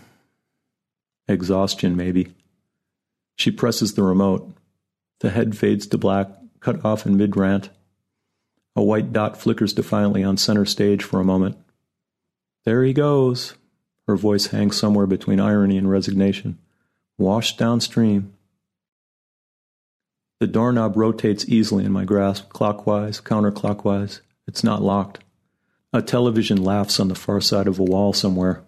Exhaustion, 1.27 1.95
maybe. 1.95 2.33
She 3.35 3.51
presses 3.51 3.93
the 3.93 4.01
remote. 4.01 4.51
The 5.19 5.29
head 5.29 5.57
fades 5.57 5.87
to 5.87 5.97
black, 5.97 6.29
cut 6.59 6.83
off 6.83 7.05
in 7.05 7.17
mid 7.17 7.35
rant. 7.37 7.69
A 8.75 8.83
white 8.83 9.13
dot 9.13 9.37
flickers 9.37 9.73
defiantly 9.73 10.23
on 10.23 10.37
center 10.37 10.65
stage 10.65 11.03
for 11.03 11.19
a 11.19 11.25
moment. 11.25 11.57
There 12.65 12.83
he 12.83 12.93
goes. 12.93 13.55
Her 14.07 14.15
voice 14.15 14.47
hangs 14.47 14.77
somewhere 14.77 15.07
between 15.07 15.39
irony 15.39 15.77
and 15.77 15.89
resignation. 15.89 16.59
Washed 17.17 17.57
downstream. 17.57 18.33
The 20.39 20.47
doorknob 20.47 20.97
rotates 20.97 21.47
easily 21.47 21.85
in 21.85 21.91
my 21.91 22.03
grasp, 22.03 22.49
clockwise, 22.49 23.21
counterclockwise. 23.21 24.19
It's 24.47 24.63
not 24.63 24.83
locked. 24.83 25.19
A 25.93 26.01
television 26.01 26.61
laughs 26.61 26.99
on 26.99 27.07
the 27.07 27.15
far 27.15 27.39
side 27.39 27.67
of 27.67 27.79
a 27.79 27.83
wall 27.83 28.11
somewhere. 28.11 28.63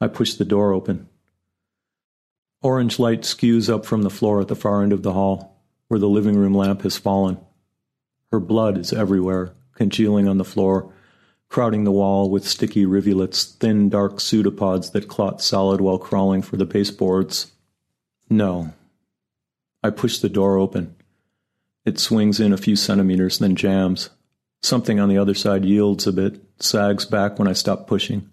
I 0.00 0.08
push 0.08 0.34
the 0.34 0.44
door 0.44 0.72
open. 0.72 1.08
Orange 2.62 2.98
light 2.98 3.22
skews 3.22 3.72
up 3.72 3.86
from 3.86 4.02
the 4.02 4.10
floor 4.10 4.40
at 4.40 4.48
the 4.48 4.56
far 4.56 4.82
end 4.82 4.92
of 4.92 5.02
the 5.02 5.14
hall, 5.14 5.62
where 5.88 6.00
the 6.00 6.08
living 6.08 6.36
room 6.36 6.54
lamp 6.54 6.82
has 6.82 6.98
fallen. 6.98 7.38
Her 8.30 8.40
blood 8.40 8.76
is 8.76 8.92
everywhere, 8.92 9.54
congealing 9.74 10.28
on 10.28 10.36
the 10.36 10.44
floor, 10.44 10.92
crowding 11.48 11.84
the 11.84 11.90
wall 11.90 12.30
with 12.30 12.46
sticky 12.46 12.84
rivulets, 12.84 13.44
thin, 13.44 13.88
dark 13.88 14.20
pseudopods 14.20 14.90
that 14.90 15.08
clot 15.08 15.40
solid 15.40 15.80
while 15.80 15.98
crawling 15.98 16.42
for 16.42 16.56
the 16.56 16.66
baseboards. 16.66 17.50
No. 18.28 18.74
I 19.82 19.90
push 19.90 20.18
the 20.18 20.28
door 20.28 20.58
open. 20.58 20.94
It 21.86 21.98
swings 21.98 22.40
in 22.40 22.52
a 22.52 22.58
few 22.58 22.76
centimeters, 22.76 23.38
then 23.38 23.56
jams. 23.56 24.10
Something 24.62 25.00
on 25.00 25.08
the 25.08 25.16
other 25.16 25.34
side 25.34 25.64
yields 25.64 26.06
a 26.06 26.12
bit, 26.12 26.42
sags 26.58 27.06
back 27.06 27.38
when 27.38 27.48
I 27.48 27.54
stop 27.54 27.86
pushing. 27.86 28.30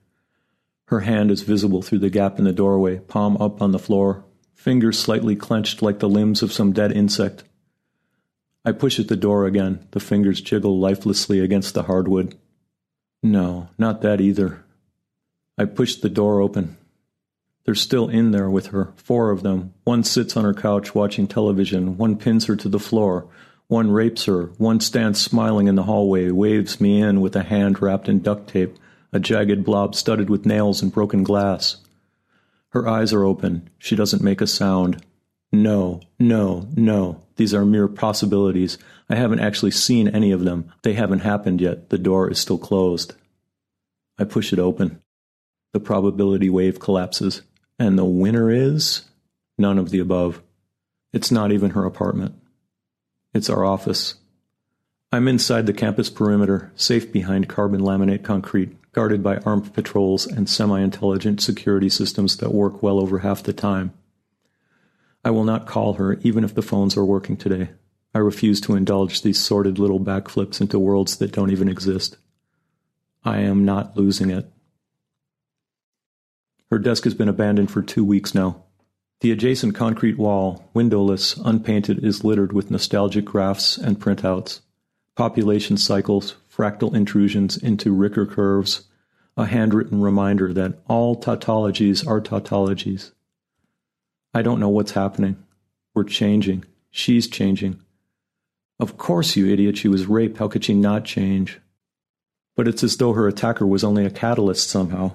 Her 0.87 1.01
hand 1.01 1.31
is 1.31 1.41
visible 1.41 1.81
through 1.81 1.99
the 1.99 2.09
gap 2.09 2.39
in 2.39 2.45
the 2.45 2.53
doorway, 2.53 2.99
palm 2.99 3.35
up 3.41 3.61
on 3.61 3.71
the 3.71 3.79
floor, 3.79 4.23
fingers 4.55 4.97
slightly 4.97 5.35
clenched 5.35 5.81
like 5.81 5.99
the 5.99 6.07
limbs 6.07 6.41
of 6.41 6.53
some 6.53 6.71
dead 6.71 6.93
insect. 6.93 7.43
I 8.63 8.71
push 8.71 8.97
at 8.97 9.09
the 9.09 9.17
door 9.17 9.45
again, 9.45 9.85
the 9.91 9.99
fingers 9.99 10.39
jiggle 10.39 10.79
lifelessly 10.79 11.41
against 11.41 11.73
the 11.73 11.83
hardwood. 11.83 12.37
No, 13.21 13.67
not 13.77 14.01
that 14.01 14.21
either. 14.21 14.63
I 15.57 15.65
push 15.65 15.95
the 15.95 16.09
door 16.09 16.39
open. 16.39 16.77
They're 17.65 17.75
still 17.75 18.07
in 18.07 18.31
there 18.31 18.49
with 18.49 18.67
her, 18.67 18.93
four 18.95 19.31
of 19.31 19.43
them. 19.43 19.73
One 19.83 20.05
sits 20.05 20.37
on 20.37 20.45
her 20.45 20.53
couch 20.53 20.95
watching 20.95 21.27
television, 21.27 21.97
one 21.97 22.15
pins 22.15 22.45
her 22.45 22.55
to 22.55 22.69
the 22.69 22.79
floor, 22.79 23.27
one 23.67 23.91
rapes 23.91 24.23
her, 24.23 24.51
one 24.57 24.79
stands 24.79 25.19
smiling 25.19 25.67
in 25.67 25.75
the 25.75 25.83
hallway, 25.83 26.31
waves 26.31 26.79
me 26.79 27.01
in 27.01 27.19
with 27.19 27.35
a 27.35 27.43
hand 27.43 27.81
wrapped 27.81 28.07
in 28.07 28.21
duct 28.21 28.47
tape 28.47 28.77
a 29.17 29.19
jagged 29.19 29.65
blob 29.65 29.95
studded 29.95 30.29
with 30.29 30.45
nails 30.45 30.83
and 30.83 30.93
broken 30.93 31.23
glass. 31.23 31.77
Her 32.69 32.87
eyes 32.87 33.11
are 33.11 33.23
open. 33.23 33.67
She 33.79 33.95
doesn't 33.95 34.21
make 34.21 34.41
a 34.41 34.47
sound. 34.47 35.03
No, 35.51 36.01
no, 36.19 36.67
no. 36.75 37.23
These 37.35 37.51
are 37.55 37.65
mere 37.65 37.87
possibilities. 37.87 38.77
I 39.09 39.15
haven't 39.15 39.39
actually 39.39 39.71
seen 39.71 40.07
any 40.07 40.31
of 40.31 40.45
them. 40.45 40.71
They 40.83 40.93
haven't 40.93 41.21
happened 41.21 41.61
yet. 41.61 41.89
The 41.89 41.97
door 41.97 42.29
is 42.29 42.37
still 42.37 42.59
closed. 42.59 43.15
I 44.19 44.23
push 44.23 44.53
it 44.53 44.59
open. 44.59 45.01
The 45.73 45.79
probability 45.79 46.51
wave 46.51 46.79
collapses. 46.79 47.41
And 47.79 47.97
the 47.97 48.05
winner 48.05 48.51
is? 48.51 49.01
None 49.57 49.79
of 49.79 49.89
the 49.89 49.99
above. 49.99 50.43
It's 51.11 51.31
not 51.31 51.51
even 51.51 51.71
her 51.71 51.85
apartment. 51.85 52.35
It's 53.33 53.49
our 53.49 53.65
office. 53.65 54.13
I'm 55.11 55.27
inside 55.27 55.65
the 55.65 55.73
campus 55.73 56.11
perimeter, 56.11 56.71
safe 56.75 57.11
behind 57.11 57.49
carbon 57.49 57.81
laminate 57.81 58.23
concrete, 58.23 58.76
guarded 58.91 59.21
by 59.21 59.37
armed 59.37 59.73
patrols 59.73 60.25
and 60.25 60.49
semi 60.49 60.81
intelligent 60.81 61.41
security 61.41 61.89
systems 61.89 62.37
that 62.37 62.53
work 62.53 62.81
well 62.81 62.99
over 62.99 63.19
half 63.19 63.43
the 63.43 63.53
time. 63.53 63.93
I 65.23 65.31
will 65.31 65.43
not 65.43 65.67
call 65.67 65.93
her 65.93 66.13
even 66.21 66.43
if 66.43 66.55
the 66.55 66.61
phones 66.61 66.95
are 66.95 67.05
working 67.05 67.37
today. 67.37 67.69
I 68.13 68.19
refuse 68.19 68.61
to 68.61 68.75
indulge 68.75 69.21
these 69.21 69.39
sordid 69.39 69.77
little 69.77 69.99
backflips 69.99 70.61
into 70.61 70.79
worlds 70.79 71.17
that 71.17 71.31
don't 71.31 71.51
even 71.51 71.69
exist. 71.69 72.17
I 73.23 73.39
am 73.39 73.65
not 73.65 73.97
losing 73.97 74.29
it. 74.29 74.51
Her 76.71 76.79
desk 76.79 77.03
has 77.03 77.13
been 77.13 77.29
abandoned 77.29 77.71
for 77.71 77.81
two 77.81 78.03
weeks 78.03 78.33
now. 78.33 78.63
The 79.21 79.31
adjacent 79.31 79.73
concrete 79.75 80.17
wall, 80.17 80.69
windowless, 80.73 81.35
unpainted, 81.37 82.03
is 82.03 82.23
littered 82.23 82.53
with 82.53 82.69
nostalgic 82.69 83.25
graphs 83.25 83.77
and 83.77 83.99
printouts. 83.99 84.61
Population 85.15 85.77
cycles, 85.77 86.35
fractal 86.57 86.95
intrusions 86.95 87.55
into 87.55 87.93
Ricker 87.93 88.25
curves, 88.25 88.85
a 89.35 89.45
handwritten 89.45 90.01
reminder 90.01 90.51
that 90.53 90.79
all 90.87 91.15
tautologies 91.15 92.05
are 92.07 92.19
tautologies. 92.19 93.11
I 94.33 94.41
don't 94.41 94.59
know 94.59 94.69
what's 94.69 94.91
happening. 94.91 95.43
We're 95.93 96.03
changing. 96.03 96.65
She's 96.89 97.27
changing. 97.27 97.79
Of 98.79 98.97
course, 98.97 99.35
you 99.35 99.47
idiot, 99.47 99.77
she 99.77 99.87
was 99.87 100.07
raped. 100.07 100.37
How 100.37 100.47
could 100.47 100.63
she 100.63 100.73
not 100.73 101.05
change? 101.05 101.59
But 102.55 102.67
it's 102.67 102.83
as 102.83 102.97
though 102.97 103.13
her 103.13 103.27
attacker 103.27 103.67
was 103.67 103.83
only 103.83 104.05
a 104.05 104.09
catalyst 104.09 104.69
somehow, 104.69 105.13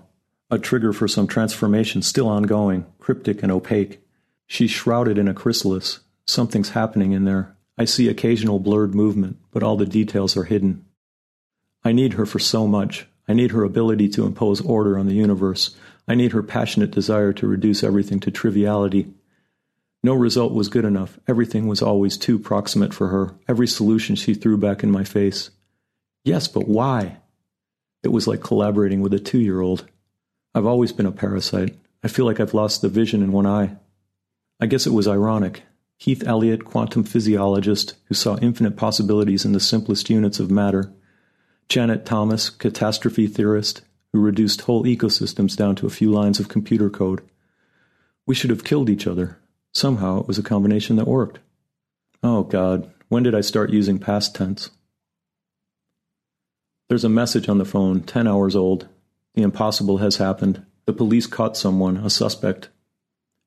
a 0.50 0.58
trigger 0.58 0.92
for 0.92 1.08
some 1.08 1.26
transformation 1.26 2.02
still 2.02 2.28
ongoing, 2.28 2.86
cryptic 3.00 3.42
and 3.42 3.50
opaque. 3.50 4.00
She's 4.46 4.70
shrouded 4.70 5.18
in 5.18 5.28
a 5.28 5.34
chrysalis. 5.34 6.00
Something's 6.24 6.70
happening 6.70 7.12
in 7.12 7.24
there. 7.24 7.56
I 7.76 7.84
see 7.84 8.08
occasional 8.08 8.60
blurred 8.60 8.94
movement, 8.94 9.38
but 9.50 9.62
all 9.62 9.76
the 9.76 9.86
details 9.86 10.36
are 10.36 10.44
hidden. 10.44 10.84
I 11.84 11.92
need 11.92 12.14
her 12.14 12.26
for 12.26 12.38
so 12.38 12.66
much 12.66 13.06
I 13.28 13.34
need 13.34 13.52
her 13.52 13.64
ability 13.64 14.08
to 14.10 14.26
impose 14.26 14.60
order 14.60 14.98
on 14.98 15.06
the 15.06 15.14
universe. 15.14 15.76
I 16.08 16.14
need 16.14 16.32
her 16.32 16.42
passionate 16.42 16.90
desire 16.90 17.32
to 17.34 17.46
reduce 17.46 17.84
everything 17.84 18.20
to 18.20 18.30
triviality. 18.30 19.12
No 20.02 20.14
result 20.14 20.52
was 20.52 20.68
good 20.68 20.84
enough. 20.84 21.18
Everything 21.28 21.68
was 21.68 21.80
always 21.80 22.16
too 22.16 22.38
proximate 22.38 22.92
for 22.92 23.08
her. 23.08 23.34
Every 23.48 23.68
solution 23.68 24.16
she 24.16 24.34
threw 24.34 24.56
back 24.56 24.82
in 24.82 24.90
my 24.90 25.04
face. 25.04 25.50
Yes, 26.24 26.48
but 26.48 26.66
why? 26.66 27.18
It 28.02 28.08
was 28.08 28.26
like 28.26 28.42
collaborating 28.42 29.00
with 29.00 29.14
a 29.14 29.20
two 29.20 29.38
year 29.38 29.60
old. 29.60 29.86
I've 30.54 30.66
always 30.66 30.92
been 30.92 31.06
a 31.06 31.12
parasite. 31.12 31.76
I 32.02 32.08
feel 32.08 32.26
like 32.26 32.40
I've 32.40 32.54
lost 32.54 32.82
the 32.82 32.88
vision 32.88 33.22
in 33.22 33.30
one 33.30 33.46
eye. 33.46 33.76
I 34.60 34.66
guess 34.66 34.86
it 34.86 34.92
was 34.92 35.06
ironic. 35.06 35.62
Keith 36.00 36.26
Elliott, 36.26 36.64
quantum 36.64 37.04
physiologist 37.04 37.94
who 38.06 38.14
saw 38.14 38.36
infinite 38.38 38.76
possibilities 38.76 39.44
in 39.44 39.52
the 39.52 39.60
simplest 39.60 40.10
units 40.10 40.40
of 40.40 40.50
matter. 40.50 40.92
Janet 41.68 42.04
Thomas, 42.04 42.50
catastrophe 42.50 43.26
theorist 43.26 43.82
who 44.12 44.20
reduced 44.20 44.62
whole 44.62 44.84
ecosystems 44.84 45.56
down 45.56 45.74
to 45.76 45.86
a 45.86 45.90
few 45.90 46.10
lines 46.10 46.38
of 46.38 46.48
computer 46.48 46.90
code. 46.90 47.22
We 48.26 48.34
should 48.34 48.50
have 48.50 48.64
killed 48.64 48.90
each 48.90 49.06
other. 49.06 49.38
Somehow 49.72 50.20
it 50.20 50.28
was 50.28 50.38
a 50.38 50.42
combination 50.42 50.96
that 50.96 51.06
worked. 51.06 51.38
Oh 52.22 52.42
God, 52.42 52.92
when 53.08 53.22
did 53.22 53.34
I 53.34 53.40
start 53.40 53.70
using 53.70 53.98
past 53.98 54.34
tense? 54.34 54.70
There's 56.88 57.04
a 57.04 57.08
message 57.08 57.48
on 57.48 57.58
the 57.58 57.64
phone, 57.64 58.02
10 58.02 58.28
hours 58.28 58.54
old. 58.54 58.86
The 59.34 59.42
impossible 59.42 59.98
has 59.98 60.16
happened. 60.16 60.64
The 60.84 60.92
police 60.92 61.26
caught 61.26 61.56
someone, 61.56 61.96
a 61.96 62.10
suspect. 62.10 62.68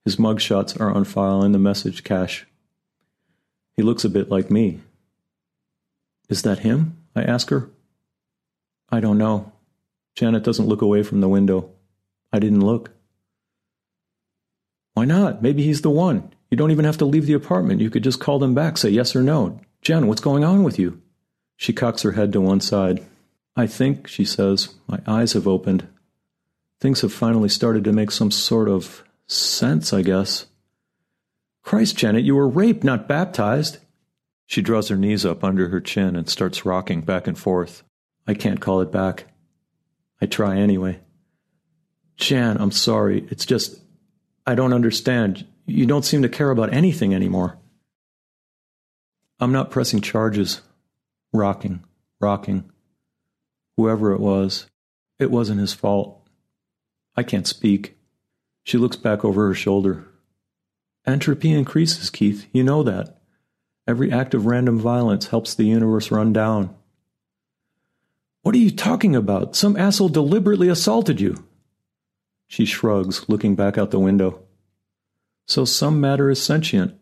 His 0.04 0.16
mugshots 0.16 0.80
are 0.80 0.92
on 0.92 1.04
file 1.04 1.44
in 1.44 1.52
the 1.52 1.60
message 1.60 2.04
cache. 2.04 2.48
He 3.78 3.84
looks 3.84 4.04
a 4.04 4.10
bit 4.10 4.30
like 4.30 4.50
me. 4.50 4.82
Is 6.28 6.42
that 6.42 6.60
him? 6.60 6.98
I 7.16 7.22
ask 7.22 7.50
her. 7.50 7.70
I 8.90 9.00
don't 9.00 9.18
know. 9.18 9.52
Janet 10.16 10.44
doesn't 10.44 10.68
look 10.68 10.82
away 10.82 11.04
from 11.04 11.22
the 11.22 11.30
window. 11.30 11.72
I 12.32 12.40
didn't 12.40 12.66
look. 12.66 12.92
Why 14.94 15.06
not? 15.06 15.42
Maybe 15.42 15.64
he's 15.64 15.82
the 15.82 15.90
one. 15.90 16.34
You 16.50 16.58
don't 16.58 16.72
even 16.72 16.86
have 16.86 16.98
to 17.00 17.06
leave 17.06 17.26
the 17.26 17.34
apartment. 17.34 17.82
You 17.82 17.90
could 17.90 18.04
just 18.04 18.20
call 18.20 18.40
them 18.40 18.54
back, 18.54 18.78
say 18.78 18.90
yes 18.90 19.16
or 19.16 19.22
no. 19.24 19.60
Jen, 19.82 20.08
what's 20.08 20.22
going 20.22 20.44
on 20.44 20.64
with 20.64 20.80
you? 20.80 21.02
She 21.58 21.74
cocks 21.74 22.02
her 22.04 22.14
head 22.14 22.32
to 22.34 22.42
one 22.42 22.62
side. 22.62 23.06
I 23.56 23.68
think, 23.68 24.08
she 24.08 24.26
says, 24.26 24.76
my 24.88 25.00
eyes 25.08 25.34
have 25.34 25.48
opened. 25.48 25.88
Things 26.80 27.02
have 27.02 27.14
finally 27.14 27.50
started 27.50 27.84
to 27.86 27.94
make 27.94 28.12
some 28.12 28.32
sort 28.32 28.68
of 28.70 29.04
sense, 29.28 29.94
I 29.94 30.02
guess. 30.02 30.46
Christ, 31.64 31.98
Janet, 31.98 32.24
you 32.24 32.36
were 32.36 32.48
raped, 32.48 32.84
not 32.84 33.08
baptized. 33.08 33.80
She 34.46 34.62
draws 34.62 34.90
her 34.90 34.96
knees 34.96 35.26
up 35.26 35.44
under 35.44 35.70
her 35.70 35.82
chin 35.82 36.16
and 36.16 36.30
starts 36.30 36.66
rocking 36.66 37.02
back 37.02 37.28
and 37.28 37.38
forth. 37.38 37.84
I 38.28 38.34
can't 38.34 38.62
call 38.62 38.82
it 38.82 38.92
back. 38.92 39.26
I 40.22 40.26
try 40.26 40.58
anyway. 40.58 41.00
Jan, 42.18 42.58
I'm 42.58 42.72
sorry. 42.72 43.28
It's 43.30 43.46
just, 43.46 43.80
I 44.46 44.56
don't 44.56 44.74
understand. 44.74 45.46
You 45.66 45.86
don't 45.86 46.06
seem 46.06 46.22
to 46.22 46.30
care 46.30 46.50
about 46.50 46.74
anything 46.74 47.14
anymore. 47.14 47.58
I'm 49.40 49.52
not 49.52 49.72
pressing 49.72 50.02
charges. 50.02 50.62
Rocking, 51.34 51.84
rocking. 52.22 52.72
Whoever 53.76 54.14
it 54.14 54.22
was, 54.22 54.68
it 55.20 55.30
wasn't 55.30 55.60
his 55.60 55.74
fault. 55.74 56.26
I 57.18 57.24
can't 57.24 57.48
speak. 57.48 57.98
She 58.64 58.78
looks 58.78 58.96
back 58.96 59.26
over 59.26 59.48
her 59.48 59.54
shoulder. 59.54 60.08
Entropy 61.06 61.52
increases, 61.52 62.10
Keith. 62.10 62.48
You 62.54 62.64
know 62.64 62.84
that. 62.84 63.20
Every 63.88 64.12
act 64.12 64.34
of 64.34 64.46
random 64.46 64.80
violence 64.80 65.28
helps 65.28 65.54
the 65.54 65.66
universe 65.66 66.10
run 66.10 66.34
down. 66.34 66.74
What 68.46 68.54
are 68.54 68.60
you 68.60 68.70
talking 68.70 69.16
about? 69.16 69.56
Some 69.56 69.76
asshole 69.76 70.10
deliberately 70.10 70.70
assaulted 70.70 71.20
you. 71.20 71.44
She 72.46 72.64
shrugs, 72.64 73.28
looking 73.28 73.56
back 73.56 73.76
out 73.76 73.90
the 73.90 74.00
window. 74.00 74.44
So 75.48 75.66
some 75.66 76.00
matter 76.00 76.30
is 76.30 76.44
sentient. 76.44 76.94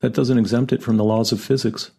That 0.00 0.14
doesn't 0.14 0.38
exempt 0.38 0.72
it 0.72 0.82
from 0.82 0.96
the 0.96 1.04
laws 1.04 1.30
of 1.30 1.42
physics. 1.42 1.90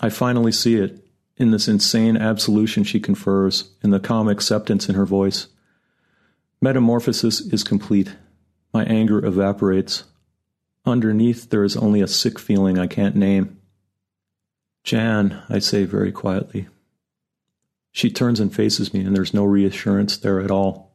I 0.00 0.08
finally 0.08 0.50
see 0.50 0.74
it 0.74 1.06
in 1.36 1.52
this 1.52 1.68
insane 1.68 2.16
absolution 2.16 2.82
she 2.82 2.98
confers, 2.98 3.70
in 3.80 3.90
the 3.90 4.00
calm 4.00 4.28
acceptance 4.28 4.88
in 4.88 4.96
her 4.96 5.06
voice. 5.06 5.46
Metamorphosis 6.60 7.40
is 7.40 7.62
complete. 7.62 8.16
My 8.74 8.84
anger 8.86 9.24
evaporates. 9.24 10.02
Underneath, 10.84 11.50
there 11.50 11.62
is 11.62 11.76
only 11.76 12.00
a 12.00 12.08
sick 12.08 12.40
feeling 12.40 12.76
I 12.76 12.88
can't 12.88 13.14
name. 13.14 13.60
Jan, 14.82 15.44
I 15.48 15.60
say 15.60 15.84
very 15.84 16.10
quietly. 16.10 16.66
She 17.96 18.10
turns 18.10 18.40
and 18.40 18.54
faces 18.54 18.92
me, 18.92 19.00
and 19.00 19.16
there's 19.16 19.32
no 19.32 19.42
reassurance 19.42 20.18
there 20.18 20.38
at 20.38 20.50
all. 20.50 20.92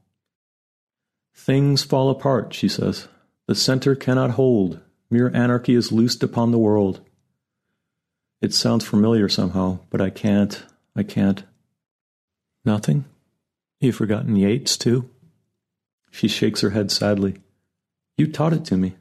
Things 1.33 1.81
fall 1.81 2.11
apart, 2.11 2.53
she 2.53 2.67
says. 2.67 3.07
The 3.47 3.55
center 3.55 3.95
cannot 3.95 4.37
hold. 4.37 4.79
Mere 5.09 5.35
anarchy 5.35 5.73
is 5.73 5.91
loosed 5.91 6.21
upon 6.21 6.51
the 6.51 6.59
world. 6.59 7.01
It 8.39 8.53
sounds 8.53 8.85
familiar 8.85 9.27
somehow, 9.29 9.79
but 9.89 9.99
I 9.99 10.11
can't. 10.11 10.63
I 10.95 11.01
can't. 11.01 11.43
Nothing? 12.63 13.05
You've 13.79 13.95
forgotten 13.95 14.35
Yeats, 14.35 14.77
too? 14.77 15.09
She 16.11 16.27
shakes 16.27 16.61
her 16.61 16.69
head 16.69 16.91
sadly. 16.91 17.37
You 18.15 18.31
taught 18.31 18.53
it 18.53 18.63
to 18.65 18.77
me. 18.77 18.93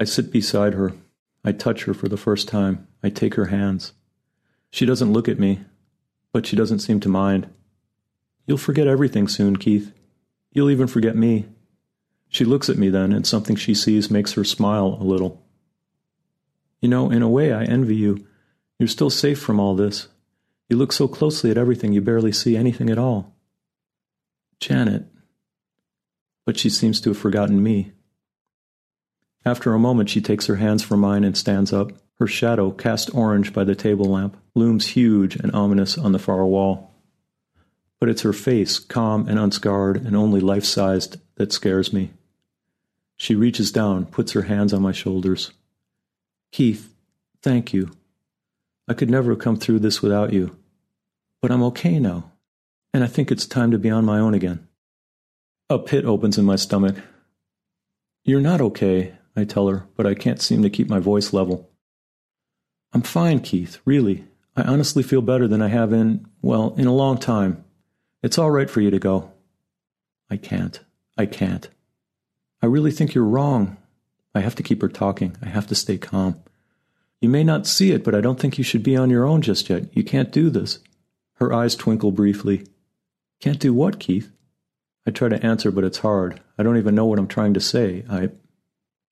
I 0.00 0.04
sit 0.04 0.32
beside 0.32 0.72
her. 0.72 0.94
I 1.44 1.52
touch 1.52 1.84
her 1.84 1.92
for 1.92 2.08
the 2.08 2.16
first 2.16 2.48
time. 2.48 2.88
I 3.02 3.10
take 3.10 3.34
her 3.34 3.46
hands. 3.52 3.92
She 4.70 4.86
doesn't 4.86 5.12
look 5.12 5.28
at 5.28 5.38
me, 5.38 5.60
but 6.32 6.46
she 6.46 6.56
doesn't 6.56 6.80
seem 6.80 7.00
to 7.00 7.08
mind. 7.08 7.48
You'll 8.46 8.58
forget 8.58 8.86
everything 8.86 9.28
soon, 9.28 9.56
Keith. 9.56 9.92
You'll 10.50 10.70
even 10.70 10.86
forget 10.86 11.16
me. 11.16 11.46
She 12.28 12.44
looks 12.44 12.68
at 12.68 12.78
me 12.78 12.88
then, 12.88 13.12
and 13.12 13.26
something 13.26 13.56
she 13.56 13.74
sees 13.74 14.10
makes 14.10 14.32
her 14.32 14.44
smile 14.44 14.98
a 15.00 15.04
little. 15.04 15.46
You 16.80 16.88
know, 16.88 17.10
in 17.10 17.22
a 17.22 17.28
way, 17.28 17.52
I 17.52 17.64
envy 17.64 17.96
you. 17.96 18.26
You're 18.78 18.88
still 18.88 19.10
safe 19.10 19.38
from 19.38 19.60
all 19.60 19.76
this. 19.76 20.08
You 20.68 20.76
look 20.76 20.92
so 20.92 21.06
closely 21.06 21.50
at 21.50 21.58
everything 21.58 21.92
you 21.92 22.00
barely 22.00 22.32
see 22.32 22.56
anything 22.56 22.90
at 22.90 22.98
all. 22.98 23.36
Janet. 24.58 25.06
But 26.46 26.58
she 26.58 26.70
seems 26.70 27.00
to 27.02 27.10
have 27.10 27.18
forgotten 27.18 27.62
me. 27.62 27.92
After 29.44 29.74
a 29.74 29.78
moment, 29.78 30.08
she 30.08 30.20
takes 30.20 30.46
her 30.46 30.56
hands 30.56 30.82
from 30.82 31.00
mine 31.00 31.24
and 31.24 31.36
stands 31.36 31.72
up. 31.72 31.92
Her 32.18 32.26
shadow, 32.26 32.70
cast 32.70 33.14
orange 33.14 33.52
by 33.52 33.64
the 33.64 33.74
table 33.74 34.06
lamp, 34.06 34.36
looms 34.54 34.88
huge 34.88 35.36
and 35.36 35.52
ominous 35.52 35.96
on 35.96 36.12
the 36.12 36.18
far 36.18 36.44
wall. 36.46 36.94
But 38.00 38.08
it's 38.08 38.22
her 38.22 38.32
face, 38.32 38.78
calm 38.78 39.28
and 39.28 39.38
unscarred 39.38 40.04
and 40.04 40.16
only 40.16 40.40
life 40.40 40.64
sized, 40.64 41.18
that 41.36 41.52
scares 41.52 41.92
me. 41.92 42.10
She 43.16 43.34
reaches 43.34 43.70
down, 43.72 44.06
puts 44.06 44.32
her 44.32 44.42
hands 44.42 44.72
on 44.72 44.82
my 44.82 44.92
shoulders. 44.92 45.52
Keith, 46.50 46.92
thank 47.40 47.72
you. 47.72 47.92
I 48.88 48.94
could 48.94 49.08
never 49.08 49.30
have 49.30 49.40
come 49.40 49.56
through 49.56 49.78
this 49.78 50.02
without 50.02 50.32
you. 50.32 50.56
But 51.40 51.50
I'm 51.50 51.62
okay 51.64 51.98
now, 51.98 52.32
and 52.92 53.02
I 53.02 53.06
think 53.06 53.30
it's 53.30 53.46
time 53.46 53.70
to 53.70 53.78
be 53.78 53.90
on 53.90 54.04
my 54.04 54.18
own 54.18 54.34
again. 54.34 54.66
A 55.70 55.78
pit 55.78 56.04
opens 56.04 56.36
in 56.36 56.44
my 56.44 56.56
stomach. 56.56 56.96
You're 58.24 58.40
not 58.40 58.60
okay, 58.60 59.14
I 59.34 59.44
tell 59.44 59.68
her, 59.68 59.86
but 59.96 60.06
I 60.06 60.14
can't 60.14 60.42
seem 60.42 60.62
to 60.62 60.70
keep 60.70 60.88
my 60.88 60.98
voice 60.98 61.32
level. 61.32 61.70
I'm 62.92 63.02
fine, 63.02 63.40
Keith, 63.40 63.78
really. 63.84 64.26
I 64.56 64.62
honestly 64.62 65.02
feel 65.02 65.22
better 65.22 65.48
than 65.48 65.62
I 65.62 65.68
have 65.68 65.92
in, 65.92 66.26
well, 66.42 66.74
in 66.76 66.86
a 66.86 66.94
long 66.94 67.18
time. 67.18 67.64
It's 68.22 68.38
all 68.38 68.50
right 68.50 68.68
for 68.68 68.80
you 68.80 68.90
to 68.90 68.98
go. 68.98 69.32
I 70.30 70.36
can't. 70.36 70.80
I 71.16 71.26
can't. 71.26 71.68
I 72.62 72.66
really 72.66 72.90
think 72.90 73.14
you're 73.14 73.24
wrong. 73.24 73.76
I 74.34 74.40
have 74.40 74.54
to 74.56 74.62
keep 74.62 74.80
her 74.82 74.88
talking. 74.88 75.36
I 75.42 75.48
have 75.48 75.66
to 75.68 75.74
stay 75.74 75.98
calm. 75.98 76.42
You 77.20 77.28
may 77.28 77.44
not 77.44 77.66
see 77.66 77.92
it, 77.92 78.04
but 78.04 78.14
I 78.14 78.20
don't 78.20 78.38
think 78.40 78.58
you 78.58 78.64
should 78.64 78.82
be 78.82 78.96
on 78.96 79.10
your 79.10 79.24
own 79.24 79.42
just 79.42 79.68
yet. 79.70 79.94
You 79.96 80.04
can't 80.04 80.32
do 80.32 80.50
this. 80.50 80.80
Her 81.34 81.52
eyes 81.52 81.74
twinkle 81.74 82.12
briefly. 82.12 82.66
Can't 83.40 83.58
do 83.58 83.74
what, 83.74 83.98
Keith? 83.98 84.30
I 85.06 85.10
try 85.10 85.28
to 85.28 85.44
answer, 85.44 85.70
but 85.70 85.84
it's 85.84 85.98
hard. 85.98 86.40
I 86.58 86.62
don't 86.62 86.76
even 86.76 86.94
know 86.94 87.06
what 87.06 87.18
I'm 87.18 87.28
trying 87.28 87.54
to 87.54 87.60
say. 87.60 88.04
I. 88.08 88.30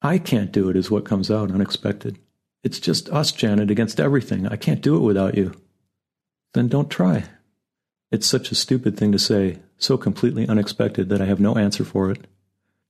I 0.03 0.18
can't 0.18 0.53
do 0.53 0.70
it, 0.70 0.76
is 0.76 0.91
what 0.91 1.05
comes 1.05 1.30
out 1.30 1.51
unexpected. 1.51 2.18
It's 2.63 2.79
just 2.81 3.09
us, 3.09 3.33
Janet, 3.33 3.71
against 3.71 4.01
everything. 4.01 4.47
I 4.47 4.57
can't 4.57 4.83
do 4.83 4.97
it 4.97 5.01
without 5.01 5.37
you. 5.37 5.55
Then 6.53 6.69
don't 6.69 6.91
try. 6.91 7.25
It's 8.11 8.27
such 8.27 8.51
a 8.51 8.57
stupid 8.57 8.97
thing 8.97 9.13
to 9.13 9.19
say, 9.19 9.61
so 9.79 9.97
completely 9.97 10.49
unexpected 10.49 11.09
that 11.09 11.21
I 11.23 11.27
have 11.27 11.41
no 11.41 11.57
answer 11.57 11.85
for 11.85 12.11
it. 12.11 12.27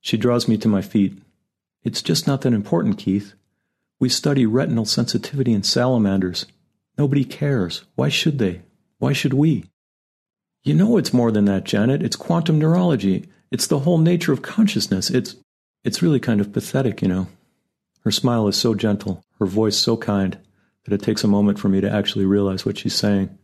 She 0.01 0.17
draws 0.17 0.49
me 0.49 0.57
to 0.59 0.69
my 0.69 0.83
feet. 0.83 1.19
It's 1.85 2.03
just 2.03 2.27
not 2.27 2.41
that 2.41 2.53
important, 2.53 2.99
Keith. 2.99 3.35
We 3.99 4.09
study 4.09 4.47
retinal 4.47 4.87
sensitivity 4.87 5.53
in 5.53 5.63
salamanders. 5.63 6.47
Nobody 6.97 7.25
cares. 7.25 7.85
Why 7.97 8.09
should 8.09 8.39
they? 8.39 8.63
Why 8.99 9.13
should 9.13 9.35
we? 9.35 9.67
You 10.63 10.75
know 10.75 10.97
it's 10.97 11.13
more 11.13 11.31
than 11.31 11.45
that, 11.47 11.65
Janet. 11.65 12.03
It's 12.03 12.17
quantum 12.17 12.59
neurology. 12.59 13.29
It's 13.51 13.67
the 13.67 13.81
whole 13.81 13.99
nature 13.99 14.33
of 14.33 14.43
consciousness. 14.43 15.11
It's 15.11 15.37
it's 15.85 16.03
really 16.03 16.21
kind 16.21 16.41
of 16.41 16.53
pathetic, 16.53 17.01
you 17.01 17.09
know. 17.09 17.29
Her 18.05 18.11
smile 18.11 18.49
is 18.49 18.57
so 18.57 18.75
gentle, 18.75 19.25
her 19.39 19.47
voice 19.47 19.77
so 19.77 19.97
kind, 19.97 20.39
that 20.85 20.95
it 20.95 21.03
takes 21.03 21.25
a 21.25 21.29
moment 21.29 21.59
for 21.59 21.69
me 21.69 21.81
to 21.81 21.91
actually 21.91 22.25
realize 22.25 22.65
what 22.65 22.79
she's 22.79 22.95
saying. 22.95 23.39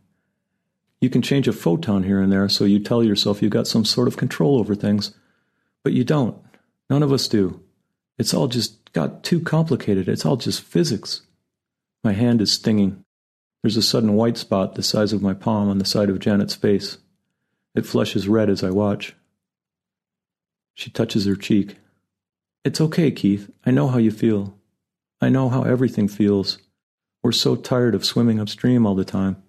You 0.99 1.09
can 1.09 1.21
change 1.21 1.47
a 1.47 1.53
photon 1.53 2.03
here 2.03 2.21
and 2.21 2.31
there, 2.31 2.49
so 2.49 2.65
you 2.65 2.79
tell 2.79 3.03
yourself 3.03 3.41
you've 3.41 3.51
got 3.51 3.67
some 3.67 3.85
sort 3.85 4.07
of 4.07 4.17
control 4.17 4.57
over 4.57 4.73
things. 4.73 5.13
But 5.83 5.93
you 5.93 6.03
don't. 6.03 6.37
None 6.89 7.03
of 7.03 7.11
us 7.11 7.27
do. 7.27 7.61
It's 8.17 8.33
all 8.33 8.47
just 8.47 8.91
got 8.93 9.23
too 9.23 9.39
complicated. 9.39 10.09
It's 10.09 10.25
all 10.25 10.37
just 10.37 10.61
physics. 10.61 11.21
My 12.03 12.13
hand 12.13 12.41
is 12.41 12.51
stinging. 12.51 13.03
There's 13.61 13.77
a 13.77 13.81
sudden 13.81 14.13
white 14.13 14.37
spot 14.37 14.75
the 14.75 14.83
size 14.83 15.13
of 15.13 15.21
my 15.21 15.33
palm 15.33 15.69
on 15.69 15.77
the 15.77 15.85
side 15.85 16.09
of 16.09 16.19
Janet's 16.19 16.55
face. 16.55 16.97
It 17.75 17.85
flushes 17.85 18.27
red 18.27 18.49
as 18.49 18.63
I 18.63 18.71
watch. 18.71 19.15
She 20.73 20.89
touches 20.89 21.25
her 21.25 21.35
cheek. 21.35 21.75
It's 22.67 22.81
okay, 22.81 23.11
Keith. 23.11 23.49
I 23.65 23.71
know 23.71 23.87
how 23.87 23.97
you 23.97 24.11
feel. 24.11 24.53
I 25.21 25.29
know 25.29 25.47
how 25.47 25.63
everything 25.63 26.09
feels. 26.09 26.57
We're 27.23 27.31
so 27.31 27.55
tired 27.55 27.95
of 27.95 28.03
swimming 28.03 28.41
upstream 28.41 28.85
all 28.85 28.93
the 28.93 29.05
time. 29.05 29.41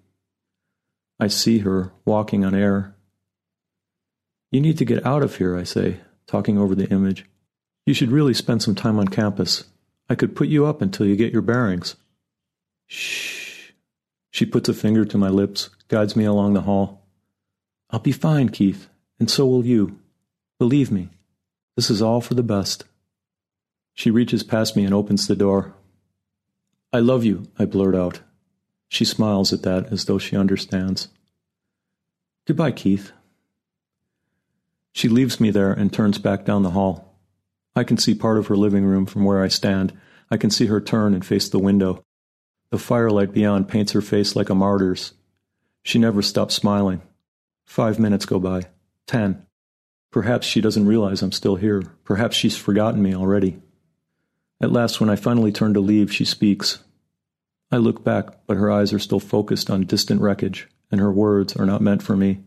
I 1.19 1.27
see 1.27 1.59
her 1.59 1.91
walking 2.05 2.45
on 2.45 2.55
air. 2.55 2.95
You 4.53 4.61
need 4.61 4.79
to 4.79 4.85
get 4.85 5.05
out 5.05 5.25
of 5.25 5.35
here, 5.35 5.57
I 5.57 5.65
say, 5.65 5.97
talking 6.29 6.59
over 6.59 6.77
the 6.77 6.89
image. 6.91 7.27
You 7.87 7.93
should 7.93 8.13
really 8.13 8.35
spend 8.35 8.63
some 8.63 8.77
time 8.77 9.01
on 9.01 9.09
campus. 9.09 9.65
I 10.09 10.15
could 10.15 10.37
put 10.37 10.47
you 10.47 10.65
up 10.65 10.81
until 10.81 11.05
you 11.05 11.17
get 11.17 11.33
your 11.33 11.43
bearings. 11.43 11.97
Shh. 12.87 13.73
She 14.31 14.47
puts 14.47 14.69
a 14.69 14.75
finger 14.75 15.05
to 15.05 15.19
my 15.19 15.29
lips, 15.29 15.71
guides 15.89 16.15
me 16.15 16.25
along 16.25 16.55
the 16.55 16.61
hall. 16.61 17.05
I'll 17.91 17.99
be 17.99 18.13
fine, 18.13 18.51
Keith, 18.51 18.89
and 19.19 19.29
so 19.29 19.45
will 19.45 19.67
you. 19.67 19.99
Believe 20.61 20.93
me, 20.93 21.09
this 21.75 21.91
is 21.91 22.01
all 22.01 22.21
for 22.21 22.35
the 22.35 22.45
best. 22.45 22.85
She 23.99 24.13
reaches 24.13 24.45
past 24.45 24.77
me 24.77 24.85
and 24.85 24.95
opens 24.95 25.27
the 25.27 25.35
door. 25.35 25.75
I 26.93 27.01
love 27.01 27.25
you, 27.25 27.49
I 27.59 27.65
blurt 27.65 27.97
out. 27.97 28.21
She 28.89 29.05
smiles 29.05 29.53
at 29.53 29.63
that 29.63 29.93
as 29.93 30.05
though 30.05 30.19
she 30.19 30.37
understands. 30.37 31.09
Goodbye, 32.47 32.71
Keith. 32.71 33.11
She 34.93 35.09
leaves 35.09 35.41
me 35.41 35.51
there 35.51 35.73
and 35.73 35.93
turns 35.93 36.19
back 36.19 36.45
down 36.45 36.63
the 36.63 36.71
hall. 36.71 37.19
I 37.75 37.83
can 37.83 37.97
see 37.97 38.15
part 38.15 38.39
of 38.39 38.47
her 38.47 38.57
living 38.57 38.85
room 38.85 39.05
from 39.05 39.25
where 39.25 39.43
I 39.43 39.49
stand. 39.49 39.93
I 40.31 40.37
can 40.37 40.51
see 40.51 40.67
her 40.67 40.81
turn 40.81 41.13
and 41.13 41.27
face 41.27 41.49
the 41.49 41.59
window. 41.59 42.05
The 42.71 42.79
firelight 42.79 43.33
beyond 43.33 43.67
paints 43.67 43.91
her 43.91 44.01
face 44.01 44.37
like 44.37 44.49
a 44.49 44.55
martyr's. 44.55 45.15
She 45.83 45.99
never 45.99 46.23
stops 46.23 46.55
smiling. 46.55 47.03
Five 47.67 47.99
minutes 47.99 48.27
go 48.27 48.39
by. 48.39 48.69
Ten. 49.09 49.45
Perhaps 50.13 50.47
she 50.47 50.61
doesn't 50.61 50.87
realize 50.87 51.21
I'm 51.21 51.33
still 51.33 51.57
here. 51.57 51.83
Perhaps 52.05 52.37
she's 52.37 52.57
forgotten 52.57 53.03
me 53.03 53.13
already. 53.13 53.61
At 54.61 54.73
last, 54.73 55.01
when 55.01 55.11
I 55.11 55.17
finally 55.17 55.53
turn 55.53 55.75
to 55.75 55.81
leave, 55.81 56.13
she 56.13 56.25
speaks. 56.25 56.83
I 57.71 57.77
look 57.77 58.03
back, 58.03 58.47
but 58.47 58.57
her 58.57 58.71
eyes 58.71 58.93
are 58.93 58.99
still 58.99 59.21
focused 59.21 59.71
on 59.71 59.85
distant 59.85 60.21
wreckage, 60.21 60.69
and 60.91 61.01
her 61.01 61.13
words 61.13 61.55
are 61.57 61.67
not 61.67 61.83
meant 61.83 62.03
for 62.03 62.17
me. 62.17 62.41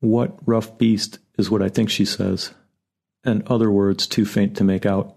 What 0.00 0.38
rough 0.46 0.78
beast 0.78 1.18
is 1.38 1.50
what 1.50 1.62
I 1.62 1.68
think 1.68 1.88
she 1.90 2.04
says, 2.04 2.52
and 3.24 3.46
other 3.46 3.70
words 3.70 4.06
too 4.06 4.24
faint 4.24 4.56
to 4.56 4.64
make 4.64 4.84
out. 4.84 5.16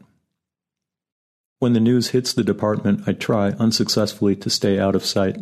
When 1.59 1.73
the 1.73 1.80
news 1.80 2.09
hits 2.09 2.34
the 2.34 2.43
department, 2.43 3.07
I 3.07 3.13
try, 3.13 3.49
unsuccessfully, 3.51 4.36
to 4.38 4.49
stay 4.49 4.80
out 4.80 4.95
of 4.95 5.05
sight. 5.05 5.38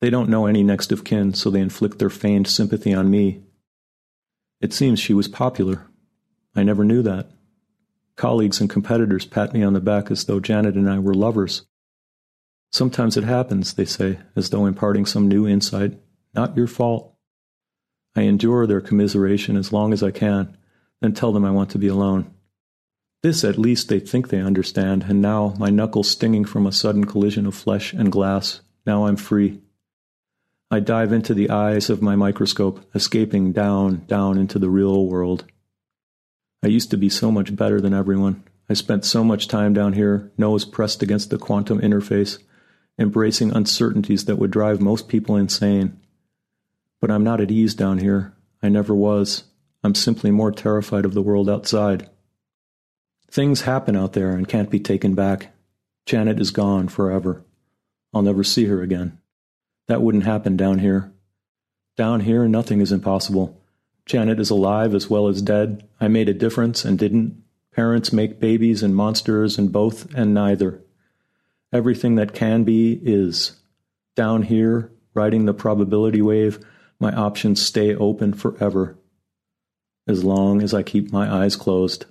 They 0.00 0.10
don't 0.10 0.28
know 0.28 0.46
any 0.46 0.62
next 0.62 0.92
of 0.92 1.04
kin, 1.04 1.34
so 1.34 1.50
they 1.50 1.60
inflict 1.60 1.98
their 1.98 2.10
feigned 2.10 2.48
sympathy 2.48 2.92
on 2.92 3.10
me. 3.10 3.42
It 4.60 4.72
seems 4.72 4.98
she 4.98 5.14
was 5.14 5.28
popular. 5.28 5.86
I 6.54 6.62
never 6.62 6.84
knew 6.84 7.02
that. 7.02 7.30
Colleagues 8.16 8.60
and 8.60 8.70
competitors 8.70 9.26
pat 9.26 9.52
me 9.52 9.62
on 9.62 9.74
the 9.74 9.80
back 9.80 10.10
as 10.10 10.24
though 10.24 10.40
Janet 10.40 10.74
and 10.74 10.88
I 10.88 10.98
were 10.98 11.14
lovers. 11.14 11.66
Sometimes 12.72 13.16
it 13.16 13.24
happens, 13.24 13.74
they 13.74 13.84
say, 13.84 14.18
as 14.34 14.50
though 14.50 14.66
imparting 14.66 15.06
some 15.06 15.28
new 15.28 15.46
insight. 15.46 15.98
Not 16.34 16.56
your 16.56 16.66
fault. 16.66 17.14
I 18.14 18.22
endure 18.22 18.66
their 18.66 18.80
commiseration 18.80 19.56
as 19.56 19.72
long 19.72 19.92
as 19.92 20.02
I 20.02 20.10
can, 20.10 20.56
then 21.00 21.12
tell 21.12 21.32
them 21.32 21.44
I 21.44 21.50
want 21.50 21.70
to 21.70 21.78
be 21.78 21.88
alone. 21.88 22.32
This 23.22 23.44
at 23.44 23.58
least 23.58 23.88
they 23.88 24.00
think 24.00 24.28
they 24.28 24.40
understand, 24.40 25.04
and 25.08 25.20
now, 25.20 25.54
my 25.58 25.68
knuckles 25.68 26.08
stinging 26.08 26.44
from 26.44 26.66
a 26.66 26.72
sudden 26.72 27.04
collision 27.04 27.46
of 27.46 27.54
flesh 27.54 27.92
and 27.92 28.10
glass, 28.10 28.60
now 28.86 29.06
I'm 29.06 29.16
free. 29.16 29.60
I 30.70 30.80
dive 30.80 31.12
into 31.12 31.34
the 31.34 31.50
eyes 31.50 31.90
of 31.90 32.02
my 32.02 32.16
microscope, 32.16 32.88
escaping 32.94 33.52
down, 33.52 34.04
down 34.06 34.38
into 34.38 34.58
the 34.58 34.70
real 34.70 35.06
world. 35.06 35.44
I 36.62 36.68
used 36.68 36.90
to 36.90 36.96
be 36.96 37.08
so 37.08 37.30
much 37.30 37.54
better 37.54 37.80
than 37.80 37.94
everyone. 37.94 38.44
I 38.68 38.74
spent 38.74 39.04
so 39.04 39.22
much 39.22 39.48
time 39.48 39.72
down 39.72 39.92
here, 39.92 40.32
nose 40.36 40.64
pressed 40.64 41.02
against 41.02 41.30
the 41.30 41.38
quantum 41.38 41.80
interface, 41.80 42.38
embracing 42.98 43.52
uncertainties 43.52 44.24
that 44.24 44.36
would 44.36 44.50
drive 44.50 44.80
most 44.80 45.08
people 45.08 45.36
insane. 45.36 46.00
But 47.00 47.10
I'm 47.10 47.22
not 47.22 47.40
at 47.40 47.50
ease 47.50 47.74
down 47.74 47.98
here. 47.98 48.34
I 48.62 48.68
never 48.68 48.94
was. 48.94 49.44
I'm 49.84 49.94
simply 49.94 50.30
more 50.30 50.50
terrified 50.50 51.04
of 51.04 51.14
the 51.14 51.22
world 51.22 51.48
outside. 51.48 52.08
Things 53.30 53.62
happen 53.62 53.94
out 53.96 54.14
there 54.14 54.32
and 54.32 54.48
can't 54.48 54.70
be 54.70 54.80
taken 54.80 55.14
back. 55.14 55.54
Janet 56.06 56.40
is 56.40 56.50
gone 56.50 56.88
forever. 56.88 57.44
I'll 58.14 58.22
never 58.22 58.42
see 58.42 58.64
her 58.66 58.82
again. 58.82 59.18
That 59.88 60.02
wouldn't 60.02 60.24
happen 60.24 60.56
down 60.56 60.78
here. 60.78 61.12
Down 61.96 62.20
here, 62.20 62.48
nothing 62.48 62.80
is 62.80 62.92
impossible. 62.92 63.60
Janet 64.06 64.38
is 64.38 64.50
alive 64.50 64.94
as 64.94 65.10
well 65.10 65.26
as 65.26 65.42
dead. 65.42 65.86
I 66.00 66.06
made 66.06 66.28
a 66.28 66.34
difference 66.34 66.84
and 66.84 66.96
didn't. 66.96 67.42
Parents 67.72 68.12
make 68.12 68.40
babies 68.40 68.82
and 68.82 68.94
monsters 68.94 69.58
and 69.58 69.70
both 69.70 70.14
and 70.14 70.32
neither. 70.32 70.80
Everything 71.72 72.14
that 72.14 72.32
can 72.32 72.62
be 72.62 73.00
is. 73.02 73.60
Down 74.14 74.42
here, 74.42 74.92
riding 75.12 75.44
the 75.44 75.52
probability 75.52 76.22
wave, 76.22 76.64
my 77.00 77.12
options 77.12 77.60
stay 77.60 77.94
open 77.94 78.32
forever. 78.32 78.96
As 80.06 80.24
long 80.24 80.62
as 80.62 80.72
I 80.72 80.84
keep 80.84 81.12
my 81.12 81.30
eyes 81.30 81.56
closed. 81.56 82.06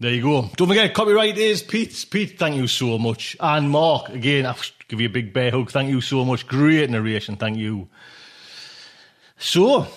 There 0.00 0.12
you 0.12 0.22
go. 0.22 0.48
Don't 0.56 0.68
forget, 0.68 0.94
copyright 0.94 1.38
is 1.38 1.60
Pete. 1.60 2.06
Pete, 2.08 2.38
thank 2.38 2.54
you 2.54 2.68
so 2.68 2.98
much. 2.98 3.36
And 3.40 3.68
Mark, 3.68 4.10
again, 4.10 4.46
I'll 4.46 4.56
give 4.86 5.00
you 5.00 5.08
a 5.08 5.10
big 5.10 5.32
bear 5.32 5.50
hug. 5.50 5.72
Thank 5.72 5.90
you 5.90 6.00
so 6.00 6.24
much. 6.24 6.46
Great 6.46 6.88
narration. 6.88 7.34
Thank 7.34 7.58
you. 7.58 7.88
So, 9.38 9.88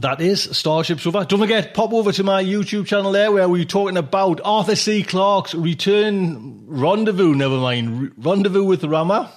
that 0.00 0.20
is 0.20 0.42
Starship 0.42 0.98
Sofa. 0.98 1.24
Don't 1.28 1.38
forget, 1.38 1.74
pop 1.74 1.92
over 1.92 2.10
to 2.10 2.24
my 2.24 2.42
YouTube 2.42 2.86
channel 2.86 3.12
there 3.12 3.30
where 3.30 3.48
we're 3.48 3.64
talking 3.64 3.96
about 3.96 4.40
Arthur 4.44 4.74
C. 4.74 5.04
Clarke's 5.04 5.54
return 5.54 6.64
rendezvous, 6.66 7.36
never 7.36 7.58
mind, 7.58 8.12
rendezvous 8.16 8.64
with 8.64 8.82
Rama. 8.82 9.32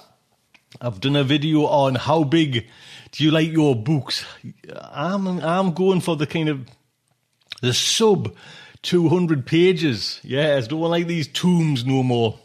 I've 0.80 1.00
done 1.00 1.14
a 1.14 1.22
video 1.22 1.66
on 1.66 1.94
how 1.94 2.24
big 2.24 2.66
do 3.12 3.22
you 3.22 3.30
like 3.30 3.52
your 3.52 3.76
books. 3.76 4.24
I'm, 4.76 5.40
I'm 5.40 5.72
going 5.72 6.00
for 6.00 6.16
the 6.16 6.26
kind 6.26 6.48
of 6.48 6.66
the 7.62 7.72
sub 7.72 8.34
200 8.82 9.46
pages. 9.46 10.20
Yes, 10.22 10.66
don't 10.66 10.80
want 10.80 10.92
like 10.92 11.06
these 11.06 11.28
tombs 11.28 11.84
no 11.84 12.02
more. 12.02 12.38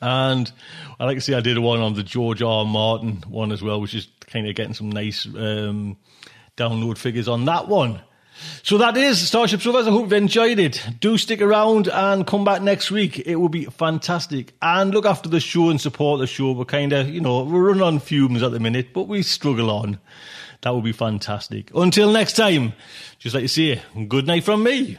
And 0.00 0.50
I 0.98 1.04
like 1.04 1.16
to 1.16 1.20
say 1.20 1.34
I 1.34 1.40
did 1.40 1.58
one 1.58 1.80
on 1.80 1.94
the 1.94 2.02
George 2.02 2.42
R. 2.42 2.64
Martin 2.64 3.22
one 3.28 3.52
as 3.52 3.62
well, 3.62 3.80
which 3.80 3.94
is 3.94 4.08
kind 4.26 4.46
of 4.46 4.54
getting 4.54 4.74
some 4.74 4.90
nice 4.90 5.26
um, 5.26 5.96
download 6.56 6.98
figures 6.98 7.28
on 7.28 7.44
that 7.46 7.68
one. 7.68 8.00
So 8.62 8.78
that 8.78 8.96
is 8.96 9.26
Starship 9.26 9.60
Sofas. 9.60 9.86
I 9.86 9.90
hope 9.90 10.02
you've 10.02 10.12
enjoyed 10.12 10.58
it. 10.58 10.84
Do 11.00 11.16
stick 11.18 11.40
around 11.40 11.88
and 11.88 12.26
come 12.26 12.44
back 12.44 12.62
next 12.62 12.90
week. 12.90 13.20
It 13.20 13.36
will 13.36 13.48
be 13.48 13.66
fantastic. 13.66 14.54
And 14.60 14.92
look 14.92 15.06
after 15.06 15.28
the 15.28 15.40
show 15.40 15.70
and 15.70 15.80
support 15.80 16.20
the 16.20 16.26
show. 16.26 16.52
We're 16.52 16.64
kind 16.64 16.92
of, 16.92 17.08
you 17.08 17.20
know, 17.20 17.44
we're 17.44 17.68
running 17.68 17.82
on 17.82 18.00
fumes 18.00 18.42
at 18.42 18.50
the 18.50 18.60
minute, 18.60 18.92
but 18.92 19.04
we 19.04 19.22
struggle 19.22 19.70
on. 19.70 19.98
That 20.62 20.70
will 20.70 20.82
be 20.82 20.92
fantastic. 20.92 21.70
Until 21.74 22.10
next 22.10 22.34
time, 22.34 22.72
just 23.18 23.34
like 23.34 23.42
you 23.42 23.48
say, 23.48 23.82
good 24.08 24.26
night 24.26 24.44
from 24.44 24.64
me. 24.64 24.98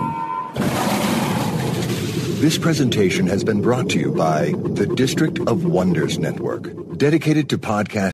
This 2.41 2.57
presentation 2.57 3.27
has 3.27 3.43
been 3.43 3.61
brought 3.61 3.87
to 3.91 3.99
you 3.99 4.11
by 4.11 4.55
the 4.73 4.87
District 4.87 5.37
of 5.47 5.63
Wonders 5.63 6.17
Network, 6.17 6.63
dedicated 6.97 7.49
to 7.49 7.59
podcast. 7.59 8.13